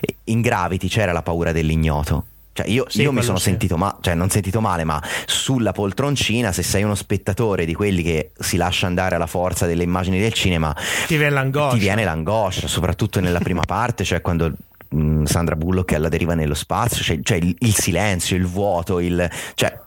eh, 0.00 0.16
in 0.24 0.42
Gravity 0.42 0.88
c'era 0.88 1.12
la 1.12 1.22
paura 1.22 1.52
dell'ignoto. 1.52 2.26
Cioè 2.56 2.66
io, 2.68 2.86
Sì, 2.88 3.02
io 3.02 3.12
mi 3.12 3.22
sono 3.22 3.38
sentito 3.38 3.76
ma- 3.76 3.98
cioè 4.00 4.14
non 4.14 4.30
sentito 4.30 4.62
male, 4.62 4.84
ma 4.84 5.02
sulla 5.26 5.72
poltroncina, 5.72 6.52
se 6.52 6.62
sei 6.62 6.82
uno 6.84 6.94
spettatore 6.94 7.66
di 7.66 7.74
quelli 7.74 8.02
che 8.02 8.30
si 8.38 8.56
lascia 8.56 8.86
andare 8.86 9.14
alla 9.14 9.26
forza 9.26 9.66
delle 9.66 9.82
immagini 9.82 10.18
del 10.18 10.32
cinema, 10.32 10.74
Ti 11.06 11.16
viene 11.18 11.34
l'angoscia. 11.34 11.74
ti 11.74 11.78
viene 11.78 12.04
l'angoscia, 12.04 12.66
soprattutto 12.66 13.20
nella 13.20 13.40
prima 13.40 13.60
parte, 13.66 14.04
cioè 14.04 14.22
quando 14.22 14.52
mh, 14.88 15.24
Sandra 15.24 15.54
Bullock 15.54 15.92
è 15.92 15.96
alla 15.96 16.08
deriva 16.08 16.34
nello 16.34 16.54
spazio, 16.54 17.04
cioè, 17.04 17.18
cioè 17.22 17.36
il, 17.36 17.54
il 17.58 17.74
silenzio, 17.74 18.36
il 18.36 18.46
vuoto, 18.46 19.00
il, 19.00 19.28
cioè 19.54 19.78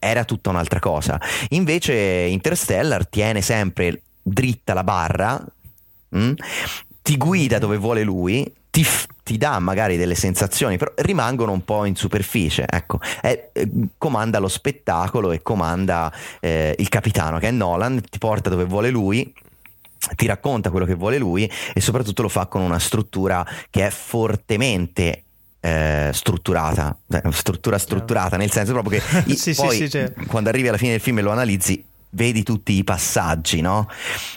era 0.00 0.24
tutta 0.24 0.50
un'altra 0.50 0.80
cosa. 0.80 1.20
Invece 1.50 1.94
Interstellar 1.94 3.06
tiene 3.06 3.40
sempre 3.40 4.02
dritta 4.20 4.74
la 4.74 4.82
barra, 4.82 5.40
mh, 6.08 6.32
ti 7.02 7.16
guida 7.18 7.58
dove 7.58 7.76
vuole 7.76 8.02
lui, 8.02 8.50
ti, 8.74 8.84
ti 9.22 9.38
dà 9.38 9.60
magari 9.60 9.96
delle 9.96 10.16
sensazioni, 10.16 10.76
però 10.78 10.90
rimangono 10.96 11.52
un 11.52 11.64
po' 11.64 11.84
in 11.84 11.94
superficie. 11.94 12.64
Ecco, 12.68 12.98
È- 13.20 13.50
eh, 13.52 13.70
comanda 13.96 14.40
lo 14.40 14.48
spettacolo 14.48 15.30
e 15.30 15.42
comanda 15.42 16.12
eh, 16.40 16.74
il 16.76 16.88
capitano 16.88 17.38
che 17.38 17.46
è 17.46 17.50
Nolan, 17.52 18.00
ti 18.10 18.18
porta 18.18 18.50
dove 18.50 18.64
vuole 18.64 18.90
lui 18.90 19.32
ti 20.16 20.26
racconta 20.26 20.70
quello 20.70 20.84
che 20.84 20.94
vuole 20.94 21.16
lui 21.16 21.50
e 21.72 21.80
soprattutto 21.80 22.20
lo 22.20 22.28
fa 22.28 22.44
con 22.44 22.60
una 22.60 22.78
struttura 22.78 23.46
che 23.70 23.86
è 23.86 23.90
fortemente 23.90 25.22
eh, 25.60 26.10
strutturata, 26.12 26.94
Eh, 27.10 27.22
struttura 27.30 27.78
strutturata, 27.78 28.36
nel 28.36 28.50
senso 28.50 28.72
proprio 28.72 29.00
che 29.00 29.22
Sì, 29.34 29.54
sì, 29.54 29.62
poi 29.62 29.76
sì, 29.76 29.88
certo. 29.88 30.20
quando 30.26 30.50
arrivi 30.50 30.68
alla 30.68 30.76
fine 30.76 30.90
del 30.90 31.00
film 31.00 31.20
e 31.20 31.22
lo 31.22 31.30
analizzi 31.30 31.82
vedi 32.14 32.42
tutti 32.42 32.72
i 32.72 32.84
passaggi, 32.84 33.60
no? 33.60 33.88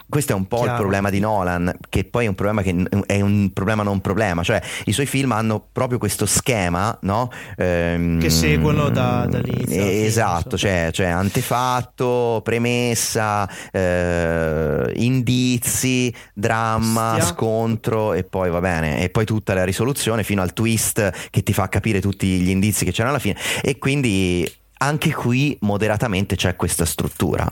Questo 0.09 0.33
è 0.33 0.35
un 0.35 0.47
po' 0.47 0.57
il 0.57 0.63
Chiaro. 0.63 0.79
problema 0.79 1.09
di 1.09 1.19
Nolan, 1.19 1.73
che 1.89 2.03
poi 2.03 2.25
è 2.25 2.27
un 2.27 2.35
problema 2.35 2.61
che 2.61 2.75
è 3.05 3.21
un 3.21 3.51
problema 3.53 3.83
non 3.83 4.01
problema, 4.01 4.43
cioè 4.43 4.61
i 4.85 4.91
suoi 4.91 5.05
film 5.05 5.31
hanno 5.31 5.65
proprio 5.71 5.97
questo 5.97 6.25
schema, 6.25 6.97
no? 7.01 7.31
Ehm, 7.57 8.19
Che 8.19 8.29
seguono 8.29 8.89
da- 8.89 9.25
dall'inizio 9.27 9.81
eh, 9.81 10.05
Esatto, 10.05 10.57
cioè, 10.57 10.89
cioè 10.91 11.07
antefatto, 11.07 12.41
premessa, 12.43 13.49
eh, 13.71 14.91
indizi, 14.95 16.13
dramma, 16.33 17.13
Stia- 17.15 17.25
scontro 17.25 18.13
e 18.13 18.23
poi 18.23 18.49
va 18.49 18.59
bene, 18.59 19.01
e 19.01 19.09
poi 19.09 19.25
tutta 19.25 19.53
la 19.53 19.63
risoluzione 19.63 20.23
fino 20.23 20.41
al 20.41 20.53
twist 20.53 21.29
che 21.29 21.43
ti 21.43 21.53
fa 21.53 21.69
capire 21.69 22.01
tutti 22.01 22.27
gli 22.27 22.49
indizi 22.49 22.85
che 22.85 22.91
c'erano 22.91 23.11
alla 23.11 23.19
fine 23.21 23.37
e 23.61 23.77
quindi 23.77 24.49
anche 24.79 25.13
qui 25.13 25.57
moderatamente 25.61 26.35
c'è 26.35 26.55
questa 26.55 26.85
struttura. 26.85 27.51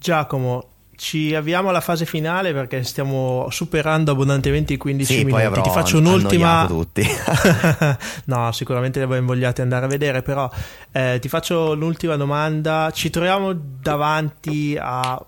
Giacomo, 0.00 0.64
ci 0.96 1.34
avviamo 1.34 1.68
alla 1.68 1.82
fase 1.82 2.06
finale 2.06 2.54
perché 2.54 2.82
stiamo 2.84 3.46
superando 3.50 4.12
abbondantemente 4.12 4.72
i 4.72 4.76
15 4.78 5.14
Sì, 5.14 5.24
poi 5.26 5.42
minuti. 5.42 5.60
Ti 5.60 5.68
faccio 5.70 5.98
un'ultima. 5.98 6.64
tutti. 6.66 7.02
no, 8.24 8.50
sicuramente 8.52 9.00
invogliati 9.02 9.60
ad 9.60 9.66
andare 9.66 9.84
a 9.84 9.88
vedere, 9.88 10.22
però 10.22 10.50
eh, 10.92 11.18
ti 11.20 11.28
faccio 11.28 11.74
l'ultima 11.74 12.16
domanda. 12.16 12.90
Ci 12.94 13.10
troviamo 13.10 13.52
davanti 13.54 14.76
a 14.80 15.22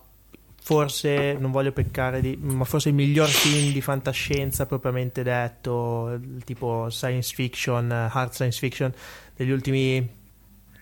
forse, 0.62 1.36
non 1.38 1.50
voglio 1.50 1.72
peccare 1.72 2.22
di, 2.22 2.38
ma 2.40 2.64
forse 2.64 2.88
il 2.88 2.94
miglior 2.94 3.28
film 3.28 3.72
di 3.72 3.80
fantascienza 3.82 4.64
propriamente 4.64 5.22
detto, 5.22 6.18
tipo 6.44 6.88
science 6.88 7.34
fiction, 7.34 7.90
hard 7.90 8.32
science 8.32 8.58
fiction 8.58 8.90
degli 9.36 9.50
ultimi 9.50 10.08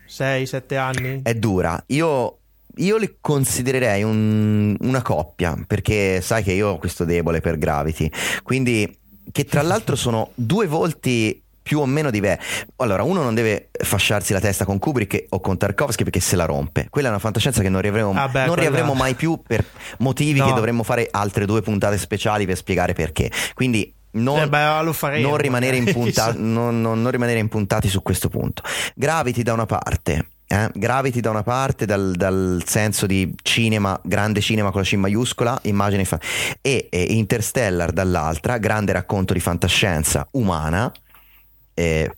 6-7 0.09 0.77
anni? 0.77 1.21
È 1.25 1.35
dura. 1.35 1.83
Io 1.89 2.40
io 2.81 2.97
li 2.97 3.17
considererei 3.21 4.03
un- 4.03 4.77
una 4.81 5.03
coppia, 5.03 5.57
perché 5.67 6.21
sai 6.21 6.43
che 6.43 6.53
io 6.53 6.69
ho 6.69 6.79
questo 6.79 7.05
debole 7.05 7.41
per 7.41 7.59
Gravity, 7.59 8.11
quindi 8.43 8.99
che 9.33 9.45
tra 9.45 9.63
l'altro 9.63 9.97
sono 9.97 10.31
due 10.35 10.67
volti 10.67 11.43
più 11.63 11.79
o 11.81 11.87
meno 11.87 12.11
diversi. 12.11 12.65
Allora, 12.77 13.03
uno 13.05 13.23
non 13.23 13.35
deve 13.35 13.69
fasciarsi 13.81 14.33
la 14.33 14.41
testa 14.41 14.65
con 14.65 14.79
Kubrick 14.81 15.27
o 15.29 15.41
con 15.41 15.57
Tarkovsky 15.57 16.03
perché 16.03 16.19
se 16.19 16.35
la 16.35 16.45
rompe. 16.47 16.89
Quella 16.91 17.09
è 17.09 17.11
una 17.11 17.21
fantascienza 17.21 17.61
che 17.63 17.69
non 17.69 17.81
riavremo, 17.81 18.13
Ah 18.17 18.29
beh, 18.29 18.47
non 18.47 18.57
riavremo 18.57 18.95
mai 18.95 19.15
più 19.15 19.41
per 19.47 19.65
motivi 19.99 20.39
No. 20.41 20.47
che 20.47 20.55
dovremmo 20.55 20.83
fare 20.83 21.07
altre 21.11 21.45
due 21.47 21.63
puntate 21.63 21.97
speciali 21.99 22.45
per 22.47 22.57
spiegare 22.57 22.93
perché. 22.95 23.31
Quindi 23.55 23.95
non, 24.13 24.41
Eh 24.41 24.49
beh, 24.49 24.93
faremo, 24.93 25.29
non 25.29 25.37
rimanere, 25.37 25.77
impunta- 25.77 26.33
non- 26.37 26.81
non- 26.81 27.01
non 27.03 27.11
rimanere 27.13 27.39
impuntati 27.39 27.89
su 27.89 28.03
questo 28.03 28.29
punto. 28.29 28.63
Gravity 28.97 29.43
da 29.43 29.53
una 29.53 29.67
parte. 29.67 30.27
Eh, 30.53 30.69
Gravity 30.75 31.21
da 31.21 31.31
una 31.31 31.45
parte 31.45 31.87
dal, 31.87 32.13
dal 32.17 32.61
senso 32.67 33.07
di 33.07 33.33
cinema, 33.41 33.99
grande 34.03 34.41
cinema 34.41 34.73
con 34.73 34.81
la 34.81 34.87
C 34.87 34.95
maiuscola, 34.95 35.57
immagine 35.63 36.05
fa- 36.05 36.19
e, 36.61 36.89
e 36.91 37.03
Interstellar 37.15 37.93
dall'altra, 37.93 38.59
grande 38.59 38.91
racconto 38.91 39.33
di 39.33 39.39
fantascienza 39.39 40.27
umana. 40.33 40.93
Eh, 41.73 42.13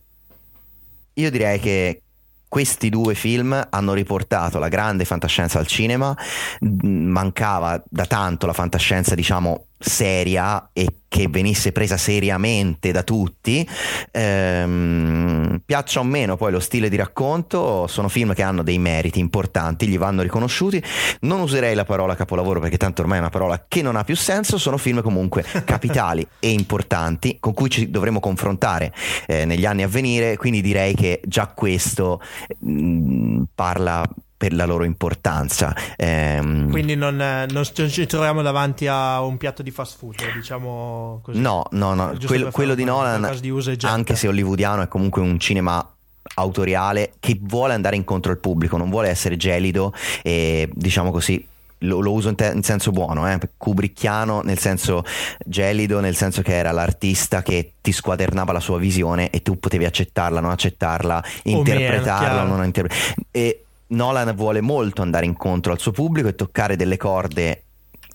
io 1.13 1.29
direi 1.29 1.59
che 1.59 2.01
questi 2.47 2.89
due 2.89 3.13
film 3.13 3.67
hanno 3.69 3.93
riportato 3.93 4.57
la 4.57 4.67
grande 4.67 5.05
fantascienza 5.05 5.59
al 5.59 5.67
cinema, 5.67 6.15
mancava 6.59 7.83
da 7.87 8.05
tanto 8.07 8.47
la 8.47 8.53
fantascienza 8.53 9.13
diciamo 9.13 9.67
seria 9.83 10.69
e 10.73 10.87
che 11.07 11.27
venisse 11.27 11.71
presa 11.71 11.97
seriamente 11.97 12.91
da 12.91 13.03
tutti, 13.03 13.67
Ehm, 14.15 15.61
piaccia 15.65 15.99
o 15.99 16.03
meno 16.03 16.37
poi 16.37 16.51
lo 16.51 16.59
stile 16.59 16.87
di 16.87 16.95
racconto, 16.95 17.87
sono 17.87 18.07
film 18.07 18.33
che 18.33 18.43
hanno 18.43 18.61
dei 18.61 18.77
meriti 18.77 19.19
importanti, 19.19 19.87
gli 19.87 19.97
vanno 19.97 20.21
riconosciuti, 20.21 20.81
non 21.21 21.39
userei 21.39 21.73
la 21.73 21.83
parola 21.83 22.15
capolavoro 22.15 22.59
perché 22.59 22.77
tanto 22.77 23.01
ormai 23.01 23.17
è 23.17 23.21
una 23.21 23.29
parola 23.29 23.65
che 23.67 23.81
non 23.81 23.95
ha 23.95 24.03
più 24.03 24.15
senso, 24.15 24.59
sono 24.59 24.77
film 24.77 25.01
comunque 25.01 25.43
capitali 25.65 26.25
e 26.39 26.51
importanti 26.51 27.37
con 27.39 27.53
cui 27.53 27.69
ci 27.69 27.89
dovremo 27.89 28.19
confrontare 28.19 28.93
eh, 29.25 29.45
negli 29.45 29.65
anni 29.65 29.81
a 29.81 29.87
venire, 29.87 30.37
quindi 30.37 30.61
direi 30.61 30.93
che 30.93 31.19
già 31.25 31.47
questo 31.47 32.21
mm, 32.65 33.43
parla 33.55 34.03
per 34.43 34.53
la 34.53 34.65
loro 34.65 34.83
importanza. 34.83 35.73
Ehm, 35.95 36.69
Quindi 36.69 36.95
non, 36.95 37.21
eh, 37.21 37.45
non 37.49 37.63
ci 37.63 38.05
troviamo 38.05 38.41
davanti 38.41 38.87
a 38.87 39.21
un 39.21 39.37
piatto 39.37 39.63
di 39.63 39.71
fast 39.71 39.97
food, 39.97 40.17
diciamo 40.35 41.21
così. 41.23 41.39
No, 41.39 41.63
no, 41.71 41.93
no, 41.93 42.13
quello, 42.25 42.51
quello 42.51 42.75
di 42.75 42.83
Nolan, 42.83 43.39
di 43.39 43.53
anche 43.83 44.17
se 44.17 44.27
hollywoodiano, 44.27 44.81
è 44.81 44.89
comunque 44.89 45.21
un 45.21 45.39
cinema 45.39 45.87
autoriale 46.35 47.13
che 47.21 47.39
vuole 47.41 47.73
andare 47.73 47.95
incontro 47.95 48.33
al 48.33 48.39
pubblico, 48.39 48.75
non 48.75 48.89
vuole 48.89 49.07
essere 49.07 49.37
gelido 49.37 49.93
e 50.21 50.69
diciamo 50.73 51.09
così. 51.11 51.47
Lo, 51.83 51.99
lo 52.01 52.11
uso 52.11 52.27
in, 52.27 52.35
te- 52.35 52.51
in 52.53 52.63
senso 52.63 52.91
buono, 52.91 53.29
eh? 53.29 53.37
Kubrickiano 53.55 54.41
nel 54.41 54.57
senso 54.57 55.05
gelido, 55.45 56.01
nel 56.01 56.15
senso 56.17 56.41
che 56.41 56.53
era 56.53 56.71
l'artista 56.71 57.41
che 57.41 57.75
ti 57.81 57.93
squadernava 57.93 58.51
la 58.51 58.61
sua 58.61 58.77
visione 58.77 59.29
e 59.29 59.41
tu 59.41 59.57
potevi 59.57 59.85
accettarla, 59.85 60.41
non 60.41 60.51
accettarla, 60.51 61.23
interpretarla, 61.43 62.19
chiaro. 62.19 62.47
non 62.47 62.63
interpretarla. 62.65 63.61
Nolan 63.93 64.33
vuole 64.35 64.61
molto 64.61 65.01
andare 65.01 65.25
incontro 65.25 65.71
al 65.71 65.79
suo 65.79 65.91
pubblico 65.91 66.27
e 66.27 66.35
toccare 66.35 66.75
delle 66.75 66.97
corde 66.97 67.63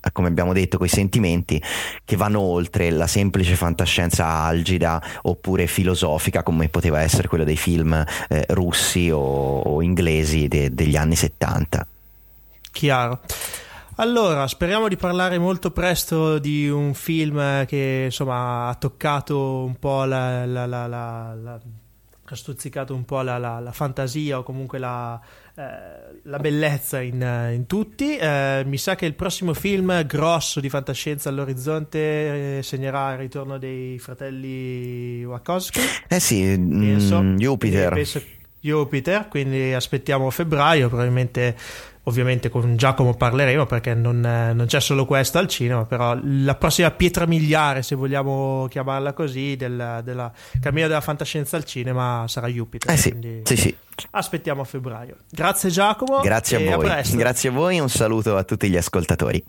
eh, 0.00 0.12
come 0.12 0.28
abbiamo 0.28 0.52
detto, 0.52 0.76
quei 0.76 0.88
sentimenti 0.88 1.60
che 2.04 2.14
vanno 2.16 2.40
oltre 2.40 2.90
la 2.90 3.08
semplice 3.08 3.56
fantascienza 3.56 4.26
algida 4.26 5.02
oppure 5.22 5.66
filosofica 5.66 6.42
come 6.44 6.68
poteva 6.68 7.00
essere 7.00 7.26
quello 7.26 7.42
dei 7.44 7.56
film 7.56 8.04
eh, 8.28 8.44
russi 8.50 9.10
o, 9.10 9.18
o 9.60 9.82
inglesi 9.82 10.46
de- 10.46 10.72
degli 10.72 10.94
anni 10.96 11.16
70. 11.16 11.86
Chiaro. 12.70 13.20
Allora, 13.96 14.46
speriamo 14.46 14.86
di 14.86 14.96
parlare 14.96 15.38
molto 15.38 15.72
presto 15.72 16.38
di 16.38 16.68
un 16.68 16.94
film 16.94 17.66
che 17.66 18.02
insomma 18.04 18.68
ha 18.68 18.74
toccato 18.76 19.64
un 19.64 19.74
po' 19.74 20.04
la, 20.04 20.46
la- 20.46 20.66
la- 20.66 20.86
la- 20.86 21.34
la- 21.34 21.60
ha 22.30 22.36
stuzzicato 22.36 22.94
un 22.94 23.04
po' 23.04 23.22
la, 23.22 23.38
la- 23.38 23.58
la 23.58 23.72
fantasia 23.72 24.38
o 24.38 24.44
comunque 24.44 24.78
la, 24.78 25.18
eh, 25.58 26.20
la 26.22 26.38
bellezza 26.38 27.00
in, 27.00 27.20
eh, 27.20 27.52
in 27.52 27.66
tutti. 27.66 28.16
Eh, 28.16 28.62
mi 28.64 28.78
sa 28.78 28.94
che 28.94 29.06
il 29.06 29.14
prossimo 29.14 29.54
film 29.54 30.06
grosso 30.06 30.60
di 30.60 30.68
fantascienza 30.68 31.30
all'orizzonte 31.30 32.58
eh, 32.58 32.62
segnerà 32.62 33.12
il 33.14 33.18
ritorno 33.18 33.58
dei 33.58 33.98
fratelli 33.98 35.24
Wachowski. 35.24 35.80
Eh 36.06 36.20
sì, 36.20 36.42
Penso. 36.56 37.20
mm, 37.20 37.36
Jupiter. 37.36 37.92
Eh, 37.92 37.94
penso- 37.96 38.22
Jupiter, 38.60 39.28
quindi 39.28 39.72
aspettiamo 39.72 40.30
febbraio, 40.30 40.88
probabilmente 40.88 41.56
ovviamente 42.08 42.48
con 42.48 42.76
Giacomo 42.76 43.14
parleremo 43.14 43.66
perché 43.66 43.94
non, 43.94 44.24
eh, 44.24 44.52
non 44.52 44.66
c'è 44.66 44.80
solo 44.80 45.06
questo 45.06 45.38
al 45.38 45.46
cinema, 45.46 45.84
però 45.84 46.18
la 46.22 46.54
prossima 46.56 46.90
pietra 46.90 47.26
miliare, 47.26 47.82
se 47.82 47.94
vogliamo 47.94 48.66
chiamarla 48.68 49.12
così, 49.12 49.56
del, 49.56 50.00
della 50.02 50.32
cammino 50.60 50.88
della 50.88 51.00
fantascienza 51.00 51.56
al 51.56 51.64
cinema 51.64 52.24
sarà 52.26 52.48
Jupiter. 52.48 52.92
Eh 52.92 52.96
sì, 52.96 53.10
quindi 53.10 53.42
sì, 53.44 53.56
sì. 53.56 53.76
Aspettiamo 54.10 54.62
a 54.62 54.64
febbraio. 54.64 55.16
Grazie 55.30 55.70
Giacomo. 55.70 56.20
Grazie 56.20 56.56
a 56.56 56.76
voi. 56.76 56.84
presto. 56.84 57.16
Grazie 57.16 57.48
a 57.50 57.52
voi 57.52 57.76
e 57.76 57.80
un 57.80 57.90
saluto 57.90 58.36
a 58.36 58.44
tutti 58.44 58.68
gli 58.68 58.76
ascoltatori. 58.76 59.44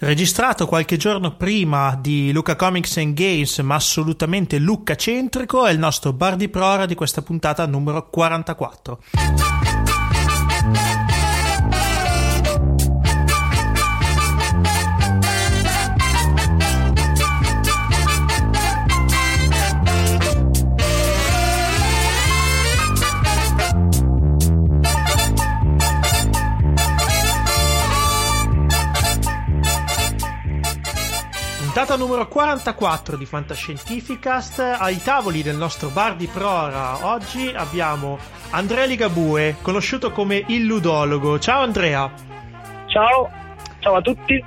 Registrato 0.00 0.66
qualche 0.68 0.96
giorno 0.96 1.34
prima 1.36 1.98
di 2.00 2.30
Luca 2.30 2.54
Comics 2.54 2.98
and 2.98 3.14
Games, 3.14 3.58
ma 3.58 3.74
assolutamente 3.74 4.58
Luca 4.58 4.94
centrico, 4.94 5.66
è 5.66 5.72
il 5.72 5.78
nostro 5.80 6.12
bar 6.12 6.36
di 6.36 6.48
prora 6.48 6.86
di 6.86 6.94
questa 6.94 7.20
puntata 7.20 7.66
numero 7.66 8.08
44. 8.08 9.87
Bye. 10.74 10.97
Puntata 31.88 32.06
numero 32.06 32.28
44 32.28 33.16
di 33.16 33.24
Fantascientificast. 33.24 34.58
Ai 34.78 35.02
tavoli 35.02 35.42
del 35.42 35.56
nostro 35.56 35.88
bar 35.88 36.16
di 36.16 36.26
Prora 36.26 37.06
oggi 37.06 37.48
abbiamo 37.48 38.18
Andrea 38.50 38.84
Ligabue, 38.84 39.56
conosciuto 39.62 40.10
come 40.10 40.44
il 40.48 40.66
ludologo. 40.66 41.38
Ciao 41.38 41.62
Andrea. 41.62 42.12
Ciao, 42.88 43.30
ciao 43.78 43.94
a 43.96 44.02
tutti. 44.02 44.44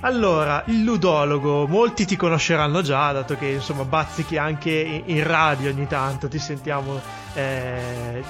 Allora, 0.00 0.64
il 0.66 0.82
ludologo, 0.82 1.68
molti 1.68 2.04
ti 2.04 2.16
conosceranno 2.16 2.82
già, 2.82 3.12
dato 3.12 3.36
che 3.36 3.46
insomma 3.46 3.84
bazzichi 3.84 4.36
anche 4.36 5.02
in, 5.04 5.24
radio 5.24 5.70
ogni 5.70 5.86
tanto, 5.86 6.26
ti 6.26 6.40
sentiamo 6.40 7.00
eh, 7.34 8.24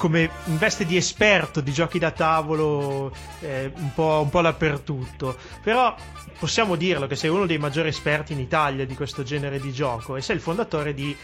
come 0.00 0.30
in 0.44 0.56
veste 0.56 0.86
di 0.86 0.96
esperto 0.96 1.60
di 1.60 1.72
giochi 1.72 1.98
da 1.98 2.10
tavolo 2.10 3.12
eh, 3.40 3.70
un, 3.76 3.92
po', 3.92 4.20
un 4.22 4.30
po' 4.30 4.40
dappertutto. 4.40 5.36
Però 5.62 5.94
possiamo 6.40 6.74
dirlo 6.74 7.06
che 7.06 7.14
sei 7.14 7.30
uno 7.30 7.46
dei 7.46 7.58
maggiori 7.58 7.88
esperti 7.88 8.32
in 8.32 8.40
Italia 8.40 8.84
di 8.86 8.94
questo 8.96 9.22
genere 9.22 9.60
di 9.60 9.70
gioco 9.72 10.16
e 10.16 10.22
sei 10.22 10.36
il 10.36 10.42
fondatore 10.42 10.94
di 10.94 11.14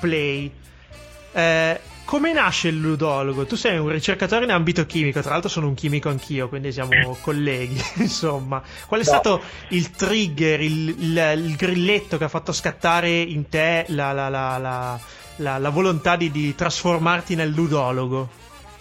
Play. 0.00 0.50
Eh, 1.34 1.80
come 2.04 2.32
nasce 2.32 2.68
il 2.68 2.78
ludologo? 2.80 3.44
Tu 3.46 3.56
sei 3.56 3.78
un 3.78 3.88
ricercatore 3.88 4.44
in 4.44 4.50
ambito 4.50 4.84
chimico, 4.86 5.20
tra 5.20 5.30
l'altro 5.32 5.48
sono 5.48 5.66
un 5.66 5.74
chimico 5.74 6.08
anch'io, 6.08 6.48
quindi 6.48 6.70
siamo 6.72 7.16
colleghi, 7.22 7.80
insomma. 7.98 8.62
Qual 8.86 9.00
è 9.00 9.04
No. 9.04 9.08
stato 9.10 9.40
il 9.68 9.90
trigger, 9.90 10.60
il, 10.60 10.88
il- 10.98 11.32
il 11.44 11.56
grilletto 11.56 12.16
che 12.18 12.24
ha 12.24 12.28
fatto 12.28 12.52
scattare 12.52 13.08
in 13.10 13.48
te 13.48 13.84
la, 13.88 14.12
la- 14.12 14.28
la- 14.28 15.58
la- 15.58 15.68
volontà 15.70 16.16
di, 16.16 16.30
di 16.30 16.54
trasformarti 16.54 17.34
nel 17.34 17.50
ludologo? 17.50 18.28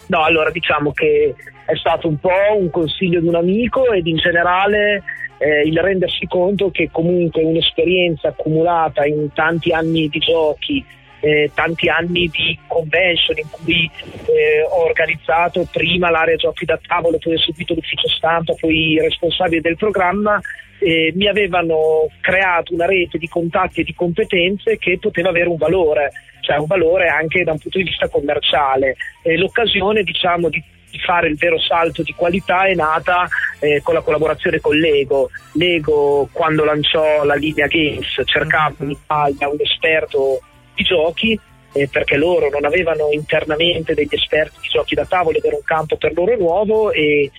No, 0.08 0.24
allora 0.24 0.50
diciamo 0.52 0.92
che 0.92 1.34
è 1.66 1.76
stato 1.78 2.08
un 2.10 2.20
po' 2.20 2.30
un 2.58 2.70
consiglio 2.70 3.22
di 3.22 3.28
un 3.28 3.36
amico 3.36 3.92
ed 3.92 4.08
in 4.08 4.18
generale 4.18 5.04
eh, 5.42 5.62
il 5.62 5.78
rendersi 5.80 6.28
conto 6.28 6.70
che 6.70 6.90
comunque 6.92 7.44
un'esperienza 7.44 8.28
accumulata 8.28 9.06
in 9.06 9.34
tanti 9.34 9.72
anni 9.72 10.08
di 10.08 10.20
giochi, 10.20 10.86
eh, 11.20 11.50
tanti 11.54 11.90
anni 11.90 12.28
di 12.28 12.58
convention 12.68 13.38
in 13.40 13.50
cui 13.50 13.90
eh, 14.28 14.62
ho 14.70 14.84
organizzato 14.84 15.68
prima 15.72 16.12
l'area 16.12 16.36
giochi 16.36 16.66
da 16.66 16.80
tavolo, 16.86 17.18
poi 17.18 17.40
seguito 17.40 17.74
l'ufficio 17.74 18.08
stampa, 18.10 18.54
poi 18.54 18.94
il 18.94 19.02
responsabile 19.02 19.62
del 19.62 19.78
programma, 19.78 20.40
eh, 20.78 21.12
mi 21.16 21.28
avevano 21.28 22.08
creato 22.22 22.76
una 22.76 22.86
rete 22.86 23.18
di 23.18 23.28
contatti 23.28 23.82
e 23.82 23.84
di 23.84 23.96
competenze 23.96 24.78
che 24.78 25.00
poteva 25.00 25.30
avere 25.30 25.50
un 25.50 25.58
valore, 25.58 26.12
cioè 26.42 26.58
un 26.58 26.68
valore 26.68 27.08
anche 27.08 27.44
da 27.44 27.54
un 27.54 27.60
punto 27.60 27.80
di 27.80 27.86
vista 27.86 28.08
commerciale. 28.10 28.96
L'occasione 29.24 30.04
diciamo 30.04 30.50
di 30.50 30.64
di 30.92 31.00
fare 31.00 31.28
il 31.28 31.38
vero 31.38 31.60
salto 31.60 32.04
di 32.04 32.14
qualità 32.14 32.66
è 32.66 32.76
nata 32.76 33.28
eh, 33.60 33.82
con 33.82 33.94
la 33.94 34.02
collaborazione 34.02 34.60
con 34.60 34.78
Lego. 34.78 35.30
Lego 35.54 36.30
quando 36.32 36.64
lanciò 36.64 37.24
la 37.24 37.36
linea 37.36 37.68
Games 37.68 38.22
cercava 38.26 38.76
in 38.80 38.92
Italia 38.92 39.50
un 39.50 39.58
esperto 39.60 40.42
di 40.76 40.84
giochi 40.84 41.40
eh, 41.74 41.88
perché 41.88 42.18
loro 42.18 42.50
non 42.50 42.66
avevano 42.66 43.10
internamente 43.12 43.94
degli 43.94 44.14
esperti 44.14 44.60
di 44.62 44.68
giochi 44.68 44.94
da 44.96 45.06
tavolo 45.06 45.38
ed 45.38 45.46
era 45.46 45.56
un 45.56 45.64
campo 45.64 45.96
per 45.96 46.14
loro 46.14 46.36
nuovo 46.38 46.92
e 46.92 47.32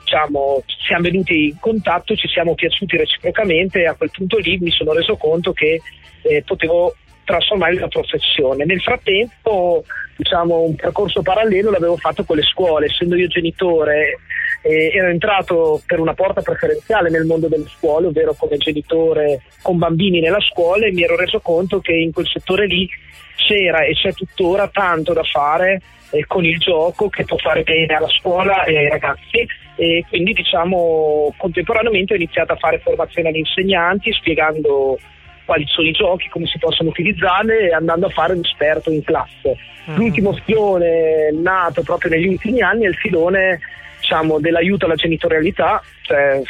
diciamo, 0.00 0.62
siamo 0.86 1.02
venuti 1.02 1.46
in 1.46 1.58
contatto, 1.60 2.14
ci 2.14 2.28
siamo 2.28 2.54
piaciuti 2.54 2.96
reciprocamente 2.96 3.80
e 3.80 3.86
a 3.86 3.94
quel 3.94 4.10
punto 4.10 4.38
lì 4.38 4.58
mi 4.58 4.70
sono 4.70 4.92
reso 4.92 5.16
conto 5.16 5.52
che 5.52 5.80
eh, 6.22 6.42
potevo 6.44 6.94
trasformare 7.24 7.76
una 7.76 7.88
professione. 7.88 8.64
Nel 8.64 8.80
frattempo 8.80 9.84
diciamo, 10.16 10.60
un 10.60 10.74
percorso 10.74 11.22
parallelo 11.22 11.70
l'avevo 11.70 11.96
fatto 11.96 12.24
con 12.24 12.36
le 12.36 12.42
scuole, 12.42 12.86
essendo 12.86 13.16
io 13.16 13.26
genitore 13.26 14.18
eh, 14.62 14.90
ero 14.94 15.08
entrato 15.08 15.82
per 15.86 16.00
una 16.00 16.14
porta 16.14 16.40
preferenziale 16.40 17.10
nel 17.10 17.24
mondo 17.24 17.48
delle 17.48 17.66
scuole, 17.76 18.06
ovvero 18.06 18.34
come 18.34 18.56
genitore 18.56 19.42
con 19.62 19.78
bambini 19.78 20.20
nella 20.20 20.40
scuola 20.40 20.86
e 20.86 20.92
mi 20.92 21.02
ero 21.02 21.16
reso 21.16 21.40
conto 21.40 21.80
che 21.80 21.92
in 21.92 22.12
quel 22.12 22.26
settore 22.26 22.66
lì 22.66 22.88
c'era 23.36 23.84
e 23.84 23.92
c'è 23.94 24.12
tuttora 24.12 24.68
tanto 24.68 25.12
da 25.12 25.22
fare 25.22 25.80
eh, 26.10 26.24
con 26.26 26.44
il 26.44 26.58
gioco 26.58 27.08
che 27.08 27.24
può 27.24 27.36
fare 27.36 27.62
bene 27.62 27.94
alla 27.94 28.08
scuola 28.08 28.64
e 28.64 28.78
ai 28.78 28.88
ragazzi 28.88 29.46
e 29.76 30.04
quindi 30.08 30.32
diciamo 30.32 31.34
contemporaneamente 31.36 32.12
ho 32.12 32.16
iniziato 32.16 32.52
a 32.52 32.56
fare 32.56 32.78
formazione 32.78 33.30
agli 33.30 33.38
insegnanti 33.38 34.12
spiegando 34.12 34.98
quali 35.44 35.64
sono 35.66 35.88
i 35.88 35.92
giochi, 35.92 36.28
come 36.28 36.46
si 36.46 36.58
possono 36.58 36.90
utilizzarli 36.90 37.68
e 37.68 37.72
andando 37.72 38.06
a 38.06 38.10
fare 38.10 38.32
un 38.32 38.40
esperto 38.42 38.90
in 38.90 39.02
classe. 39.02 39.56
Uh-huh. 39.86 39.96
L'ultimo 39.96 40.32
filone 40.44 41.30
nato 41.32 41.82
proprio 41.82 42.10
negli 42.10 42.28
ultimi 42.28 42.60
anni 42.62 42.84
è 42.84 42.88
il 42.88 42.96
filone 42.96 43.60
diciamo, 44.00 44.40
dell'aiuto 44.40 44.86
alla 44.86 44.94
genitorialità, 44.94 45.82
cioè, 46.02 46.40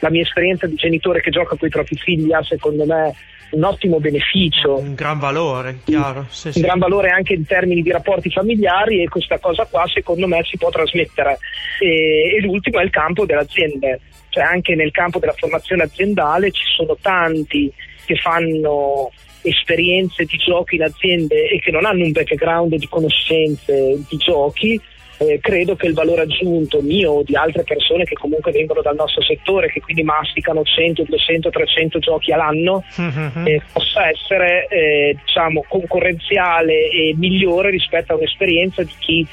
la 0.00 0.10
mia 0.10 0.22
esperienza 0.22 0.66
di 0.66 0.74
genitore 0.74 1.20
che 1.20 1.30
gioca 1.30 1.56
con 1.56 1.66
i 1.66 1.70
propri 1.70 1.96
figli 1.96 2.32
ha 2.32 2.42
secondo 2.42 2.84
me 2.84 3.14
un 3.50 3.64
ottimo 3.64 4.00
beneficio. 4.00 4.78
Un 4.78 4.94
gran 4.94 5.18
valore, 5.18 5.78
chiaro. 5.84 6.26
Sì, 6.28 6.48
un 6.48 6.52
sì. 6.54 6.60
gran 6.60 6.78
valore 6.78 7.08
anche 7.10 7.34
in 7.34 7.46
termini 7.46 7.82
di 7.82 7.90
rapporti 7.90 8.30
familiari 8.30 9.02
e 9.02 9.08
questa 9.08 9.38
cosa 9.38 9.64
qua 9.66 9.86
secondo 9.86 10.26
me 10.26 10.42
si 10.44 10.56
può 10.56 10.70
trasmettere. 10.70 11.38
E, 11.80 12.36
e 12.36 12.40
l'ultimo 12.40 12.80
è 12.80 12.84
il 12.84 12.90
campo 12.90 13.24
delle 13.24 13.40
aziende, 13.40 14.00
cioè 14.28 14.44
anche 14.44 14.74
nel 14.74 14.90
campo 14.90 15.18
della 15.18 15.34
formazione 15.36 15.84
aziendale 15.84 16.50
ci 16.50 16.64
sono 16.76 16.96
tanti 17.00 17.72
che 18.04 18.16
fanno 18.16 19.10
esperienze 19.42 20.24
di 20.24 20.36
giochi 20.36 20.76
in 20.76 20.82
aziende 20.82 21.48
e 21.48 21.60
che 21.60 21.70
non 21.70 21.84
hanno 21.84 22.04
un 22.04 22.12
background 22.12 22.74
di 22.74 22.88
conoscenze 22.88 23.98
di 24.08 24.16
giochi 24.16 24.80
eh, 25.18 25.38
credo 25.40 25.76
che 25.76 25.86
il 25.86 25.94
valore 25.94 26.22
aggiunto 26.22 26.80
mio 26.80 27.12
o 27.12 27.22
di 27.22 27.34
altre 27.34 27.64
persone 27.64 28.04
che 28.04 28.14
comunque 28.14 28.52
vengono 28.52 28.82
dal 28.82 28.94
nostro 28.94 29.22
settore, 29.22 29.70
che 29.70 29.80
quindi 29.80 30.02
masticano 30.02 30.62
100, 30.62 31.02
200, 31.02 31.50
300 31.50 31.98
giochi 31.98 32.32
all'anno, 32.32 32.84
mm-hmm. 33.00 33.46
eh, 33.46 33.62
possa 33.72 34.08
essere 34.08 34.66
eh, 34.68 35.16
diciamo, 35.24 35.64
concorrenziale 35.68 36.88
e 36.90 37.14
migliore 37.16 37.70
rispetto 37.70 38.12
a 38.12 38.16
un'esperienza 38.16 38.82
di 38.82 38.94
chi 38.98 39.26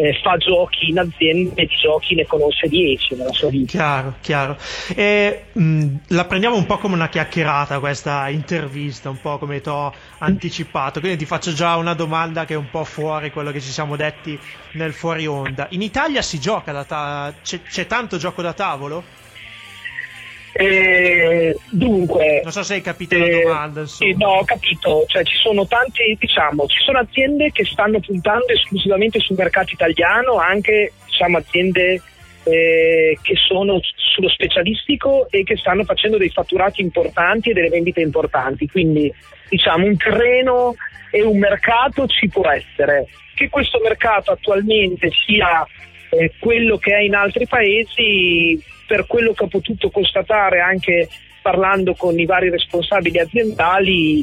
eh, 0.00 0.18
fa 0.22 0.36
giochi 0.36 0.88
in 0.90 0.98
aziende 0.98 1.66
di 1.66 1.76
giochi 1.76 2.14
ne 2.14 2.24
conosce 2.26 2.68
10 2.68 3.16
nella 3.16 3.32
sua 3.32 3.50
vita. 3.50 3.66
Chiaro, 3.66 4.16
chiaro. 4.20 4.56
E, 4.96 5.50
mh, 5.52 5.96
la 6.08 6.24
prendiamo 6.24 6.56
un 6.56 6.66
po' 6.66 6.78
come 6.78 6.94
una 6.94 7.08
chiacchierata 7.08 7.78
questa 7.78 8.28
intervista, 8.28 9.10
un 9.10 9.20
po' 9.20 9.38
come 9.38 9.60
ti 9.60 9.68
ho 9.68 9.94
anticipato, 10.18 11.00
quindi 11.00 11.18
ti 11.18 11.26
faccio 11.26 11.52
già 11.52 11.76
una 11.76 11.94
domanda 11.94 12.44
che 12.44 12.54
è 12.54 12.56
un 12.56 12.70
po' 12.70 12.84
fuori 12.84 13.30
quello 13.30 13.52
che 13.52 13.60
ci 13.60 13.70
siamo 13.70 13.96
detti 13.96 14.42
nel 14.72 14.92
fuori 14.94 15.26
onda. 15.26 15.66
In 15.70 15.82
Italia 15.82 16.22
si 16.22 16.40
gioca 16.40 16.72
da 16.72 16.84
ta- 16.84 17.38
c'è, 17.42 17.66
c'è 17.66 17.86
tanto 17.86 18.16
gioco 18.16 18.42
da 18.42 18.54
tavolo? 18.54 19.19
Eh, 20.60 21.56
dunque, 21.70 22.42
non 22.42 22.52
so 22.52 22.62
se 22.62 22.74
hai 22.74 22.80
capito 22.82 23.14
eh, 23.14 23.30
la 23.30 23.40
domanda. 23.40 23.84
Eh, 24.00 24.14
no, 24.18 24.28
ho 24.28 24.44
capito. 24.44 25.04
Cioè, 25.06 25.24
ci 25.24 25.36
sono 25.36 25.66
tante, 25.66 26.14
diciamo, 26.18 26.66
ci 26.66 26.82
sono 26.84 26.98
aziende 26.98 27.50
che 27.50 27.64
stanno 27.64 27.98
puntando 27.98 28.48
esclusivamente 28.48 29.20
sul 29.20 29.36
mercato 29.38 29.72
italiano, 29.72 30.36
anche 30.36 30.92
diciamo, 31.06 31.38
aziende 31.38 32.02
eh, 32.44 33.18
che 33.22 33.34
sono 33.36 33.80
sullo 33.94 34.28
specialistico 34.28 35.28
e 35.30 35.44
che 35.44 35.56
stanno 35.56 35.84
facendo 35.84 36.18
dei 36.18 36.28
fatturati 36.28 36.82
importanti 36.82 37.50
e 37.50 37.52
delle 37.54 37.70
vendite 37.70 38.02
importanti. 38.02 38.68
Quindi, 38.68 39.10
diciamo, 39.48 39.86
un 39.86 39.96
terreno 39.96 40.74
e 41.10 41.22
un 41.22 41.38
mercato 41.38 42.06
ci 42.06 42.28
può 42.28 42.46
essere. 42.50 43.06
Che 43.34 43.48
questo 43.48 43.80
mercato 43.82 44.32
attualmente 44.32 45.08
sia 45.24 45.66
eh, 46.10 46.32
quello 46.38 46.76
che 46.76 46.94
è 46.94 47.00
in 47.00 47.14
altri 47.14 47.46
paesi 47.46 48.62
per 48.90 49.06
quello 49.06 49.32
che 49.34 49.44
ho 49.44 49.46
potuto 49.46 49.88
constatare 49.88 50.58
anche 50.58 51.08
parlando 51.40 51.94
con 51.94 52.18
i 52.18 52.26
vari 52.26 52.50
responsabili 52.50 53.20
aziendali 53.20 54.20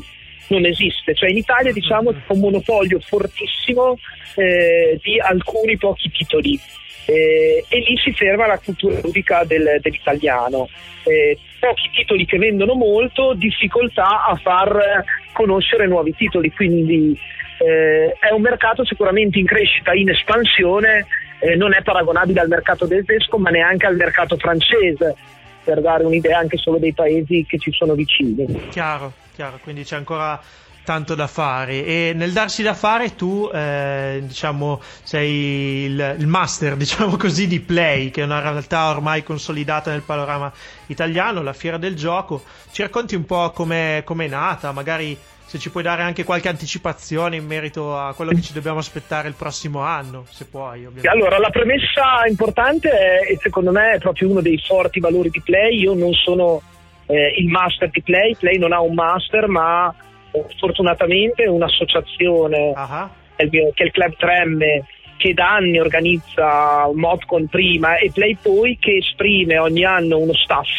non 0.49 0.65
esiste, 0.65 1.15
cioè 1.15 1.29
in 1.29 1.37
Italia 1.37 1.71
diciamo 1.71 2.11
c'è 2.11 2.19
un 2.27 2.39
monopolio 2.41 2.99
fortissimo 2.99 3.97
eh, 4.35 4.99
di 5.01 5.21
alcuni 5.21 5.77
pochi 5.77 6.09
titoli. 6.09 6.59
Eh, 7.05 7.63
e 7.65 7.79
lì 7.79 7.97
si 8.03 8.11
ferma 8.11 8.45
la 8.45 8.59
cultura 8.59 8.99
ludica 9.01 9.45
del, 9.45 9.77
dell'italiano. 9.79 10.67
Eh, 11.05 11.37
pochi 11.61 11.89
titoli 11.93 12.25
che 12.25 12.37
vendono 12.37 12.73
molto, 12.73 13.33
difficoltà 13.35 14.25
a 14.25 14.35
far 14.35 15.05
conoscere 15.31 15.87
nuovi 15.87 16.13
titoli, 16.13 16.51
quindi 16.51 17.17
eh, 17.59 18.13
è 18.19 18.33
un 18.33 18.41
mercato 18.41 18.83
sicuramente 18.83 19.39
in 19.39 19.45
crescita, 19.45 19.93
in 19.93 20.09
espansione 20.09 21.05
eh, 21.39 21.55
non 21.55 21.73
è 21.73 21.81
paragonabile 21.81 22.41
al 22.41 22.47
mercato 22.47 22.87
tedesco 22.87 23.37
ma 23.37 23.49
neanche 23.49 23.85
al 23.85 23.95
mercato 23.95 24.37
francese 24.37 25.15
per 25.63 25.81
dare 25.81 26.05
un'idea 26.05 26.39
anche 26.39 26.57
solo 26.57 26.77
dei 26.77 26.93
paesi 26.93 27.45
che 27.47 27.57
ci 27.57 27.71
sono 27.71 27.93
vicini. 27.93 28.69
Chiaro, 28.69 29.11
chiaro, 29.35 29.59
quindi 29.61 29.83
c'è 29.83 29.97
ancora 29.97 30.41
tanto 30.87 31.15
da 31.15 31.27
fare 31.27 31.83
e 31.83 32.13
nel 32.15 32.31
darsi 32.31 32.63
da 32.63 32.73
fare 32.73 33.13
tu 33.13 33.49
eh, 33.53 34.21
diciamo 34.23 34.79
sei 35.03 35.83
il, 35.83 36.15
il, 36.17 36.27
master 36.27 36.77
diciamo 36.79 37.17
così 37.17 37.45
di 37.45 37.59
Play 37.59 38.09
che 38.09 38.21
è 38.21 38.23
una 38.23 38.39
realtà 38.39 38.89
ormai 38.89 39.21
consolidata 39.21 39.91
nel 39.91 40.03
panorama 40.03 40.49
italiano 40.85 41.41
la 41.41 41.51
fiera 41.51 41.75
del 41.77 41.93
gioco 41.93 42.41
ci 42.71 42.83
racconti 42.83 43.15
un 43.15 43.25
po' 43.25 43.51
come 43.51 44.01
è 44.05 44.27
nata 44.27 44.71
magari 44.71 45.17
se 45.47 45.59
ci 45.59 45.71
puoi 45.71 45.81
dare 45.81 46.01
anche 46.01 46.25
qualche 46.25 46.49
anticipazione 46.49 47.37
in 47.37 47.45
merito 47.45 47.97
a 47.97 48.13
quello 48.13 48.31
che 48.31 48.41
ci 48.41 48.51
dobbiamo 48.51 48.79
aspettare 48.79 49.29
il 49.29 49.33
prossimo 49.33 49.79
anno, 49.79 50.25
se 50.27 50.45
puoi. 50.45 50.79
Ovviamente. 50.85 51.07
Allora, 51.07 51.39
la 51.39 51.49
premessa 51.49 52.25
importante 52.27 52.89
è, 52.89 53.31
e 53.31 53.37
secondo 53.41 53.71
me 53.71 53.93
è 53.93 53.97
proprio 53.97 54.29
uno 54.29 54.41
dei 54.41 54.59
forti 54.59 54.99
valori 54.99 55.29
di 55.29 55.41
Play. 55.41 55.79
Io 55.79 55.93
non 55.93 56.11
sono 56.11 56.61
eh, 57.05 57.33
il 57.37 57.47
master 57.47 57.89
di 57.89 58.01
Play, 58.01 58.35
Play 58.35 58.57
non 58.57 58.73
ha 58.73 58.81
un 58.81 58.93
master, 58.93 59.47
ma 59.47 59.95
eh, 60.31 60.45
fortunatamente 60.59 61.47
un'associazione 61.47 62.73
uh-huh. 62.75 63.09
che 63.37 63.71
è 63.73 63.83
il 63.83 63.91
Club 63.91 64.15
3M 64.19 64.83
che 65.15 65.33
da 65.33 65.55
anni 65.55 65.79
organizza 65.79 66.89
Modcon 66.93 67.47
prima 67.47 67.95
e 67.95 68.11
Play 68.13 68.37
poi 68.39 68.77
che 68.79 68.97
esprime 68.97 69.57
ogni 69.57 69.83
anno 69.83 70.19
uno 70.19 70.33
staff 70.33 70.77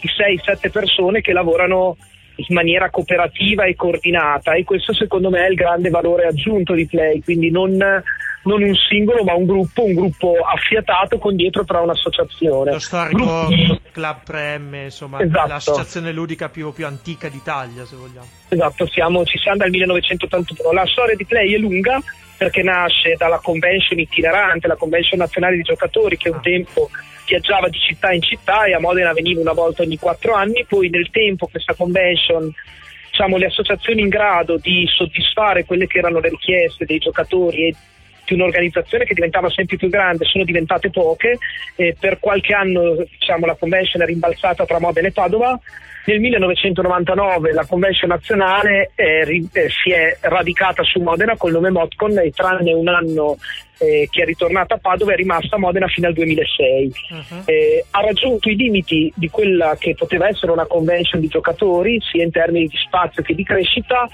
di 0.00 0.08
6-7 0.08 0.70
persone 0.70 1.20
che 1.20 1.32
lavorano 1.32 1.96
in 2.36 2.54
maniera 2.54 2.90
cooperativa 2.90 3.64
e 3.64 3.74
coordinata 3.74 4.54
e 4.54 4.64
questo 4.64 4.92
secondo 4.92 5.30
me 5.30 5.46
è 5.46 5.50
il 5.50 5.56
grande 5.56 5.90
valore 5.90 6.26
aggiunto 6.26 6.74
di 6.74 6.86
Play, 6.86 7.22
quindi 7.22 7.50
non, 7.50 8.02
non 8.46 8.62
un 8.62 8.74
singolo 8.74 9.22
ma 9.24 9.34
un 9.34 9.44
gruppo, 9.44 9.84
un 9.84 9.94
gruppo 9.94 10.34
affiatato 10.42 11.18
con 11.18 11.36
dietro 11.36 11.64
però 11.64 11.82
un'associazione. 11.82 12.72
Lo 12.72 12.78
storico 12.78 13.46
Gruppi... 13.46 13.80
Club 13.92 14.16
3M, 14.26 14.84
insomma, 14.84 15.20
esatto. 15.20 15.48
l'associazione 15.48 16.12
ludica 16.12 16.48
più, 16.48 16.72
più, 16.72 16.86
antica 16.86 17.28
d'Italia 17.28 17.84
se 17.84 17.96
vogliamo. 17.96 18.26
Esatto, 18.48 18.86
siamo, 18.86 19.24
ci 19.24 19.38
siamo 19.38 19.58
dal 19.58 19.70
1981, 19.70 20.72
la 20.72 20.86
storia 20.86 21.16
di 21.16 21.24
Play 21.24 21.54
è 21.54 21.58
lunga 21.58 22.00
perché 22.36 22.62
nasce 22.62 23.14
dalla 23.16 23.38
convention 23.38 23.98
itinerante, 23.98 24.66
la 24.66 24.76
convention 24.76 25.18
nazionale 25.18 25.56
di 25.56 25.62
giocatori 25.62 26.16
che 26.16 26.28
un 26.28 26.36
ah. 26.36 26.40
tempo 26.40 26.90
viaggiava 27.26 27.68
di 27.68 27.78
città 27.78 28.12
in 28.12 28.22
città 28.22 28.64
e 28.64 28.74
a 28.74 28.80
Modena 28.80 29.12
veniva 29.12 29.40
una 29.40 29.52
volta 29.52 29.82
ogni 29.82 29.98
quattro 29.98 30.34
anni, 30.34 30.64
poi 30.68 30.88
nel 30.88 31.10
tempo 31.10 31.48
questa 31.48 31.74
convention 31.74 32.52
diciamo, 33.10 33.38
le 33.38 33.46
associazioni 33.46 34.02
in 34.02 34.08
grado 34.08 34.58
di 34.58 34.86
soddisfare 34.86 35.64
quelle 35.64 35.86
che 35.86 35.98
erano 35.98 36.20
le 36.20 36.28
richieste 36.28 36.84
dei 36.84 36.98
giocatori 36.98 37.68
e 37.68 37.74
di 38.26 38.34
un'organizzazione 38.34 39.04
che 39.04 39.14
diventava 39.14 39.48
sempre 39.50 39.76
più 39.76 39.88
grande 39.88 40.24
sono 40.24 40.44
diventate 40.44 40.90
poche 40.90 41.38
e 41.74 41.96
per 41.98 42.18
qualche 42.18 42.54
anno 42.54 42.96
diciamo, 43.18 43.46
la 43.46 43.54
convention 43.54 44.02
è 44.02 44.06
rimbalzata 44.06 44.64
tra 44.66 44.80
Modena 44.80 45.08
e 45.08 45.12
Padova 45.12 45.60
nel 46.06 46.20
1999 46.20 47.52
la 47.52 47.66
convention 47.66 48.10
nazionale 48.10 48.92
è, 48.94 49.22
eh, 49.26 49.68
si 49.68 49.90
è 49.90 50.16
radicata 50.20 50.84
su 50.84 51.00
Modena 51.00 51.36
col 51.36 51.50
nome 51.50 51.70
Modcon 51.70 52.18
e 52.18 52.30
tranne 52.30 52.72
un 52.72 52.86
anno 52.86 53.36
eh, 53.78 54.06
che 54.08 54.22
è 54.22 54.24
ritornata 54.24 54.74
a 54.74 54.78
Padova 54.78 55.12
è 55.12 55.16
rimasta 55.16 55.56
a 55.56 55.58
Modena 55.58 55.88
fino 55.88 56.06
al 56.06 56.12
2006. 56.12 56.92
Uh-huh. 57.10 57.42
Eh, 57.46 57.84
ha 57.90 58.00
raggiunto 58.02 58.48
i 58.48 58.54
limiti 58.54 59.12
di 59.16 59.28
quella 59.28 59.76
che 59.78 59.94
poteva 59.94 60.28
essere 60.28 60.52
una 60.52 60.66
convention 60.66 61.20
di 61.20 61.26
giocatori, 61.26 62.00
sia 62.00 62.22
in 62.22 62.30
termini 62.30 62.66
di 62.68 62.76
spazio 62.76 63.24
che 63.24 63.34
di 63.34 63.42
crescita. 63.42 64.08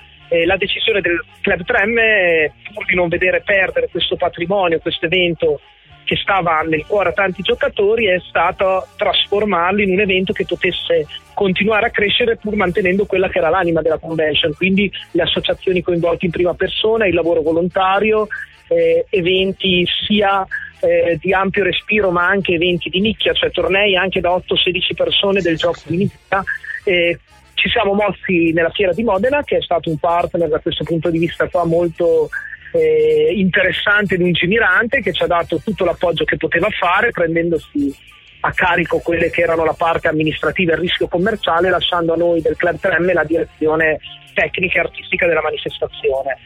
La 0.44 0.56
decisione 0.56 1.00
del 1.00 1.22
Club 1.40 1.62
3M, 1.62 2.72
pur 2.72 2.84
di 2.86 2.94
non 2.94 3.08
vedere 3.08 3.42
perdere 3.44 3.88
questo 3.88 4.16
patrimonio, 4.16 4.78
questo 4.78 5.06
evento 5.06 5.60
che 6.04 6.16
stava 6.16 6.60
nel 6.62 6.84
cuore 6.86 7.10
a 7.10 7.12
tanti 7.12 7.42
giocatori 7.42 8.06
è 8.06 8.18
stato 8.28 8.86
trasformarlo 8.96 9.82
in 9.82 9.92
un 9.92 10.00
evento 10.00 10.32
che 10.32 10.44
potesse 10.44 11.06
continuare 11.34 11.86
a 11.86 11.90
crescere 11.90 12.36
pur 12.36 12.54
mantenendo 12.54 13.06
quella 13.06 13.28
che 13.28 13.38
era 13.38 13.48
l'anima 13.48 13.82
della 13.82 13.98
convention, 13.98 14.52
quindi 14.54 14.90
le 15.12 15.22
associazioni 15.22 15.80
coinvolte 15.80 16.26
in 16.26 16.32
prima 16.32 16.54
persona, 16.54 17.06
il 17.06 17.14
lavoro 17.14 17.42
volontario, 17.42 18.26
eh, 18.68 19.06
eventi 19.10 19.86
sia 20.06 20.46
eh, 20.80 21.16
di 21.20 21.32
ampio 21.32 21.62
respiro 21.62 22.10
ma 22.10 22.26
anche 22.26 22.54
eventi 22.54 22.88
di 22.88 23.00
nicchia, 23.00 23.32
cioè 23.32 23.50
tornei 23.50 23.96
anche 23.96 24.20
da 24.20 24.30
8-16 24.30 24.94
persone 24.94 25.40
del 25.40 25.56
gioco 25.56 25.80
di 25.86 25.96
nicchia. 25.96 26.42
Eh, 26.84 27.18
ci 27.62 27.68
siamo 27.68 27.94
mossi 27.94 28.50
nella 28.50 28.70
fiera 28.70 28.92
di 28.92 29.04
Modena 29.04 29.44
che 29.44 29.58
è 29.58 29.62
stato 29.62 29.88
un 29.88 29.96
partner 29.96 30.48
da 30.48 30.58
questo 30.58 30.82
punto 30.82 31.10
di 31.10 31.18
vista 31.18 31.46
qua 31.46 31.64
molto 31.64 32.28
eh, 32.72 33.34
interessante 33.36 34.16
e 34.16 34.18
lungimirante 34.18 35.00
che 35.00 35.12
ci 35.12 35.22
ha 35.22 35.28
dato 35.28 35.60
tutto 35.62 35.84
l'appoggio 35.84 36.24
che 36.24 36.36
poteva 36.36 36.68
fare 36.70 37.12
prendendosi 37.12 37.94
a 38.40 38.50
carico 38.50 38.98
quelle 38.98 39.30
che 39.30 39.42
erano 39.42 39.64
la 39.64 39.74
parte 39.74 40.08
amministrativa 40.08 40.72
e 40.72 40.74
il 40.74 40.80
rischio 40.80 41.06
commerciale 41.06 41.70
lasciando 41.70 42.14
a 42.14 42.16
noi 42.16 42.40
del 42.40 42.56
Club 42.56 42.78
3M 42.82 43.12
la 43.12 43.22
direzione 43.22 44.00
tecnica 44.34 44.78
e 44.78 44.82
artistica 44.82 45.28
della 45.28 45.42
manifestazione. 45.42 46.38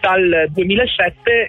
Dal 0.00 0.46
2007 0.48 1.48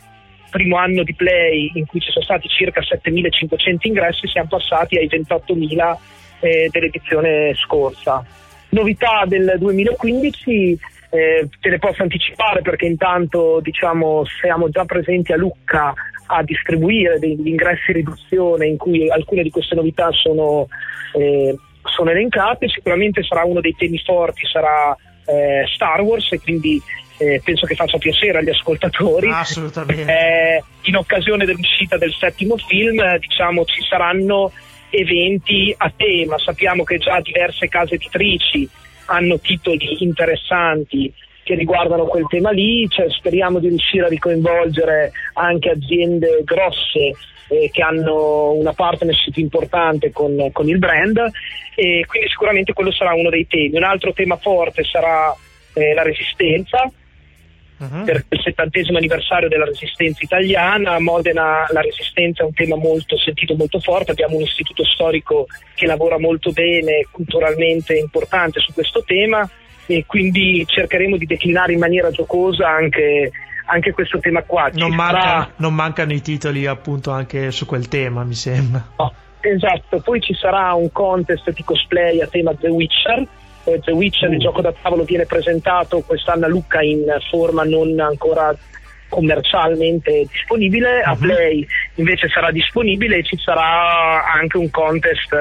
primo 0.49 0.78
anno 0.78 1.03
di 1.03 1.14
play 1.14 1.70
in 1.76 1.86
cui 1.86 1.99
ci 1.99 2.09
sono 2.09 2.26
stati 2.26 2.47
circa 2.47 2.82
7.500 2.82 3.78
ingressi, 3.82 4.28
siamo 4.28 4.47
passati 4.49 4.97
ai 4.97 5.07
28.000 5.07 5.97
eh, 6.39 6.70
dell'edizione 6.72 7.53
scorsa. 7.53 8.26
Novità 8.74 9.24
del 9.26 9.55
2015 9.57 10.80
eh, 11.09 11.47
te 11.59 11.69
ne 11.69 11.78
posso 11.78 12.01
anticipare 12.01 12.61
perché 12.61 12.86
intanto 12.86 13.59
diciamo, 13.61 14.24
siamo 14.26 14.69
già 14.69 14.84
presenti 14.84 15.32
a 15.32 15.38
Lucca 15.38 15.93
a 16.26 16.43
distribuire 16.43 17.19
degli 17.19 17.47
ingressi 17.47 17.91
riduzione 17.91 18.65
in 18.65 18.78
cui 18.78 19.09
alcune 19.09 19.43
di 19.43 19.51
queste 19.51 19.76
novità 19.76 20.09
sono, 20.11 20.67
eh, 21.15 21.55
sono 21.84 22.09
elencate, 22.09 22.67
sicuramente 22.67 23.24
sarà 23.24 23.43
uno 23.43 23.61
dei 23.61 23.76
temi 23.78 23.99
forti, 23.99 24.47
sarà 24.51 24.95
eh, 25.26 25.65
Star 25.74 26.01
Wars 26.01 26.32
e 26.32 26.39
quindi 26.39 26.82
eh, 27.17 27.41
penso 27.43 27.65
che 27.67 27.76
faccia 27.76 27.97
piacere 27.97 28.39
agli 28.39 28.49
ascoltatori. 28.49 29.30
Assolutamente. 29.30 30.11
Eh, 30.11 30.63
in 30.84 30.95
occasione 30.95 31.45
dell'uscita 31.45 31.97
del 31.97 32.13
settimo 32.13 32.57
film, 32.57 32.99
eh, 32.99 33.19
diciamo, 33.19 33.65
ci 33.65 33.82
saranno 33.88 34.51
eventi 34.94 35.74
a 35.76 35.91
tema. 35.96 36.38
Sappiamo 36.38 36.84
che 36.84 36.98
già 36.98 37.20
diverse 37.20 37.68
case 37.68 37.96
editrici 37.96 38.70
hanno 39.06 39.39
titoli 39.39 40.04
interessanti 40.04 41.12
che 41.44 41.56
riguardano 41.56 42.06
quel 42.06 42.26
tema 42.30 42.52
lì, 42.52 42.88
cioè, 42.88 43.10
speriamo 43.10 43.60
di 43.60 43.68
riuscire 43.68 44.06
a 44.06 44.10
ricoinvolgere 44.10 45.12
anche 45.34 45.72
aziende 45.72 46.41
grosse 46.46 47.12
eh, 47.50 47.70
che 47.72 47.82
hanno 47.82 48.52
una 48.52 48.72
partnership 48.72 49.36
importante 49.38 50.12
con, 50.12 50.50
con, 50.54 50.70
il 50.70 50.80
brand 50.80 51.18
e 51.76 52.06
quindi 52.08 52.30
sicuramente 52.30 52.72
quello 52.72 52.91
sarà 52.91 53.14
uno 53.14 53.30
dei 53.30 53.46
temi. 53.48 53.76
Un 53.76 53.84
altro 53.84 54.14
tema 54.14 54.38
forte 54.38 54.84
sarà 54.84 55.36
eh, 55.74 55.94
la 55.94 56.04
resistenza, 56.04 56.89
uh-huh. 57.92 58.04
per 58.04 58.26
il 58.30 58.42
settantesimo 58.42 58.98
anniversario 58.98 59.48
della 59.50 59.66
resistenza 59.66 60.20
italiana. 60.22 60.94
A 60.94 61.00
Modena 61.00 61.66
la 61.70 61.82
resistenza 61.82 62.44
è 62.44 62.46
un 62.46 62.54
tema 62.54 62.76
molto 62.76 63.18
sentito, 63.18 63.56
molto 63.56 63.80
forte. 63.80 64.12
Abbiamo 64.12 64.36
un 64.36 64.44
istituto 64.44 64.84
storico 64.86 65.48
che 65.76 65.86
lavora 65.86 66.20
molto 66.20 66.52
bene, 66.52 67.08
culturalmente 67.12 67.98
importante 67.98 68.60
su 68.60 68.74
questo 68.74 69.04
tema 69.04 69.50
e 69.86 70.06
quindi 70.06 70.66
cercheremo 70.66 71.18
di 71.18 71.26
declinare 71.26 71.74
in 71.74 71.80
maniera 71.80 72.10
giocosa 72.12 72.70
anche, 72.70 73.32
anche 73.66 73.92
questo 73.92 74.20
tema 74.20 74.42
qua. 74.44 74.70
Non, 74.74 74.94
manca, 74.94 75.22
sarà... 75.22 75.52
non, 75.58 75.74
mancano 75.74 76.14
i 76.14 76.22
titoli 76.22 76.66
appunto 76.66 77.12
anche 77.12 77.52
su 77.52 77.66
quel 77.66 77.88
tema, 77.88 78.24
mi 78.24 78.36
sembra. 78.36 78.86
Oh, 78.96 79.14
esatto, 79.42 80.00
poi 80.00 80.22
ci 80.22 80.34
sarà 80.34 80.74
un 80.74 80.92
contest 80.92 81.52
di 81.52 81.64
cosplay 81.64 82.22
a 82.22 82.28
tema 82.28 82.54
The 82.54 82.70
Witcher 82.70 83.28
The 83.64 83.91
Witcher, 83.91 84.30
il 84.30 84.38
uh. 84.38 84.41
gioco 84.41 84.61
da 84.61 84.74
tavolo, 84.74 85.03
viene 85.03 85.26
presentato 85.26 86.01
quest'anno 86.01 86.45
a 86.45 86.49
Lucca 86.49 86.82
in 86.82 87.05
forma 87.30 87.64
non 87.64 87.99
ancora 87.99 88.55
commercialmente 89.09 90.26
disponibile, 90.32 91.01
a 91.01 91.14
mhm. 91.14 91.20
Play 91.20 91.68
invece 91.95 92.28
sarà 92.30 92.51
disponibile 92.51 93.18
e 93.18 93.24
ci 93.24 93.38
sarà 93.38 94.26
anche 94.26 94.57
un 94.57 94.70
contest 94.72 95.32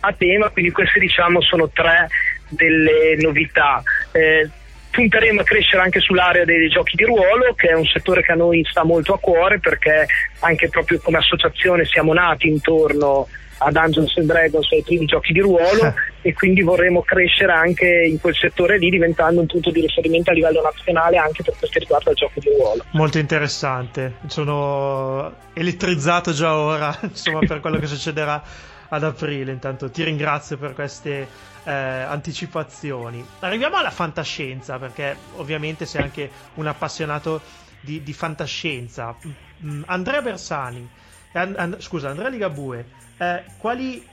a 0.00 0.12
tema, 0.12 0.48
quindi 0.50 0.70
queste 0.70 1.00
diciamo 1.00 1.40
sono 1.40 1.68
tre 1.70 2.08
delle 2.48 3.16
novità. 3.18 3.82
Eh, 4.12 4.48
punteremo 4.96 5.42
a 5.42 5.44
crescere 5.44 5.82
anche 5.82 6.00
sull'area 6.00 6.46
dei 6.46 6.68
giochi 6.70 6.96
di 6.96 7.04
ruolo, 7.04 7.52
che 7.54 7.68
è 7.68 7.74
un 7.74 7.84
settore 7.84 8.22
che 8.22 8.32
a 8.32 8.34
noi 8.34 8.64
sta 8.66 8.82
molto 8.82 9.12
a 9.12 9.18
cuore 9.18 9.58
perché 9.60 10.06
anche 10.40 10.70
proprio 10.70 10.98
come 11.02 11.18
associazione 11.18 11.84
siamo 11.84 12.14
nati 12.14 12.48
intorno 12.48 13.28
a 13.58 13.70
Dungeons 13.70 14.16
and 14.16 14.26
Dragons 14.26 14.70
ai 14.72 14.82
primi 14.82 15.04
giochi 15.04 15.34
di 15.34 15.40
ruolo 15.40 15.94
e 16.22 16.32
quindi 16.32 16.62
vorremmo 16.62 17.02
crescere 17.02 17.52
anche 17.52 17.86
in 17.86 18.18
quel 18.18 18.34
settore 18.34 18.78
lì 18.78 18.88
diventando 18.88 19.40
un 19.40 19.46
punto 19.46 19.70
di 19.70 19.82
riferimento 19.82 20.30
a 20.30 20.32
livello 20.32 20.62
nazionale 20.62 21.18
anche 21.18 21.42
per 21.42 21.54
quel 21.58 21.70
che 21.70 21.78
riguarda 21.78 22.10
il 22.10 22.16
gioco 22.16 22.40
di 22.40 22.48
ruolo. 22.56 22.84
Molto 22.92 23.18
interessante, 23.18 24.14
sono 24.28 25.34
elettrizzato 25.52 26.32
già 26.32 26.56
ora 26.56 26.96
insomma, 27.02 27.40
per 27.40 27.60
quello 27.60 27.78
che 27.78 27.86
succederà 27.86 28.42
ad 28.88 29.04
aprile. 29.04 29.52
Intanto 29.52 29.90
ti 29.90 30.02
ringrazio 30.02 30.56
per 30.56 30.74
queste 30.74 31.28
eh, 31.64 31.72
anticipazioni. 31.72 33.24
Arriviamo 33.40 33.76
alla 33.76 33.90
fantascienza 33.90 34.78
perché 34.78 35.16
ovviamente 35.36 35.86
sei 35.86 36.02
anche 36.02 36.30
un 36.54 36.66
appassionato 36.66 37.40
di, 37.80 38.02
di 38.02 38.12
fantascienza. 38.12 39.16
Mm, 39.64 39.82
Andrea 39.86 40.22
Bersani, 40.22 40.88
and, 41.32 41.56
and, 41.56 41.80
scusa, 41.80 42.10
Andrea 42.10 42.28
Ligabue 42.28 42.84
eh, 43.18 43.44
quali 43.58 44.04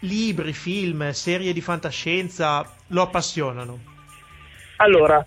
libri, 0.00 0.52
film, 0.52 1.10
serie 1.10 1.52
di 1.52 1.60
fantascienza 1.60 2.68
lo 2.88 3.02
appassionano? 3.02 3.78
Allora, 4.76 5.24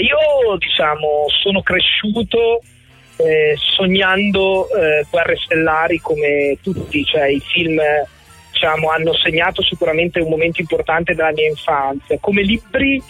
io 0.00 0.56
diciamo 0.58 1.26
sono 1.42 1.62
cresciuto 1.62 2.60
eh, 3.16 3.56
sognando 3.56 4.68
eh, 4.70 5.06
guerre 5.10 5.36
stellari 5.36 5.98
come 5.98 6.58
tutti, 6.62 7.04
cioè 7.04 7.26
i 7.28 7.40
film 7.40 7.80
diciamo, 8.58 8.90
hanno 8.90 9.14
segnato 9.14 9.62
sicuramente 9.62 10.20
un 10.20 10.28
momento 10.28 10.60
importante 10.60 11.14
della 11.14 11.30
mia 11.30 11.48
infanzia. 11.48 12.18
Come 12.20 12.42
libri 12.42 13.00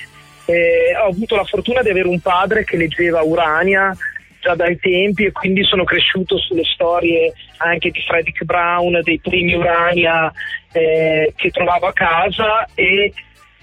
eh, 0.44 0.94
ho 1.02 1.08
avuto 1.08 1.36
la 1.36 1.44
fortuna 1.44 1.80
di 1.80 1.88
avere 1.88 2.08
un 2.08 2.20
padre 2.20 2.64
che 2.64 2.76
leggeva 2.76 3.22
Urania 3.22 3.96
già 4.40 4.54
dai 4.54 4.78
tempi 4.78 5.24
e 5.24 5.32
quindi 5.32 5.64
sono 5.64 5.84
cresciuto 5.84 6.38
sulle 6.38 6.64
storie 6.64 7.32
anche 7.56 7.90
di 7.90 8.00
Frederick 8.02 8.44
Brown, 8.44 9.00
dei 9.02 9.18
primi 9.18 9.54
Urania 9.54 10.30
eh, 10.72 11.32
che 11.34 11.50
trovavo 11.50 11.86
a 11.86 11.92
casa 11.92 12.68
e 12.74 13.12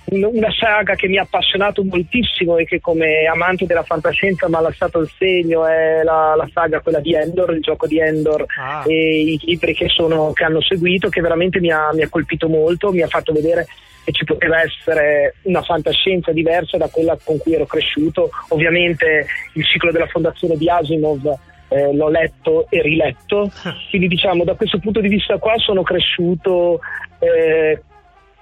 una 0.07 0.51
saga 0.51 0.93
che 0.95 1.07
mi 1.07 1.17
ha 1.17 1.23
appassionato 1.23 1.83
moltissimo 1.83 2.57
e 2.57 2.65
che 2.65 2.79
come 2.79 3.25
amante 3.25 3.65
della 3.65 3.83
fantascienza 3.83 4.47
mi 4.47 4.55
ha 4.55 4.61
lasciato 4.61 4.99
il 4.99 5.09
segno 5.17 5.65
è 5.65 6.03
la, 6.03 6.35
la 6.35 6.47
saga 6.53 6.81
quella 6.81 6.99
di 6.99 7.15
Endor, 7.15 7.53
il 7.53 7.61
gioco 7.61 7.87
di 7.87 7.99
Endor 7.99 8.45
ah. 8.59 8.83
e 8.85 9.21
i 9.21 9.39
libri 9.43 9.73
che, 9.73 9.87
sono, 9.87 10.31
che, 10.33 10.43
hanno 10.43 10.61
seguito 10.61 11.09
che 11.09 11.21
veramente 11.21 11.59
mi 11.59 11.71
ha, 11.71 11.89
mi 11.93 12.03
ha 12.03 12.09
colpito 12.09 12.47
molto, 12.47 12.91
mi 12.91 13.01
ha 13.01 13.07
fatto 13.07 13.33
vedere 13.33 13.65
che 14.03 14.11
ci 14.11 14.23
poteva 14.23 14.61
essere 14.61 15.35
una 15.43 15.63
fantascienza 15.63 16.31
diversa 16.31 16.77
da 16.77 16.89
quella 16.89 17.17
con 17.23 17.39
cui 17.39 17.55
ero 17.55 17.65
cresciuto. 17.65 18.29
Ovviamente 18.49 19.25
il 19.53 19.65
ciclo 19.65 19.91
della 19.91 20.05
fondazione 20.05 20.55
di 20.55 20.69
Asimov 20.69 21.25
eh, 21.69 21.91
l'ho 21.91 22.09
letto 22.09 22.67
e 22.69 22.83
riletto, 22.83 23.49
quindi 23.89 24.07
diciamo 24.07 24.43
da 24.43 24.53
questo 24.53 24.77
punto 24.77 25.01
di 25.01 25.07
vista 25.07 25.37
qua 25.37 25.57
sono 25.57 25.81
cresciuto 25.81 26.79
eh, 27.17 27.81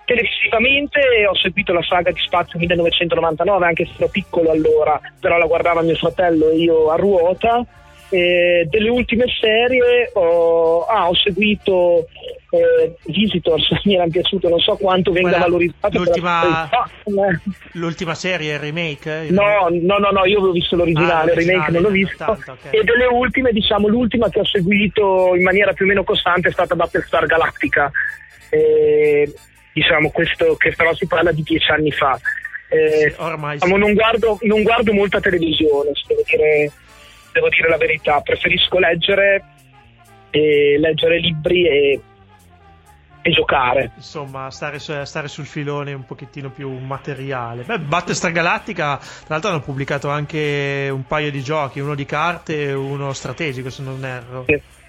televisivamente 0.06 1.00
ho 1.28 1.36
seguito 1.36 1.74
la 1.74 1.84
saga 1.84 2.12
di 2.12 2.20
Spazio 2.20 2.60
1999 2.60 3.66
anche 3.66 3.86
se 3.86 3.94
ero 3.98 4.08
piccolo 4.10 4.52
allora, 4.52 5.00
però 5.20 5.38
la 5.38 5.46
guardava 5.46 5.82
mio 5.82 5.96
fratello 5.96 6.50
e 6.50 6.58
io 6.58 6.90
a 6.90 6.96
ruota 6.96 7.66
eh, 8.14 8.68
delle 8.70 8.90
ultime 8.90 9.26
serie 9.40 10.12
ho, 10.14 10.86
ah, 10.86 11.10
ho 11.10 11.16
seguito 11.16 12.08
eh, 12.52 12.96
Visitors, 13.06 13.68
mi 13.86 13.96
era 13.96 14.06
piaciuto, 14.06 14.50
non 14.50 14.60
so 14.60 14.76
quanto 14.76 15.12
venga 15.12 15.30
Quella, 15.30 15.46
valorizzato. 15.46 15.98
L'ultima, 15.98 16.70
l'ultima 17.72 18.14
serie, 18.14 18.54
il 18.54 18.60
remake? 18.60 19.26
Il 19.28 19.34
no, 19.34 19.68
no, 19.70 19.98
no, 19.98 20.12
no, 20.12 20.26
io 20.26 20.38
avevo 20.38 20.52
visto 20.52 20.76
l'originale, 20.76 21.32
ah, 21.32 21.34
il 21.34 21.48
remake 21.48 21.72
non 21.72 21.82
l'ho 21.82 21.90
visto. 21.90 22.24
Tanto, 22.24 22.52
okay. 22.52 22.80
E 22.80 22.84
delle 22.84 23.06
ultime, 23.06 23.52
diciamo, 23.52 23.88
l'ultima 23.88 24.30
che 24.30 24.42
ho 24.42 24.46
seguito 24.46 25.34
in 25.36 25.42
maniera 25.42 25.74
più 25.74 25.86
o 25.86 25.88
meno 25.88 26.04
costante 26.04 26.50
è 26.50 26.52
stata 26.52 26.76
Battlestar 26.76 27.26
Galactica. 27.26 27.90
Eh, 28.50 29.34
diciamo, 29.74 30.12
questo 30.12 30.56
che 30.56 30.74
però 30.76 30.94
si 30.94 31.08
parla 31.08 31.32
di 31.32 31.44
dieci 31.44 31.72
anni 31.72 31.92
fa. 31.92 32.20
Eh, 32.70 33.14
Ormai 33.18 33.58
diciamo, 33.58 33.78
non, 33.78 33.94
guardo, 33.94 34.38
non 34.42 34.64
guardo 34.64 34.94
molta 34.94 35.20
televisione, 35.20 35.92
devo 36.08 36.22
dire 36.26 36.72
devo 37.34 37.50
dire 37.50 37.68
la 37.68 37.78
verità, 37.78 38.22
preferisco 38.22 38.80
leggere, 38.80 39.44
e 40.30 40.78
leggere 40.80 41.20
libri 41.20 41.68
e, 41.68 42.02
e 43.22 43.32
giocare. 43.32 43.92
Insomma, 43.96 44.50
stare, 44.52 44.80
stare, 44.80 45.28
sul 45.28 45.46
filone 45.46 45.94
un 45.94 46.06
pochettino 46.06 46.50
più 46.50 46.72
materiale. 46.72 47.64
Beh, 47.64 47.80
Battlestar 47.80 48.32
Galactica, 48.32 48.98
tra 48.98 49.26
l'altro 49.28 49.50
hanno 49.50 49.62
pubblicato 49.62 50.10
anche 50.10 50.90
un 50.92 51.06
paio 51.06 51.32
di 51.32 51.42
giochi, 51.42 51.80
uno 51.80 51.96
di 51.96 52.06
carte 52.06 52.70
e 52.70 52.74
uno 52.74 53.12
strategico, 53.14 53.70
se 53.70 53.84
non 53.84 54.06
erro. 54.06 54.46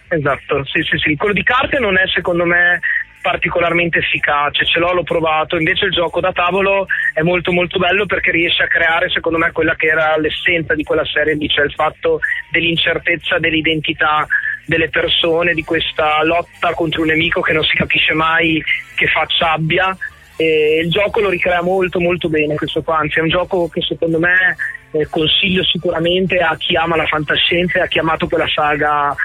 Esatto, 0.08 0.64
sì, 0.64 0.82
sì, 0.82 0.96
sì. 0.98 1.16
Quello 1.16 1.34
di 1.34 1.42
carte 1.42 1.78
non 1.78 1.98
è 1.98 2.06
secondo 2.08 2.44
me 2.44 2.80
particolarmente 3.24 4.00
efficace, 4.00 4.66
ce 4.66 4.78
l'ho, 4.78 4.92
l'ho 4.92 5.02
provato, 5.02 5.56
invece 5.56 5.86
il 5.86 5.92
gioco 5.92 6.20
da 6.20 6.30
tavolo 6.30 6.86
è 7.14 7.22
molto 7.22 7.52
molto 7.52 7.78
bello 7.78 8.04
perché 8.04 8.30
riesce 8.30 8.64
a 8.64 8.66
creare 8.66 9.08
secondo 9.08 9.38
me 9.38 9.50
quella 9.50 9.74
che 9.76 9.86
era 9.86 10.14
l'essenza 10.18 10.74
di 10.74 10.82
quella 10.82 11.06
serie 11.06 11.32
lì, 11.32 11.48
cioè 11.48 11.64
il 11.64 11.72
fatto 11.72 12.20
dell'incertezza 12.50 13.38
dell'identità 13.38 14.26
delle 14.66 14.90
persone, 14.90 15.54
di 15.54 15.64
questa 15.64 16.22
lotta 16.22 16.74
contro 16.74 17.00
un 17.00 17.08
nemico 17.08 17.40
che 17.40 17.54
non 17.54 17.64
si 17.64 17.74
capisce 17.74 18.12
mai 18.12 18.62
che 18.94 19.06
faccia 19.06 19.52
abbia. 19.52 19.96
E 20.36 20.80
il 20.82 20.90
gioco 20.90 21.20
lo 21.20 21.30
ricrea 21.30 21.62
molto 21.62 22.00
molto 22.00 22.28
bene 22.28 22.56
questo 22.56 22.82
qua, 22.82 22.98
anzi 22.98 23.20
è 23.20 23.22
un 23.22 23.30
gioco 23.30 23.68
che 23.68 23.80
secondo 23.80 24.18
me 24.18 24.56
eh, 24.90 25.06
consiglio 25.08 25.64
sicuramente 25.64 26.36
a 26.40 26.54
chi 26.58 26.76
ama 26.76 26.96
la 26.96 27.06
fantascienza 27.06 27.78
e 27.78 27.82
ha 27.82 27.86
chiamato 27.86 28.28
quella 28.28 28.48
saga, 28.48 29.16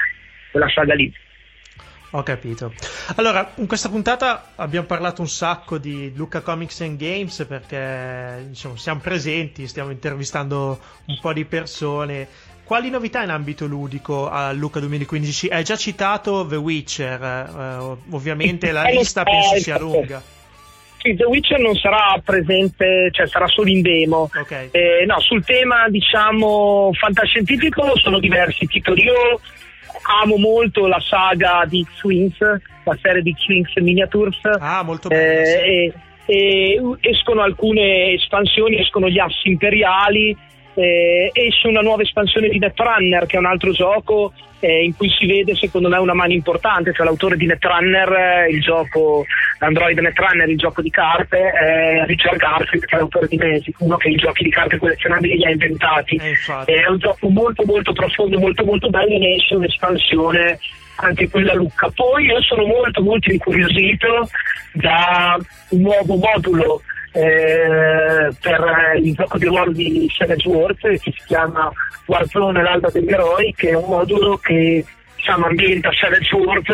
quella 0.52 0.70
saga 0.70 0.93
lì. 0.93 1.12
Ho 2.12 2.24
capito. 2.24 2.74
Allora, 3.18 3.51
in 3.55 3.68
questa 3.68 3.88
puntata 3.88 4.51
abbiamo 4.55 4.88
parlato 4.88 5.22
un 5.22 5.28
sacco 5.28 5.78
di 5.78 6.12
Luca 6.16 6.41
Comics 6.41 6.82
and 6.82 6.97
Games 6.97 7.45
perché 7.47 8.45
diciamo, 8.47 8.76
siamo 8.78 8.99
presenti, 8.99 9.68
stiamo 9.68 9.91
intervistando 9.91 10.80
un 11.05 11.20
po' 11.22 11.34
di 11.34 11.45
persone. 11.45 12.28
Quali 12.64 12.89
novità 12.89 13.22
in 13.22 13.30
ambito 13.30 13.68
ludico 13.68 14.28
a 14.28 14.51
Luca 14.53 14.80
2015? 14.80 15.49
Hai 15.49 15.64
già 15.64 15.76
citato 15.76 16.45
The 16.47 16.55
Witcher, 16.55 17.22
eh, 17.22 17.97
ovviamente 18.12 18.72
la 18.72 18.84
lista 18.84 19.24
penso 19.24 19.57
sia 19.57 19.78
lunga. 19.78 20.22
Sì, 20.97 21.16
The 21.16 21.26
Witcher 21.26 21.60
non 21.60 21.76
sarà 21.76 22.20
presente, 22.24 23.10
cioè 23.12 23.28
sarà 23.28 23.47
solo 23.47 23.70
in 23.70 23.82
demo. 23.82 24.30
Okay. 24.36 24.70
Eh, 24.72 25.05
no, 25.05 25.20
sul 25.20 25.43
tema 25.45 25.88
diciamo 25.89 26.91
fantascientifico 26.93 27.97
sono 27.97 28.20
diversi 28.20 28.66
titoli. 28.66 29.03
Io 29.03 29.39
amo 30.22 30.38
molto 30.38 30.88
la 30.88 31.00
saga 31.00 31.64
di 31.68 31.84
X-Wings, 31.84 32.38
la 32.84 32.98
serie 33.02 33.22
di 33.22 33.34
X-Wings 33.34 33.76
Miniatures. 33.78 34.40
Ah, 34.60 34.84
molto 34.84 35.08
bella. 35.08 35.22
Eh, 35.22 35.94
e, 36.26 36.74
e 36.76 36.82
escono 37.00 37.42
alcune 37.42 38.14
espansioni, 38.14 38.80
escono 38.80 39.10
gli 39.10 39.20
assi 39.20 39.50
imperiali, 39.50 40.36
eh, 40.80 41.30
esce 41.34 41.68
una 41.68 41.82
nuova 41.82 42.04
espansione 42.04 42.48
di 42.48 42.58
Netrunner 42.58 43.26
che 43.26 43.36
è 43.36 43.40
un 43.40 43.46
altro 43.46 43.72
gioco 43.72 44.32
eh, 44.60 44.84
in 44.84 44.96
cui 44.96 45.10
si 45.10 45.26
vede 45.26 45.56
secondo 45.56 45.90
me 45.90 45.98
una 45.98 46.14
mano 46.14 46.34
importante, 46.34 46.94
cioè 46.94 47.06
l'autore 47.06 47.38
di 47.38 47.46
Netrunner, 47.46 48.48
il 48.50 48.62
gioco 48.62 49.26
Android 49.60 49.98
Netrunner, 49.98 50.50
il 50.50 50.58
gioco 50.58 50.82
di 50.82 50.90
carte, 50.90 51.52
è 51.52 52.04
Richard 52.06 52.38
Garfield 52.38 52.86
che 52.86 52.96
è 52.96 53.00
l'autore 53.00 53.28
di 53.28 53.38
Magic, 53.38 53.76
uno 53.80 53.98
che 53.98 54.10
i 54.10 54.16
giochi 54.16 54.44
di 54.44 54.50
carte 54.50 54.78
collezionabili 54.78 55.38
li 55.38 55.46
ha 55.46 55.52
inventati. 55.52 56.16
Eh, 56.16 56.84
è 56.84 56.88
un 56.88 56.98
gioco 56.98 57.30
molto 57.30 57.64
molto 57.66 57.94
profondo, 57.94 58.40
molto 58.40 58.66
molto 58.66 58.90
bello, 58.90 59.18
ne 59.18 59.36
esce 59.36 59.56
un'espansione 59.56 60.60
anche 61.02 61.30
quella 61.30 61.54
Lucca. 61.54 61.90
Poi 61.94 62.26
io 62.26 62.42
sono 62.42 62.66
molto 62.66 63.02
molto 63.02 63.32
incuriosito 63.32 64.30
da 64.74 65.38
un 65.70 65.82
nuovo 65.82 66.16
modulo 66.16 66.82
eh, 67.12 68.30
per 68.41 68.99
il 69.01 69.14
gioco 69.14 69.38
di 69.38 69.45
ruolo 69.45 69.72
di 69.72 70.10
Savage 70.16 70.47
Wars 70.47 70.80
che 70.80 70.97
si 70.97 71.14
chiama 71.26 71.72
Warzone 72.05 72.62
l'alba 72.62 72.89
degli 72.89 73.12
eroi 73.12 73.53
che 73.55 73.70
è 73.70 73.76
un 73.76 73.88
modulo 73.88 74.38
che 74.38 74.86
diciamo, 75.16 75.45
ambienta 75.45 75.89
Savage 75.91 76.36
Wars 76.36 76.68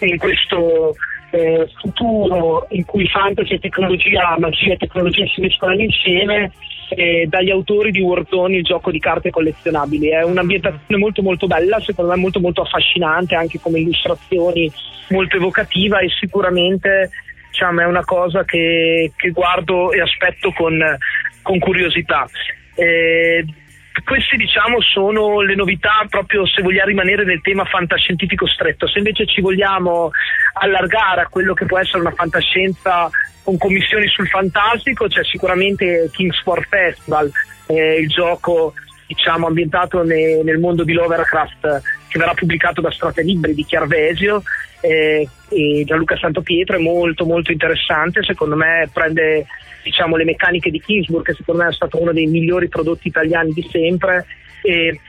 in 0.00 0.18
questo 0.18 0.94
eh, 1.30 1.68
futuro 1.80 2.66
in 2.70 2.84
cui 2.84 3.06
fantasy 3.08 3.54
e 3.54 3.58
tecnologia, 3.58 4.36
magia 4.38 4.72
e 4.72 4.76
tecnologia 4.76 5.26
si 5.26 5.40
mescolano 5.40 5.82
insieme 5.82 6.52
eh, 6.90 7.26
dagli 7.28 7.50
autori 7.50 7.90
di 7.90 8.00
Warzone 8.00 8.56
il 8.56 8.64
gioco 8.64 8.90
di 8.90 8.98
carte 8.98 9.30
collezionabili. 9.30 10.08
È 10.08 10.22
un'ambientazione 10.22 11.00
molto 11.00 11.22
molto 11.22 11.46
bella 11.46 11.80
secondo 11.80 12.12
me 12.12 12.16
molto 12.18 12.40
molto 12.40 12.62
affascinante 12.62 13.34
anche 13.34 13.58
come 13.60 13.80
illustrazioni 13.80 14.70
molto 15.10 15.36
evocativa 15.36 15.98
e 16.00 16.08
sicuramente 16.08 17.10
diciamo, 17.58 17.80
è 17.80 17.86
una 17.86 18.04
cosa 18.04 18.44
che, 18.44 19.10
che 19.16 19.30
guardo 19.30 19.90
e 19.90 20.00
aspetto 20.00 20.52
con, 20.52 20.78
con 21.42 21.58
curiosità. 21.58 22.28
Eh, 22.76 23.44
queste 24.04 24.36
diciamo 24.36 24.80
sono 24.80 25.40
le 25.40 25.56
novità 25.56 26.06
proprio 26.08 26.46
se 26.46 26.62
vogliamo 26.62 26.86
rimanere 26.86 27.24
nel 27.24 27.40
tema 27.40 27.64
fantascientifico 27.64 28.46
stretto, 28.46 28.86
se 28.86 28.98
invece 28.98 29.26
ci 29.26 29.40
vogliamo 29.40 30.12
allargare 30.52 31.22
a 31.22 31.26
quello 31.26 31.52
che 31.52 31.66
può 31.66 31.78
essere 31.80 31.98
una 31.98 32.12
fantascienza 32.12 33.10
con 33.42 33.58
commissioni 33.58 34.06
sul 34.06 34.28
fantastico, 34.28 35.08
c'è 35.08 35.24
sicuramente 35.24 36.08
King's 36.12 36.40
War 36.44 36.64
Festival, 36.68 37.28
eh, 37.66 37.98
il 37.98 38.08
gioco 38.08 38.74
diciamo 39.08 39.46
ambientato 39.46 40.04
ne, 40.04 40.42
nel 40.42 40.58
mondo 40.58 40.84
di 40.84 40.92
Lovercraft 40.92 41.82
che 42.08 42.18
verrà 42.18 42.34
pubblicato 42.34 42.82
da 42.82 42.90
Strate 42.90 43.22
Libri 43.22 43.54
di 43.54 43.64
Chiarvesio 43.64 44.42
eh, 44.80 45.26
e 45.48 45.82
Gianluca 45.86 46.16
Santopietro 46.16 46.76
è 46.76 46.80
molto 46.80 47.24
molto 47.24 47.50
interessante, 47.50 48.22
secondo 48.22 48.54
me 48.54 48.88
prende 48.92 49.46
diciamo, 49.82 50.16
le 50.16 50.24
meccaniche 50.24 50.70
di 50.70 50.80
Kingsburg 50.80 51.24
che 51.24 51.32
secondo 51.32 51.62
me 51.62 51.70
è 51.70 51.72
stato 51.72 52.00
uno 52.00 52.12
dei 52.12 52.26
migliori 52.26 52.68
prodotti 52.68 53.08
italiani 53.08 53.52
di 53.52 53.66
sempre 53.70 54.26
e, 54.62 55.00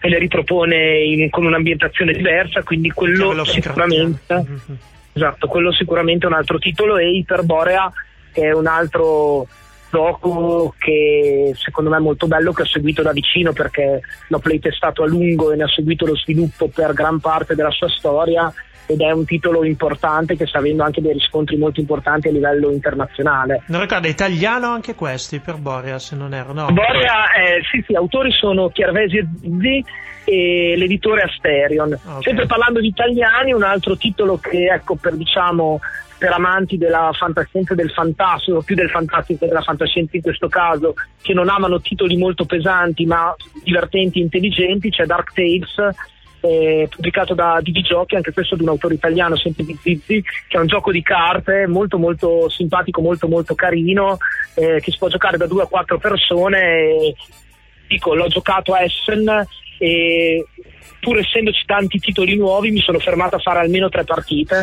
e 0.00 0.08
le 0.08 0.18
ripropone 0.18 0.98
in, 1.00 1.30
con 1.30 1.44
un'ambientazione 1.44 2.12
diversa, 2.12 2.62
quindi 2.62 2.90
quello 2.90 3.44
sicuramente, 3.44 4.34
mm-hmm. 4.34 4.78
esatto, 5.12 5.48
quello 5.48 5.72
sicuramente 5.72 6.24
è 6.24 6.28
un 6.28 6.36
altro 6.36 6.58
titolo 6.58 6.96
e 6.96 7.10
Iperborea 7.16 7.92
che 8.32 8.42
è 8.42 8.52
un 8.52 8.68
altro 8.68 9.48
gioco 9.90 10.74
che 10.78 11.52
secondo 11.54 11.90
me 11.90 11.96
è 11.96 12.00
molto 12.00 12.26
bello 12.26 12.52
che 12.52 12.62
ho 12.62 12.66
seguito 12.66 13.02
da 13.02 13.12
vicino 13.12 13.52
perché 13.52 14.00
l'ho 14.28 14.38
playtestato 14.38 15.02
a 15.02 15.06
lungo 15.06 15.52
e 15.52 15.56
ne 15.56 15.64
ho 15.64 15.68
seguito 15.68 16.06
lo 16.06 16.16
sviluppo 16.16 16.68
per 16.68 16.92
gran 16.92 17.20
parte 17.20 17.54
della 17.54 17.70
sua 17.70 17.88
storia 17.88 18.52
ed 18.88 19.02
è 19.02 19.10
un 19.10 19.26
titolo 19.26 19.64
importante 19.64 20.34
che 20.34 20.46
sta 20.46 20.58
avendo 20.58 20.82
anche 20.82 21.02
dei 21.02 21.12
riscontri 21.12 21.58
molto 21.58 21.78
importanti 21.78 22.28
a 22.28 22.32
livello 22.32 22.70
internazionale. 22.70 23.62
Non 23.66 23.82
ricordo, 23.82 24.06
è 24.06 24.10
italiano 24.10 24.68
anche 24.68 24.94
questo, 24.94 25.38
per 25.44 25.56
Borea 25.56 25.98
se 25.98 26.16
non 26.16 26.32
erro, 26.32 26.54
no? 26.54 26.72
Borea, 26.72 27.32
eh, 27.34 27.60
sì 27.70 27.84
sì, 27.86 27.94
autori 27.94 28.32
sono 28.32 28.70
Chiarvesi 28.70 29.18
e 29.18 29.28
Zizzi 29.40 29.84
e 30.24 30.74
l'editore 30.76 31.22
Asterion. 31.22 31.92
Okay. 31.92 32.22
Sempre 32.22 32.46
parlando 32.46 32.80
di 32.80 32.88
italiani, 32.88 33.52
un 33.52 33.62
altro 33.62 33.94
titolo 33.96 34.38
che 34.38 34.68
ecco 34.72 34.94
per 34.96 35.14
diciamo 35.14 35.80
per 36.18 36.32
amanti 36.32 36.76
della 36.78 37.10
fantascienza 37.12 37.74
e 37.74 37.76
del 37.76 37.90
fantastico, 37.90 38.62
più 38.62 38.74
del 38.74 38.90
fantastico 38.90 39.40
che 39.40 39.46
della 39.46 39.62
fantascienza 39.62 40.16
in 40.16 40.22
questo 40.22 40.48
caso, 40.48 40.94
che 41.22 41.32
non 41.32 41.48
amano 41.48 41.80
titoli 41.80 42.16
molto 42.16 42.44
pesanti 42.44 43.04
ma 43.06 43.34
divertenti 43.62 44.18
e 44.18 44.22
intelligenti, 44.22 44.90
c'è 44.90 45.04
Dark 45.04 45.32
Tales 45.32 45.94
eh, 46.40 46.86
pubblicato 46.90 47.34
da 47.34 47.58
Didi 47.62 47.82
Giochi, 47.82 48.16
anche 48.16 48.32
questo 48.32 48.56
di 48.56 48.62
un 48.62 48.68
autore 48.68 48.94
italiano, 48.94 49.36
sempre 49.36 49.64
di 49.64 49.78
Zizzi, 49.80 50.22
che 50.48 50.56
è 50.56 50.60
un 50.60 50.66
gioco 50.66 50.90
di 50.92 51.02
carte 51.02 51.66
molto 51.66 51.98
molto 51.98 52.48
simpatico, 52.48 53.00
molto 53.00 53.28
molto 53.28 53.54
carino, 53.54 54.18
eh, 54.54 54.80
che 54.80 54.90
si 54.90 54.98
può 54.98 55.08
giocare 55.08 55.36
da 55.36 55.46
due 55.46 55.62
a 55.62 55.66
quattro 55.66 55.98
persone. 55.98 57.14
Dico, 57.86 58.14
l'ho 58.14 58.28
giocato 58.28 58.74
a 58.74 58.82
Essen 58.82 59.46
e 59.78 60.44
pur 61.00 61.18
essendoci 61.18 61.64
tanti 61.64 61.98
titoli 61.98 62.36
nuovi 62.36 62.70
mi 62.70 62.80
sono 62.80 62.98
fermato 62.98 63.36
a 63.36 63.40
fare 63.40 63.60
almeno 63.60 63.88
tre 63.88 64.04
partite, 64.04 64.58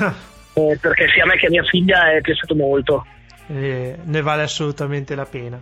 eh, 0.54 0.78
perché 0.80 1.08
sia 1.14 1.24
a 1.24 1.28
me 1.28 1.38
che 1.38 1.48
a 1.48 1.50
mia 1.50 1.64
figlia 1.64 2.12
è 2.12 2.22
piaciuto 2.22 2.56
molto. 2.56 3.06
Eh, 3.48 3.96
ne 4.04 4.22
vale 4.22 4.44
assolutamente 4.44 5.16
la 5.16 5.26
pena. 5.26 5.62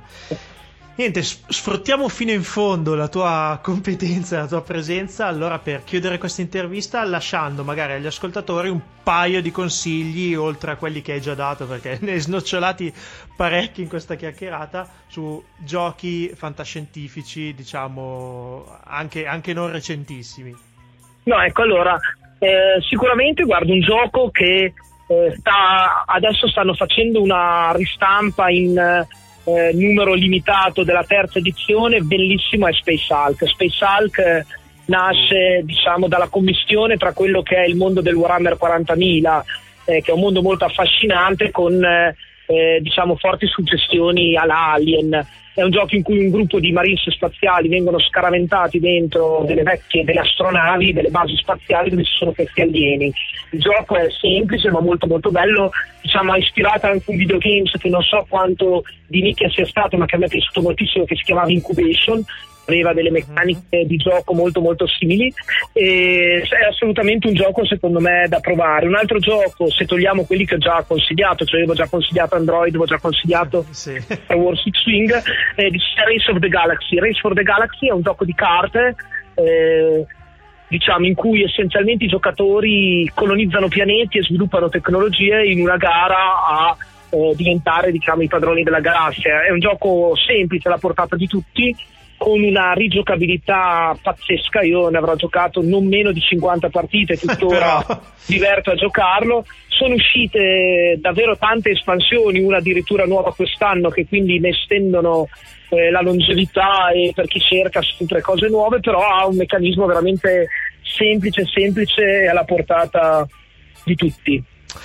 Niente, 0.95 1.23
sfruttiamo 1.23 2.07
fino 2.07 2.29
in 2.29 2.43
fondo 2.43 2.93
la 2.93 3.07
tua 3.07 3.59
competenza, 3.63 4.37
la 4.37 4.45
tua 4.45 4.61
presenza, 4.61 5.25
allora 5.25 5.57
per 5.57 5.83
chiudere 5.83 6.19
questa 6.19 6.41
intervista 6.41 7.03
lasciando 7.03 7.63
magari 7.63 7.93
agli 7.93 8.05
ascoltatori 8.05 8.69
un 8.69 8.79
paio 9.01 9.41
di 9.41 9.49
consigli 9.49 10.35
oltre 10.35 10.69
a 10.69 10.75
quelli 10.75 11.01
che 11.01 11.13
hai 11.13 11.21
già 11.21 11.33
dato 11.33 11.65
perché 11.65 11.97
ne 12.05 12.11
hai 12.11 12.19
snocciolati 12.19 12.93
parecchi 13.35 13.81
in 13.81 13.87
questa 13.89 14.13
chiacchierata 14.13 14.87
su 15.07 15.43
giochi 15.57 16.31
fantascientifici, 16.35 17.55
diciamo 17.55 18.77
anche, 18.83 19.25
anche 19.25 19.51
non 19.51 19.71
recentissimi. 19.71 20.55
No, 21.23 21.41
ecco 21.41 21.63
allora, 21.63 21.97
eh, 22.37 22.79
sicuramente 22.87 23.45
guardo 23.45 23.73
un 23.73 23.81
gioco 23.81 24.29
che 24.29 24.73
eh, 25.07 25.35
sta, 25.39 26.03
adesso 26.05 26.47
stanno 26.47 26.75
facendo 26.75 27.19
una 27.19 27.71
ristampa 27.73 28.51
in 28.51 28.77
eh, 28.77 29.07
numero 29.73 30.13
limitato 30.13 30.83
della 30.83 31.03
terza 31.03 31.39
edizione, 31.39 31.99
bellissimo 32.01 32.67
è 32.67 32.73
Space 32.73 33.13
Hulk. 33.13 33.47
Space 33.47 33.83
Hulk 33.83 34.17
eh, 34.19 34.45
nasce 34.85 35.61
diciamo 35.63 36.07
dalla 36.07 36.27
commissione 36.27 36.97
tra 36.97 37.13
quello 37.13 37.41
che 37.41 37.55
è 37.55 37.65
il 37.65 37.75
mondo 37.75 38.01
del 38.01 38.15
Warhammer 38.15 38.57
40.000, 38.59 39.41
eh, 39.85 40.01
che 40.01 40.11
è 40.11 40.13
un 40.13 40.21
mondo 40.21 40.41
molto 40.41 40.65
affascinante 40.65 41.51
con 41.51 41.83
eh, 41.83 42.15
eh, 42.57 42.79
diciamo 42.81 43.15
forti 43.15 43.47
suggestioni 43.47 44.35
all'Alien. 44.35 45.25
è 45.55 45.61
un 45.61 45.69
gioco 45.69 45.95
in 45.95 46.01
cui 46.01 46.17
un 46.17 46.31
gruppo 46.31 46.59
di 46.59 46.71
marines 46.71 47.09
spaziali 47.09 47.67
vengono 47.67 47.99
scaraventati 47.99 48.79
dentro 48.79 49.43
delle 49.45 49.61
vecchie 49.61 50.03
delle 50.03 50.21
astronavi, 50.21 50.93
delle 50.93 51.09
basi 51.09 51.35
spaziali 51.35 51.89
dove 51.89 52.03
ci 52.03 52.15
sono 52.15 52.31
questi 52.31 52.61
alieni. 52.61 53.13
Il 53.51 53.59
gioco 53.59 53.95
è 53.95 54.07
semplice 54.09 54.71
ma 54.71 54.81
molto 54.81 55.05
molto 55.05 55.29
bello, 55.29 55.71
diciamo 56.01 56.31
ha 56.31 56.37
ispirato 56.37 56.87
anche 56.87 57.11
un 57.11 57.17
videogames 57.17 57.71
che 57.77 57.89
non 57.89 58.01
so 58.01 58.25
quanto 58.27 58.83
di 59.07 59.21
nicchia 59.21 59.49
sia 59.49 59.65
stato 59.65 59.97
ma 59.97 60.05
che 60.05 60.15
a 60.15 60.17
me 60.17 60.25
è 60.25 60.29
piaciuto 60.29 60.61
moltissimo 60.61 61.05
che 61.05 61.15
si 61.15 61.23
chiamava 61.23 61.51
Incubation 61.51 62.23
aveva 62.65 62.93
delle 62.93 63.11
meccaniche 63.11 63.85
di 63.85 63.97
gioco 63.97 64.33
molto 64.33 64.61
molto 64.61 64.87
simili. 64.87 65.33
E 65.73 66.41
è 66.41 66.65
assolutamente 66.67 67.27
un 67.27 67.33
gioco 67.33 67.65
secondo 67.65 67.99
me 67.99 68.25
da 68.27 68.39
provare. 68.39 68.87
Un 68.87 68.95
altro 68.95 69.19
gioco 69.19 69.69
se 69.69 69.85
togliamo 69.85 70.23
quelli 70.23 70.45
che 70.45 70.55
ho 70.55 70.59
già 70.59 70.83
consigliato 70.87 71.45
cioè 71.45 71.59
avevo 71.59 71.73
già 71.73 71.87
consigliato 71.87 72.35
Android 72.35 72.69
avevo 72.69 72.85
già 72.85 72.99
consigliato 72.99 73.65
sì. 73.69 73.99
Star 73.99 74.37
Wars 74.37 74.63
X-Wing 74.69 75.11
è 75.55 75.61
Race 75.61 76.31
of 76.31 76.39
the 76.39 76.49
Galaxy. 76.49 76.99
Race 76.99 77.19
for 77.19 77.33
the 77.33 77.43
Galaxy 77.43 77.87
è 77.87 77.91
un 77.91 78.01
gioco 78.01 78.25
di 78.25 78.33
carte 78.33 78.95
eh, 79.35 80.05
diciamo 80.67 81.05
in 81.05 81.13
cui 81.13 81.43
essenzialmente 81.43 82.05
i 82.05 82.07
giocatori 82.07 83.09
colonizzano 83.13 83.67
pianeti 83.67 84.17
e 84.17 84.23
sviluppano 84.23 84.69
tecnologie 84.69 85.45
in 85.45 85.61
una 85.61 85.77
gara 85.77 86.45
a 86.47 86.77
eh, 87.09 87.33
diventare 87.35 87.91
diciamo 87.91 88.23
i 88.23 88.27
padroni 88.27 88.63
della 88.63 88.79
galassia. 88.79 89.43
È 89.43 89.51
un 89.51 89.59
gioco 89.59 90.13
semplice 90.15 90.67
alla 90.67 90.77
portata 90.77 91.15
di 91.15 91.27
tutti 91.27 91.75
con 92.23 92.41
una 92.41 92.71
rigiocabilità 92.71 93.97
pazzesca. 94.01 94.61
Io 94.61 94.87
ne 94.87 94.97
avrò 94.97 95.13
giocato 95.15 95.61
non 95.61 95.85
meno 95.85 96.13
di 96.13 96.21
50 96.21 96.69
partite, 96.69 97.17
tuttora 97.17 97.85
diverto 98.25 98.71
a 98.71 98.75
giocarlo. 98.75 99.45
Sono 99.67 99.95
uscite 99.95 100.97
davvero 101.01 101.35
tante 101.37 101.71
espansioni, 101.71 102.39
una 102.39 102.57
addirittura 102.57 103.03
nuova 103.03 103.33
quest'anno, 103.33 103.89
che 103.89 104.07
quindi 104.07 104.39
ne 104.39 104.49
estendono 104.49 105.27
eh, 105.67 105.91
la 105.91 105.99
longevità 105.99 106.91
e 106.91 107.11
per 107.13 107.27
chi 107.27 107.41
cerca 107.41 107.81
sempre 107.81 108.21
cose 108.21 108.47
nuove, 108.47 108.79
però 108.79 109.05
ha 109.05 109.27
un 109.27 109.35
meccanismo 109.35 109.85
veramente 109.85 110.47
semplice, 110.81 111.43
semplice 111.43 112.21
e 112.21 112.27
alla 112.29 112.45
portata 112.45 113.27
di 113.83 113.95
tutti. 113.95 114.41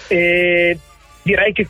E 0.09 0.77
direi 1.23 1.53
che 1.53 1.69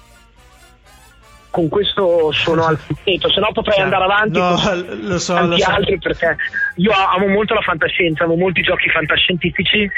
con 1.50 1.68
questo 1.68 2.30
sono 2.32 2.64
al 2.64 2.78
finito, 2.78 3.30
se 3.30 3.40
no 3.40 3.50
potrei 3.52 3.80
andare 3.80 4.04
avanti 4.04 4.38
no, 4.38 4.54
con 4.54 4.98
lo 5.02 5.18
so, 5.18 5.34
tanti 5.34 5.50
lo 5.50 5.58
so. 5.58 5.70
altri 5.70 5.98
perché 5.98 6.36
io 6.76 6.92
amo 6.92 7.26
molto 7.28 7.54
la 7.54 7.62
fantascienza, 7.62 8.24
amo 8.24 8.36
molti 8.36 8.62
giochi 8.62 8.88
fantascientifici, 8.90 9.90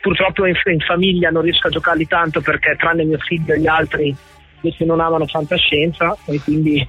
purtroppo 0.00 0.46
in, 0.46 0.54
in 0.64 0.80
famiglia 0.80 1.30
non 1.30 1.42
riesco 1.42 1.68
a 1.68 1.70
giocarli 1.70 2.06
tanto 2.06 2.40
perché 2.40 2.76
tranne 2.76 3.04
mio 3.04 3.18
figlio 3.18 3.54
e 3.54 3.60
gli 3.60 3.66
altri 3.66 4.14
invece 4.60 4.84
non 4.84 5.00
amano 5.00 5.26
fantascienza 5.26 6.16
e 6.26 6.40
quindi 6.40 6.86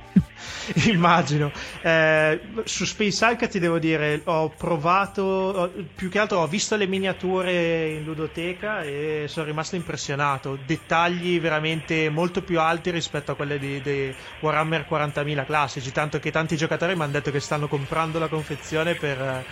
Immagino. 0.92 1.52
Eh, 1.82 2.40
su 2.64 2.86
Space 2.86 3.24
Hulk 3.24 3.48
ti 3.48 3.60
devo 3.60 3.80
dire, 3.80 4.22
ho 4.26 4.50
provato, 4.50 5.22
ho, 5.22 5.72
più 5.96 6.10
che 6.10 6.20
altro 6.20 6.40
ho 6.40 6.48
visto 6.48 6.76
le 6.76 6.88
miniature 6.88 7.90
in 7.90 8.04
ludoteca 8.04 8.82
e 8.82 9.26
sono 9.28 9.46
rimasto 9.46 9.76
impressionato. 9.76 10.58
Dettagli 10.66 11.40
veramente 11.40 12.10
molto 12.10 12.42
più 12.42 12.60
alti 12.60 12.92
rispetto 12.92 13.32
a 13.32 13.36
quelle 13.36 13.60
di, 13.60 13.82
di 13.82 14.14
Warhammer 14.40 14.86
40.000 14.90 15.46
classici, 15.46 15.92
tanto 15.92 16.20
che 16.20 16.32
tanti 16.32 16.56
giocatori 16.56 16.96
mi 16.96 17.02
hanno 17.04 17.14
detto 17.14 17.32
che 17.32 17.40
stanno 17.40 17.68
comprando 17.68 18.20
la 18.20 18.28
confezione 18.28 18.96
per, 18.96 19.44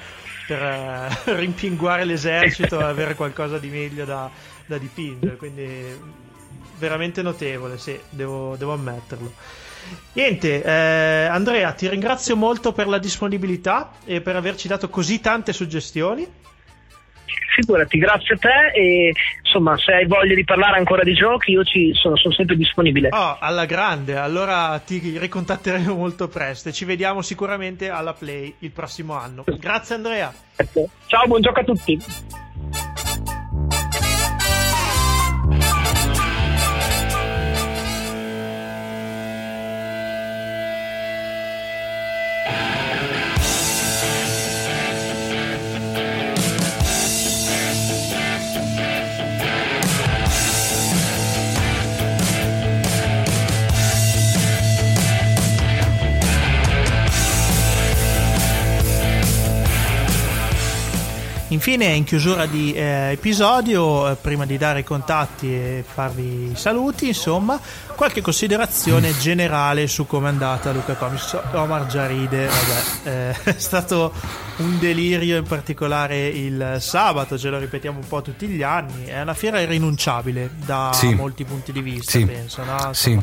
per 0.47 0.61
uh, 0.61 1.31
rimpinguare 1.35 2.05
l'esercito 2.05 2.79
e 2.79 2.83
avere 2.83 3.15
qualcosa 3.15 3.57
di 3.57 3.69
meglio 3.69 4.05
da, 4.05 4.29
da 4.65 4.77
dipingere. 4.77 5.35
Quindi 5.35 6.27
veramente 6.79 7.21
notevole, 7.21 7.77
sì, 7.77 7.99
devo, 8.09 8.55
devo 8.55 8.73
ammetterlo. 8.73 9.33
Niente, 10.13 10.63
eh, 10.63 11.25
Andrea, 11.25 11.71
ti 11.73 11.87
ringrazio 11.87 12.35
molto 12.35 12.71
per 12.71 12.87
la 12.87 12.97
disponibilità 12.97 13.91
e 14.05 14.21
per 14.21 14.35
averci 14.35 14.67
dato 14.67 14.89
così 14.89 15.19
tante 15.19 15.53
suggestioni. 15.53 16.27
Figurati, 17.55 17.97
grazie 17.97 18.35
a 18.35 18.37
te 18.37 18.71
e 18.73 19.13
insomma 19.43 19.77
se 19.77 19.91
hai 19.91 20.05
voglia 20.05 20.33
di 20.33 20.43
parlare 20.45 20.77
ancora 20.77 21.03
di 21.03 21.13
giochi 21.13 21.51
io 21.51 21.63
ci 21.63 21.91
sono, 21.93 22.15
sono 22.15 22.33
sempre 22.33 22.55
disponibile. 22.55 23.09
Oh, 23.11 23.37
alla 23.39 23.65
grande, 23.65 24.17
allora 24.17 24.79
ti 24.85 25.17
ricontatteremo 25.17 25.93
molto 25.93 26.27
presto 26.27 26.69
e 26.69 26.73
ci 26.73 26.85
vediamo 26.85 27.21
sicuramente 27.21 27.89
alla 27.89 28.13
Play 28.13 28.55
il 28.59 28.71
prossimo 28.71 29.13
anno. 29.15 29.43
Grazie 29.45 29.95
Andrea. 29.95 30.33
Ciao, 31.07 31.25
buon 31.27 31.41
gioco 31.41 31.59
a 31.59 31.63
tutti. 31.63 31.99
Infine, 61.51 61.85
in 61.85 62.03
chiusura 62.03 62.45
di 62.45 62.73
eh, 62.73 63.09
episodio, 63.13 64.07
eh, 64.11 64.15
prima 64.15 64.45
di 64.45 64.55
dare 64.57 64.81
i 64.81 64.83
contatti 64.83 65.51
e 65.51 65.83
farvi 65.87 66.51
i 66.51 66.55
saluti, 66.55 67.07
insomma, 67.07 67.59
qualche 67.95 68.21
considerazione 68.21 69.17
generale 69.17 69.87
su 69.87 70.05
come 70.05 70.27
è 70.27 70.31
andata 70.31 70.71
Luca 70.71 70.93
Comics. 70.93 71.35
Omar 71.53 71.87
già 71.87 72.05
ride, 72.05 72.45
vabbè, 72.45 73.33
eh, 73.43 73.49
è 73.55 73.55
stato 73.57 74.13
un 74.57 74.77
delirio 74.77 75.37
in 75.37 75.43
particolare 75.47 76.27
il 76.27 76.77
sabato, 76.79 77.35
ce 77.35 77.49
lo 77.49 77.57
ripetiamo 77.57 77.97
un 77.97 78.07
po' 78.07 78.21
tutti 78.21 78.45
gli 78.45 78.61
anni. 78.61 79.05
È 79.05 79.19
una 79.19 79.33
fiera 79.33 79.59
irrinunciabile 79.59 80.51
da 80.63 80.91
Sì. 80.93 81.15
molti 81.15 81.45
punti 81.45 81.71
di 81.71 81.81
vista, 81.81 82.11
Sì. 82.11 82.25
penso. 82.27 82.63
No? 82.63 82.93
Sì. 82.93 83.19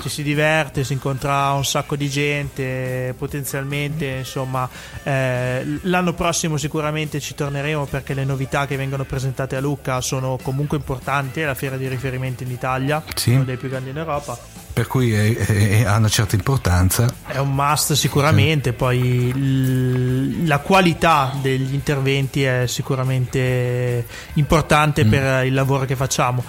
Ci 0.00 0.08
si 0.10 0.22
diverte, 0.22 0.84
si 0.84 0.92
incontra 0.92 1.52
un 1.52 1.64
sacco 1.64 1.96
di 1.96 2.10
gente, 2.10 3.14
potenzialmente 3.16 4.04
insomma 4.06 4.68
eh, 5.02 5.78
l'anno 5.82 6.12
prossimo 6.12 6.58
sicuramente 6.58 7.20
ci 7.20 7.34
torneremo 7.34 7.86
perché 7.86 8.12
le 8.12 8.24
novità 8.24 8.66
che 8.66 8.76
vengono 8.76 9.04
presentate 9.04 9.56
a 9.56 9.60
Lucca 9.60 10.02
sono 10.02 10.38
comunque 10.42 10.76
importanti, 10.76 11.40
è 11.40 11.46
la 11.46 11.54
fiera 11.54 11.76
di 11.78 11.88
riferimento 11.88 12.42
in 12.42 12.50
Italia, 12.50 13.02
Sì. 13.14 13.30
una 13.32 13.44
dei 13.44 13.56
più 13.56 13.70
grandi 13.70 13.90
in 13.90 13.96
Europa. 13.96 14.36
Per 14.74 14.88
cui 14.88 15.12
è- 15.14 15.36
è- 15.36 15.84
ha 15.84 15.96
una 15.96 16.08
certa 16.08 16.34
importanza. 16.34 17.06
È 17.26 17.38
un 17.38 17.54
must 17.54 17.92
sicuramente, 17.92 18.72
poi 18.72 19.32
l- 19.32 20.46
la 20.48 20.58
qualità 20.58 21.32
degli 21.40 21.72
interventi 21.72 22.42
è 22.42 22.66
sicuramente 22.66 24.04
importante 24.34 25.04
Mm. 25.04 25.08
per 25.10 25.44
il 25.46 25.54
lavoro 25.54 25.84
che 25.84 25.94
facciamo. 25.96 26.42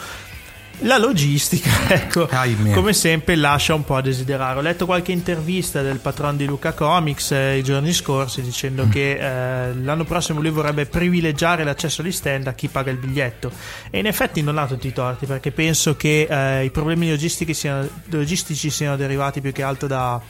La 0.80 0.98
logistica, 0.98 1.70
ecco, 1.88 2.28
come 2.74 2.94
sempre 2.94 3.36
lascia 3.36 3.74
un 3.74 3.86
po' 3.86 3.96
a 3.96 4.02
desiderare. 4.02 4.60
Ho 4.60 4.62
letto 4.62 4.86
qualche 4.86 5.14
intervista 5.14 5.82
del 5.82 6.00
patron 6.00 6.36
di 6.36 6.46
Luca 6.46 6.74
Comics 6.74 7.32
eh, 7.32 7.58
i 7.58 7.64
giorni 7.64 7.94
scorsi 7.94 8.42
dicendo 8.42 8.88
che 8.90 9.12
eh, 9.12 9.74
l'anno 9.74 10.04
prossimo 10.04 10.42
lui 10.42 10.50
vorrebbe 10.50 10.86
privilegiare 10.86 11.64
l'accesso 11.64 12.02
agli 12.02 12.12
stand 12.12 12.48
a 12.48 12.54
chi 12.54 12.68
paga 12.68 12.92
il 12.92 12.98
biglietto. 12.98 13.52
E 13.90 14.00
in 14.00 14.06
effetti 14.06 14.42
non 14.42 14.58
ha 14.58 14.68
tutti 14.68 14.88
i 14.88 14.94
torti 14.94 15.26
perché 15.26 15.52
penso 15.52 15.96
che 15.96 16.28
eh, 16.30 16.66
i 16.66 16.70
problemi 16.72 17.10
logistici 17.10 17.54
siano, 17.54 17.88
logistici 18.10 18.70
siano 18.70 18.98
derivati 18.98 19.40
più 19.40 19.54
che 19.54 19.64
altro 19.64 19.88
da, 19.88 20.22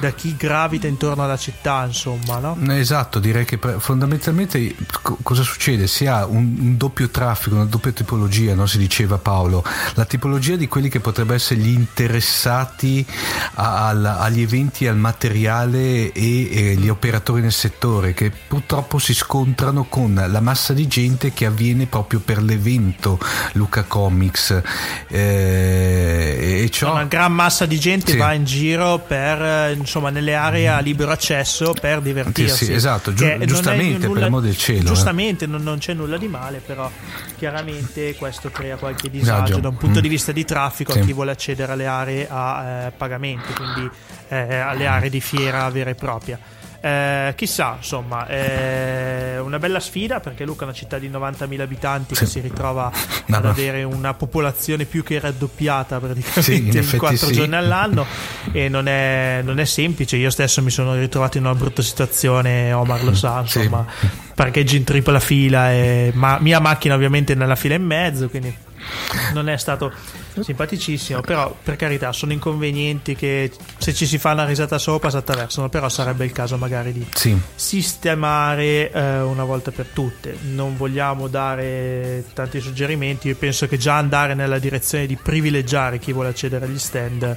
da 0.00 0.10
chi 0.12 0.36
gravita 0.36 0.86
intorno 0.86 1.22
alla 1.24 1.36
città, 1.36 1.84
insomma, 1.86 2.38
no? 2.38 2.56
Esatto, 2.72 3.18
direi 3.18 3.44
che 3.44 3.58
fondamentalmente 3.78 4.74
co- 5.02 5.18
cosa 5.22 5.42
succede? 5.42 5.86
Si 5.86 6.06
ha 6.06 6.26
un, 6.26 6.56
un 6.58 6.76
doppio 6.76 7.08
traffico, 7.10 7.54
una 7.54 7.64
doppia 7.64 7.92
tipologia, 7.92 8.54
no? 8.54 8.66
si 8.66 8.78
diceva 8.78 9.18
Paolo, 9.18 9.64
la 9.94 10.04
tipologia 10.04 10.56
di 10.56 10.68
quelli 10.68 10.88
che 10.88 11.00
potrebbero 11.00 11.36
essere 11.36 11.60
gli 11.60 11.68
interessati 11.72 13.04
a- 13.54 13.88
al- 13.88 14.04
agli 14.04 14.40
eventi, 14.42 14.86
al 14.86 14.96
materiale 14.96 16.12
e, 16.12 16.48
e 16.50 16.74
gli 16.76 16.88
operatori 16.88 17.40
nel 17.42 17.52
settore 17.52 18.14
che 18.14 18.30
purtroppo 18.30 18.98
si 18.98 19.14
scontrano 19.14 19.84
con 19.84 20.14
la 20.28 20.40
massa 20.40 20.72
di 20.72 20.86
gente 20.86 21.32
che 21.32 21.46
avviene 21.46 21.86
proprio 21.86 22.20
per 22.20 22.42
l'evento 22.42 23.18
Luca 23.52 23.84
Comics 23.84 24.60
eh, 25.08 26.62
e 26.64 26.70
ciò 26.70 26.92
Una 26.92 27.04
gran 27.04 27.32
massa 27.32 27.66
di 27.66 27.78
gente 27.78 28.12
Sì. 28.12 28.16
va 28.18 28.32
in 28.32 28.44
giro 28.44 28.98
per, 29.06 29.40
eh, 29.42 29.73
insomma, 29.80 30.10
nelle 30.10 30.34
aree 30.34 30.68
a 30.68 30.78
libero 30.80 31.10
accesso 31.10 31.74
per 31.78 32.00
divertirsi. 32.00 32.56
Sì, 32.56 32.64
sì, 32.66 32.72
esatto, 32.72 33.12
giu- 33.12 33.44
giustamente, 33.44 34.08
per 34.08 34.22
l'amor 34.22 34.42
del 34.42 34.56
cielo, 34.56 34.80
eh. 34.80 34.84
Giustamente, 34.84 35.46
non, 35.46 35.62
non 35.62 35.78
c'è 35.78 35.94
nulla 35.94 36.16
di 36.18 36.28
male, 36.28 36.60
però 36.64 36.90
chiaramente 37.36 38.14
questo 38.16 38.50
crea 38.50 38.76
qualche 38.76 39.10
disagio 39.10 39.42
Disagio. 39.44 39.60
da 39.60 39.68
un 39.68 39.76
punto 39.76 39.98
Mm. 39.98 40.02
di 40.02 40.08
vista 40.08 40.32
di 40.32 40.44
traffico 40.44 40.92
Sì. 40.92 40.98
a 41.00 41.02
chi 41.04 41.12
vuole 41.12 41.30
accedere 41.32 41.72
alle 41.72 41.86
aree 41.86 42.26
a 42.30 42.64
eh, 42.86 42.90
pagamento, 42.96 43.52
quindi 43.54 43.90
eh, 44.28 44.56
alle 44.56 44.86
aree 44.86 45.10
di 45.10 45.20
fiera 45.20 45.68
vera 45.70 45.90
e 45.90 45.94
propria. 45.94 46.38
Eh, 46.84 47.32
chissà, 47.34 47.76
insomma, 47.78 48.26
è 48.26 49.38
una 49.40 49.58
bella 49.58 49.80
sfida 49.80 50.20
perché 50.20 50.44
Luca 50.44 50.62
è 50.62 50.64
una 50.64 50.74
città 50.74 50.98
di 50.98 51.08
90.000 51.08 51.60
abitanti 51.62 52.14
che 52.14 52.26
si 52.26 52.40
ritrova 52.40 52.92
No, 53.26 53.36
ad 53.38 53.44
no. 53.44 53.48
avere 53.48 53.84
una 53.84 54.12
popolazione 54.12 54.84
più 54.84 55.02
che 55.02 55.18
raddoppiata 55.18 55.98
Sì, 55.98 56.06
praticamente 56.06 56.78
in 56.78 56.88
in 56.92 56.98
quattro 56.98 57.26
sì. 57.28 57.32
giorni 57.32 57.54
all'anno 57.54 58.04
e 58.52 58.68
non 58.68 58.86
è, 58.86 59.40
non 59.42 59.60
è 59.60 59.64
semplice. 59.64 60.16
Io 60.16 60.28
stesso 60.28 60.60
mi 60.60 60.68
sono 60.68 60.94
ritrovato 60.94 61.38
in 61.38 61.46
una 61.46 61.54
brutta 61.54 61.80
situazione, 61.80 62.70
Omar 62.74 63.02
lo 63.02 63.14
sa, 63.14 63.40
insomma, 63.40 63.86
parcheggi 64.34 64.76
in 64.76 64.84
tripla 64.84 65.20
fila 65.20 65.72
e 65.72 66.10
ma- 66.12 66.36
mia 66.40 66.60
macchina 66.60 66.94
ovviamente 66.94 67.34
nella 67.34 67.56
fila 67.56 67.76
in 67.76 67.84
mezzo, 67.84 68.28
quindi 68.28 68.54
non 69.32 69.48
è 69.48 69.56
stato 69.56 69.90
simpaticissimo, 70.42 71.20
però 71.20 71.54
per 71.62 71.76
carità 71.76 72.12
sono 72.12 72.32
inconvenienti 72.32 73.14
che 73.14 73.50
se 73.78 73.92
ci 73.94 74.06
si 74.06 74.18
fa 74.18 74.32
una 74.32 74.44
risata 74.44 74.78
sopra 74.78 75.10
si 75.10 75.16
attraversano, 75.16 75.68
però 75.68 75.88
sarebbe 75.88 76.24
il 76.24 76.32
caso 76.32 76.56
magari 76.56 76.92
di 76.92 77.06
Sì. 77.14 77.36
sistemare 77.54 78.90
eh, 78.90 79.20
una 79.20 79.44
volta 79.44 79.70
per 79.70 79.86
tutte. 79.92 80.36
Non 80.52 80.76
vogliamo 80.76 81.28
dare 81.28 82.24
tanti 82.34 82.60
suggerimenti, 82.60 83.28
io 83.28 83.36
penso 83.36 83.66
che 83.68 83.76
già 83.78 83.96
andare 83.96 84.34
nella 84.34 84.58
direzione 84.58 85.06
di 85.06 85.16
privilegiare 85.16 85.98
chi 85.98 86.12
vuole 86.12 86.30
accedere 86.30 86.64
agli 86.64 86.78
stand 86.78 87.36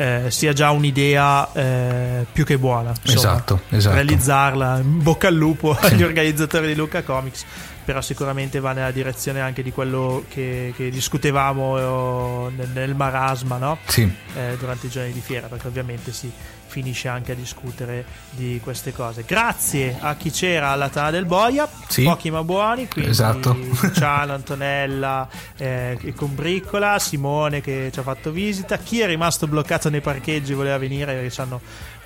eh, 0.00 0.30
sia 0.30 0.54
già 0.54 0.70
un'idea 0.70 1.52
eh, 1.52 2.26
più 2.32 2.46
che 2.46 2.56
buona. 2.56 2.88
Insomma, 3.02 3.34
Esatto, 3.34 3.60
esatto. 3.68 3.94
Realizzarla, 3.96 4.78
in 4.78 5.02
bocca 5.02 5.28
al 5.28 5.34
lupo 5.34 5.76
agli 5.78 6.02
organizzatori 6.02 6.68
di 6.68 6.74
Luca 6.74 7.02
Comics. 7.02 7.44
Però 7.84 8.00
sicuramente 8.00 8.60
va 8.60 8.72
nella 8.72 8.92
direzione 8.92 9.40
anche 9.40 9.62
di 9.62 9.72
quello 9.72 10.24
che, 10.28 10.72
che 10.76 10.90
discutevamo 10.90 12.48
eh, 12.48 12.52
nel, 12.56 12.68
nel 12.72 12.94
marasma 12.94 13.58
no? 13.58 13.78
Sì. 13.84 14.02
Eh, 14.36 14.56
durante 14.58 14.86
i 14.86 14.90
giorni 14.90 15.12
di 15.12 15.20
fiera, 15.20 15.48
perché 15.48 15.66
ovviamente 15.66 16.12
si 16.12 16.30
finisce 16.70 17.08
anche 17.08 17.32
a 17.32 17.34
discutere 17.34 18.04
di 18.30 18.60
queste 18.62 18.92
cose. 18.92 19.24
Grazie 19.26 19.96
a 20.00 20.14
chi 20.14 20.30
c'era 20.30 20.68
alla 20.70 20.88
Tana 20.88 21.10
del 21.10 21.26
Boia, 21.26 21.68
Sì. 21.88 22.04
pochi 22.04 22.30
ma 22.30 22.42
buoni, 22.44 22.88
quindi 22.88 23.10
Esatto. 23.10 23.52
Luciano, 23.82 24.32
Antonella 24.32 25.28
eh, 25.56 25.98
e 26.00 26.14
Combriccola, 26.14 26.98
Simone 26.98 27.60
che 27.60 27.90
ci 27.92 27.98
ha 27.98 28.02
fatto 28.02 28.30
visita, 28.30 28.78
chi 28.78 29.00
è 29.00 29.06
rimasto 29.06 29.46
bloccato 29.46 29.90
nei 29.90 30.00
parcheggi 30.00 30.54
voleva 30.54 30.78
venire 30.78 31.12
perché 31.12 31.30
ci 31.30 31.40
hanno 31.40 31.60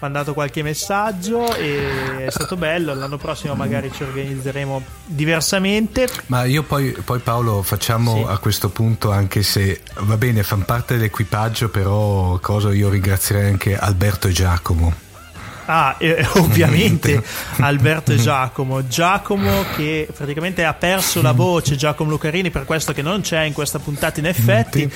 mandato 0.05 0.35
qualche 0.35 0.63
messaggio 0.63 1.55
e 1.57 2.27
è 2.27 2.31
stato 2.31 2.57
bello, 2.57 2.93
l'anno 2.95 3.17
prossimo 3.17 3.55
magari 3.55 3.91
ci 3.91 4.03
organizzeremo 4.03 4.83
diversamente. 5.07 6.07
Ma 6.27 6.45
io 6.45 6.63
poi, 6.63 6.91
poi 6.91 7.21
Paolo 7.21 7.63
facciamo 7.63 8.27
a 8.29 8.37
questo 8.37 8.69
punto, 8.69 9.11
anche 9.11 9.43
se 9.43 9.81
va 10.01 10.19
bene, 10.19 10.43
fanno 10.43 10.65
parte 10.65 10.97
dell'equipaggio, 10.97 11.71
però 11.71 12.39
cosa 12.41 12.71
io 12.73 12.91
ringrazierei 12.91 13.49
anche 13.49 13.77
Alberto 13.77 14.29
e 14.29 14.33
Giacomo. 14.33 15.04
Ah, 15.67 15.97
eh, 16.01 16.27
ovviamente 16.35 17.23
Alberto 17.59 18.13
e 18.13 18.17
Giacomo. 18.17 18.87
Giacomo 18.87 19.65
che 19.77 20.09
praticamente 20.15 20.65
ha 20.65 20.75
perso 20.75 21.23
la 21.23 21.33
voce, 21.33 21.77
Giacomo 21.77 22.11
Lucarini, 22.11 22.51
per 22.51 22.65
questo 22.65 22.93
che 22.93 23.03
non 23.03 23.21
c'è 23.21 23.43
in 23.43 23.53
questa 23.53 23.79
puntata 23.79 24.21
in 24.21 24.27
effetti. 24.27 24.91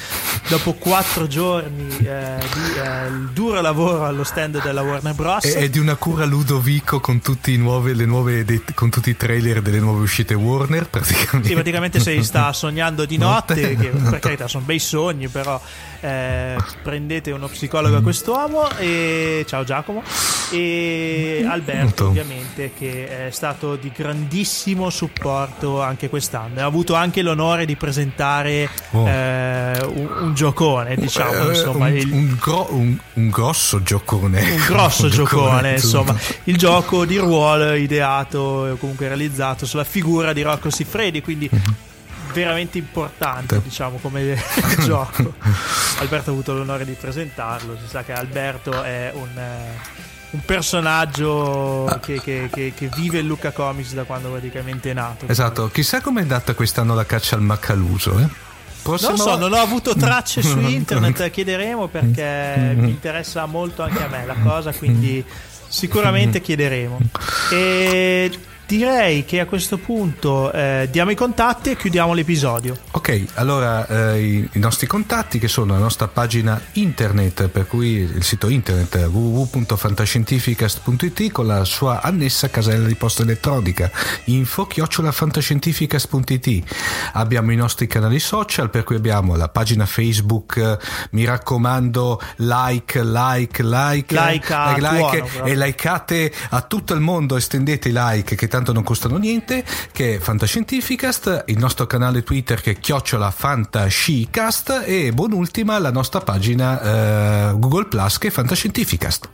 Dopo 0.49 0.74
quattro 0.74 1.27
giorni 1.27 1.89
eh, 1.99 2.36
di 2.39 2.78
eh, 2.78 3.11
duro 3.32 3.61
lavoro 3.61 4.05
allo 4.05 4.24
stand 4.24 4.62
della 4.62 4.82
Warner 4.82 5.15
Bros. 5.15 5.45
E, 5.45 5.65
e 5.65 5.70
di 5.70 5.78
una 5.78 5.97
cura 5.97 6.24
Ludovico 6.24 7.01
con 7.01 7.20
tutti, 7.20 7.53
i 7.53 7.57
nuove, 7.57 7.95
le 7.95 8.05
nuove, 8.05 8.45
con 8.74 8.90
tutti 8.90 9.11
i 9.11 9.16
trailer 9.16 9.62
delle 9.62 9.78
nuove 9.78 10.03
uscite 10.03 10.35
Warner, 10.35 10.89
praticamente. 10.89 11.49
Sì, 11.49 11.55
praticamente 11.55 12.01
si 12.01 12.23
sta 12.23 12.53
sognando 12.55 13.05
di 13.05 13.16
notte, 13.16 13.55
Notte. 13.55 13.77
che 13.77 13.89
per 13.89 14.19
carità 14.19 14.49
sono 14.49 14.65
bei 14.65 14.78
sogni, 14.78 15.28
però 15.28 15.61
eh, 16.01 16.57
prendete 16.83 17.31
uno 17.33 17.49
psicologo 17.49 17.97
a 17.97 18.03
quest'uomo 18.03 18.70
e 18.79 19.45
ciao 19.49 19.65
Giacomo 19.65 20.03
e 20.51 21.45
Alberto 21.49 22.07
ovviamente 22.07 22.70
che 22.77 23.27
è 23.27 23.31
stato 23.31 23.77
di 23.77 23.91
grandissimo 23.95 24.91
supporto 24.91 25.81
anche 25.83 26.09
quest'anno. 26.09 26.61
Ha 26.61 26.65
avuto 26.65 26.95
anche 26.95 27.23
l'onore 27.23 27.66
di 27.66 27.77
presentare 27.77 28.69
Oh. 28.91 29.07
eh, 29.07 29.81
un, 29.87 30.09
un 30.20 30.35
giocone, 30.35 30.95
diciamo, 30.97 31.47
Eh, 31.47 31.49
insomma, 31.49 31.87
un, 31.89 31.97
il- 31.97 32.11
un 32.12 32.37
gro- 32.41 32.69
un- 32.70 32.97
grosso 33.29 33.83
giocone. 33.83 34.41
un 34.41 34.65
grosso 34.66 35.09
giocone, 35.11 35.73
insomma, 35.73 36.16
il 36.45 36.57
gioco 36.57 37.05
di 37.05 37.19
ruolo 37.19 37.75
ideato 37.75 38.66
e 38.73 38.79
comunque 38.79 39.09
realizzato 39.09 39.66
sulla 39.66 39.85
figura 39.85 40.33
di 40.33 40.43
Rocco 40.43 40.70
Siffredi, 40.70 41.20
quindi 41.20 41.51
veramente 42.39 42.78
importante, 42.78 43.60
diciamo, 43.62 43.98
come 43.98 44.36
gioco. 44.85 45.35
Alberto 46.01 46.31
ha 46.31 46.32
avuto 46.32 46.55
l'onore 46.55 46.85
di 46.85 46.93
presentarlo, 46.93 47.77
si 47.81 47.89
sa 47.89 48.02
che 48.05 48.12
Alberto 48.12 48.82
è 48.82 49.10
un, 49.15 49.36
eh, 49.36 50.06
un 50.31 50.40
personaggio 50.44 51.98
che, 52.02 52.20
che- 52.20 52.48
che- 52.52 52.73
che 52.77 52.89
vive 52.94 53.19
il 53.19 53.27
Luca 53.27 53.51
Comics 53.52 53.94
da 53.94 54.05
quando 54.05 54.31
praticamente 54.31 54.90
è 54.90 54.94
nato. 54.94 55.27
Esatto, 55.28 55.69
chissà 55.69 56.01
com'è 56.01 56.20
andata 56.20 56.55
quest'anno 56.55 56.94
la 56.94 57.05
caccia 57.06 57.35
al 57.36 57.43
Maccaluso. 57.43 58.19
Eh? 58.19 58.27
Prossimo- 58.82 59.10
Non 59.10 59.19
so, 59.19 59.36
non 59.36 59.52
ho 59.52 59.56
avuto 59.60 59.94
tracce 59.97 60.40
su 60.43 60.59
internet, 60.60 61.31
chiederemo 61.31 61.89
perché 61.89 62.55
Mm. 62.59 62.78
mi 62.81 62.90
interessa 62.90 63.44
molto 63.47 63.82
anche 63.82 64.02
a 64.02 64.09
me 64.09 64.24
la 64.24 64.36
cosa, 64.43 64.73
quindi 64.73 65.24
sicuramente 65.69 66.40
chiederemo. 66.40 66.98
E 67.51 68.31
direi 68.69 69.24
che 69.24 69.40
a 69.40 69.47
questo 69.47 69.78
punto 69.78 70.53
eh, 70.53 70.89
diamo 70.90 71.11
i 71.11 71.15
contatti 71.15 71.70
e 71.70 71.77
chiudiamo 71.77 72.12
l'episodio. 72.12 72.77
Ok, 72.90 73.24
allora 73.35 73.86
eh, 73.86 74.23
i, 74.23 74.47
i 74.53 74.59
nostri 74.59 74.86
contatti 74.86 75.39
che 75.39 75.49
sono 75.49 75.73
la 75.73 75.78
nostra 75.78 76.07
pagina 76.07 76.61
internet, 76.73 77.49
per 77.49 77.66
cui 77.66 77.93
il 77.93 78.23
sito 78.23 78.49
internet 78.49 79.09
www.fantascientificast.it 79.11 81.32
con 81.32 81.47
la 81.47 81.65
sua 81.65 82.03
annessa 82.03 82.51
casella 82.51 82.86
di 82.86 82.95
posta 82.95 83.23
elettronica 83.23 83.90
info 84.24 84.66
chiocciolafantascientificast.it 84.66 86.62
abbiamo 87.15 87.53
i 87.53 87.57
nostri 87.57 87.86
canali 87.86 88.20
social 88.20 88.69
per 88.69 88.85
cui 88.85 88.97
abbiamo 88.97 89.35
la 89.36 89.49
pagina 89.49 89.86
Facebook 89.86 90.57
eh, 90.57 90.77
mi 91.12 91.24
raccomando 91.24 92.20
like 92.36 93.03
like 93.03 93.62
like 93.62 94.15
Like 94.15 94.55
like, 94.81 95.24
però. 95.32 95.47
e 95.47 95.57
likeate 95.57 96.32
a 96.51 96.61
tutto 96.62 96.93
il 96.93 97.01
mondo 97.01 97.36
estendete 97.36 97.89
i 97.89 97.93
like 97.95 98.35
che 98.35 98.49
tanto 98.49 98.57
non 98.67 98.83
costano 98.83 99.17
niente 99.17 99.65
che 99.93 100.17
è 100.17 100.19
Fantascientificast 100.19 101.45
il 101.47 101.59
nostro 101.59 101.87
canale 101.87 102.23
Twitter 102.23 102.61
che 102.61 102.79
chiocciola 102.79 103.31
Fantascicast 103.31 104.83
e 104.85 105.13
buon'ultima 105.13 105.79
la 105.79 105.91
nostra 105.91 106.21
pagina 106.21 107.51
eh, 107.51 107.59
Google 107.59 107.87
Plus 107.87 108.19
che 108.19 108.29
è 108.29 108.31
Fantascientificast 108.31 109.29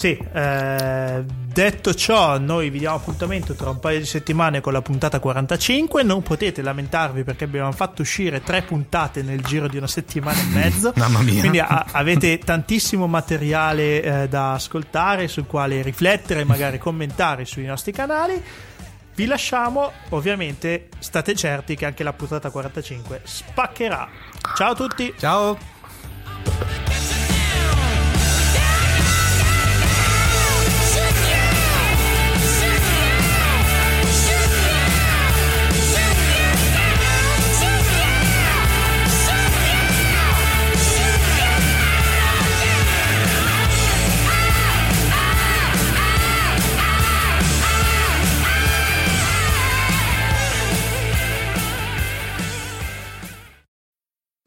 Sì, 0.00 0.18
eh, 0.32 1.22
detto 1.26 1.92
ciò, 1.92 2.38
noi 2.38 2.70
vi 2.70 2.78
diamo 2.78 2.96
appuntamento 2.96 3.52
tra 3.52 3.68
un 3.68 3.80
paio 3.80 3.98
di 3.98 4.06
settimane 4.06 4.62
con 4.62 4.72
la 4.72 4.80
puntata 4.80 5.20
45. 5.20 6.02
Non 6.04 6.22
potete 6.22 6.62
lamentarvi 6.62 7.22
perché 7.22 7.44
abbiamo 7.44 7.70
fatto 7.72 8.00
uscire 8.00 8.42
tre 8.42 8.62
puntate 8.62 9.22
nel 9.22 9.42
giro 9.42 9.68
di 9.68 9.76
una 9.76 9.86
settimana 9.86 10.40
e 10.40 10.44
mezzo. 10.54 10.92
Mamma 10.96 11.20
mia. 11.20 11.40
Quindi 11.40 11.58
a- 11.58 11.84
avete 11.92 12.38
tantissimo 12.38 13.06
materiale 13.08 14.02
eh, 14.22 14.28
da 14.28 14.52
ascoltare, 14.52 15.28
sul 15.28 15.44
quale 15.44 15.82
riflettere, 15.82 16.44
magari 16.44 16.78
commentare 16.78 17.44
sui 17.44 17.66
nostri 17.66 17.92
canali. 17.92 18.42
Vi 19.14 19.26
lasciamo, 19.26 19.92
ovviamente 20.08 20.88
state 20.98 21.34
certi 21.34 21.76
che 21.76 21.84
anche 21.84 22.02
la 22.02 22.14
puntata 22.14 22.48
45 22.48 23.20
spaccherà. 23.22 24.08
Ciao 24.56 24.70
a 24.70 24.74
tutti. 24.74 25.12
Ciao. 25.18 25.58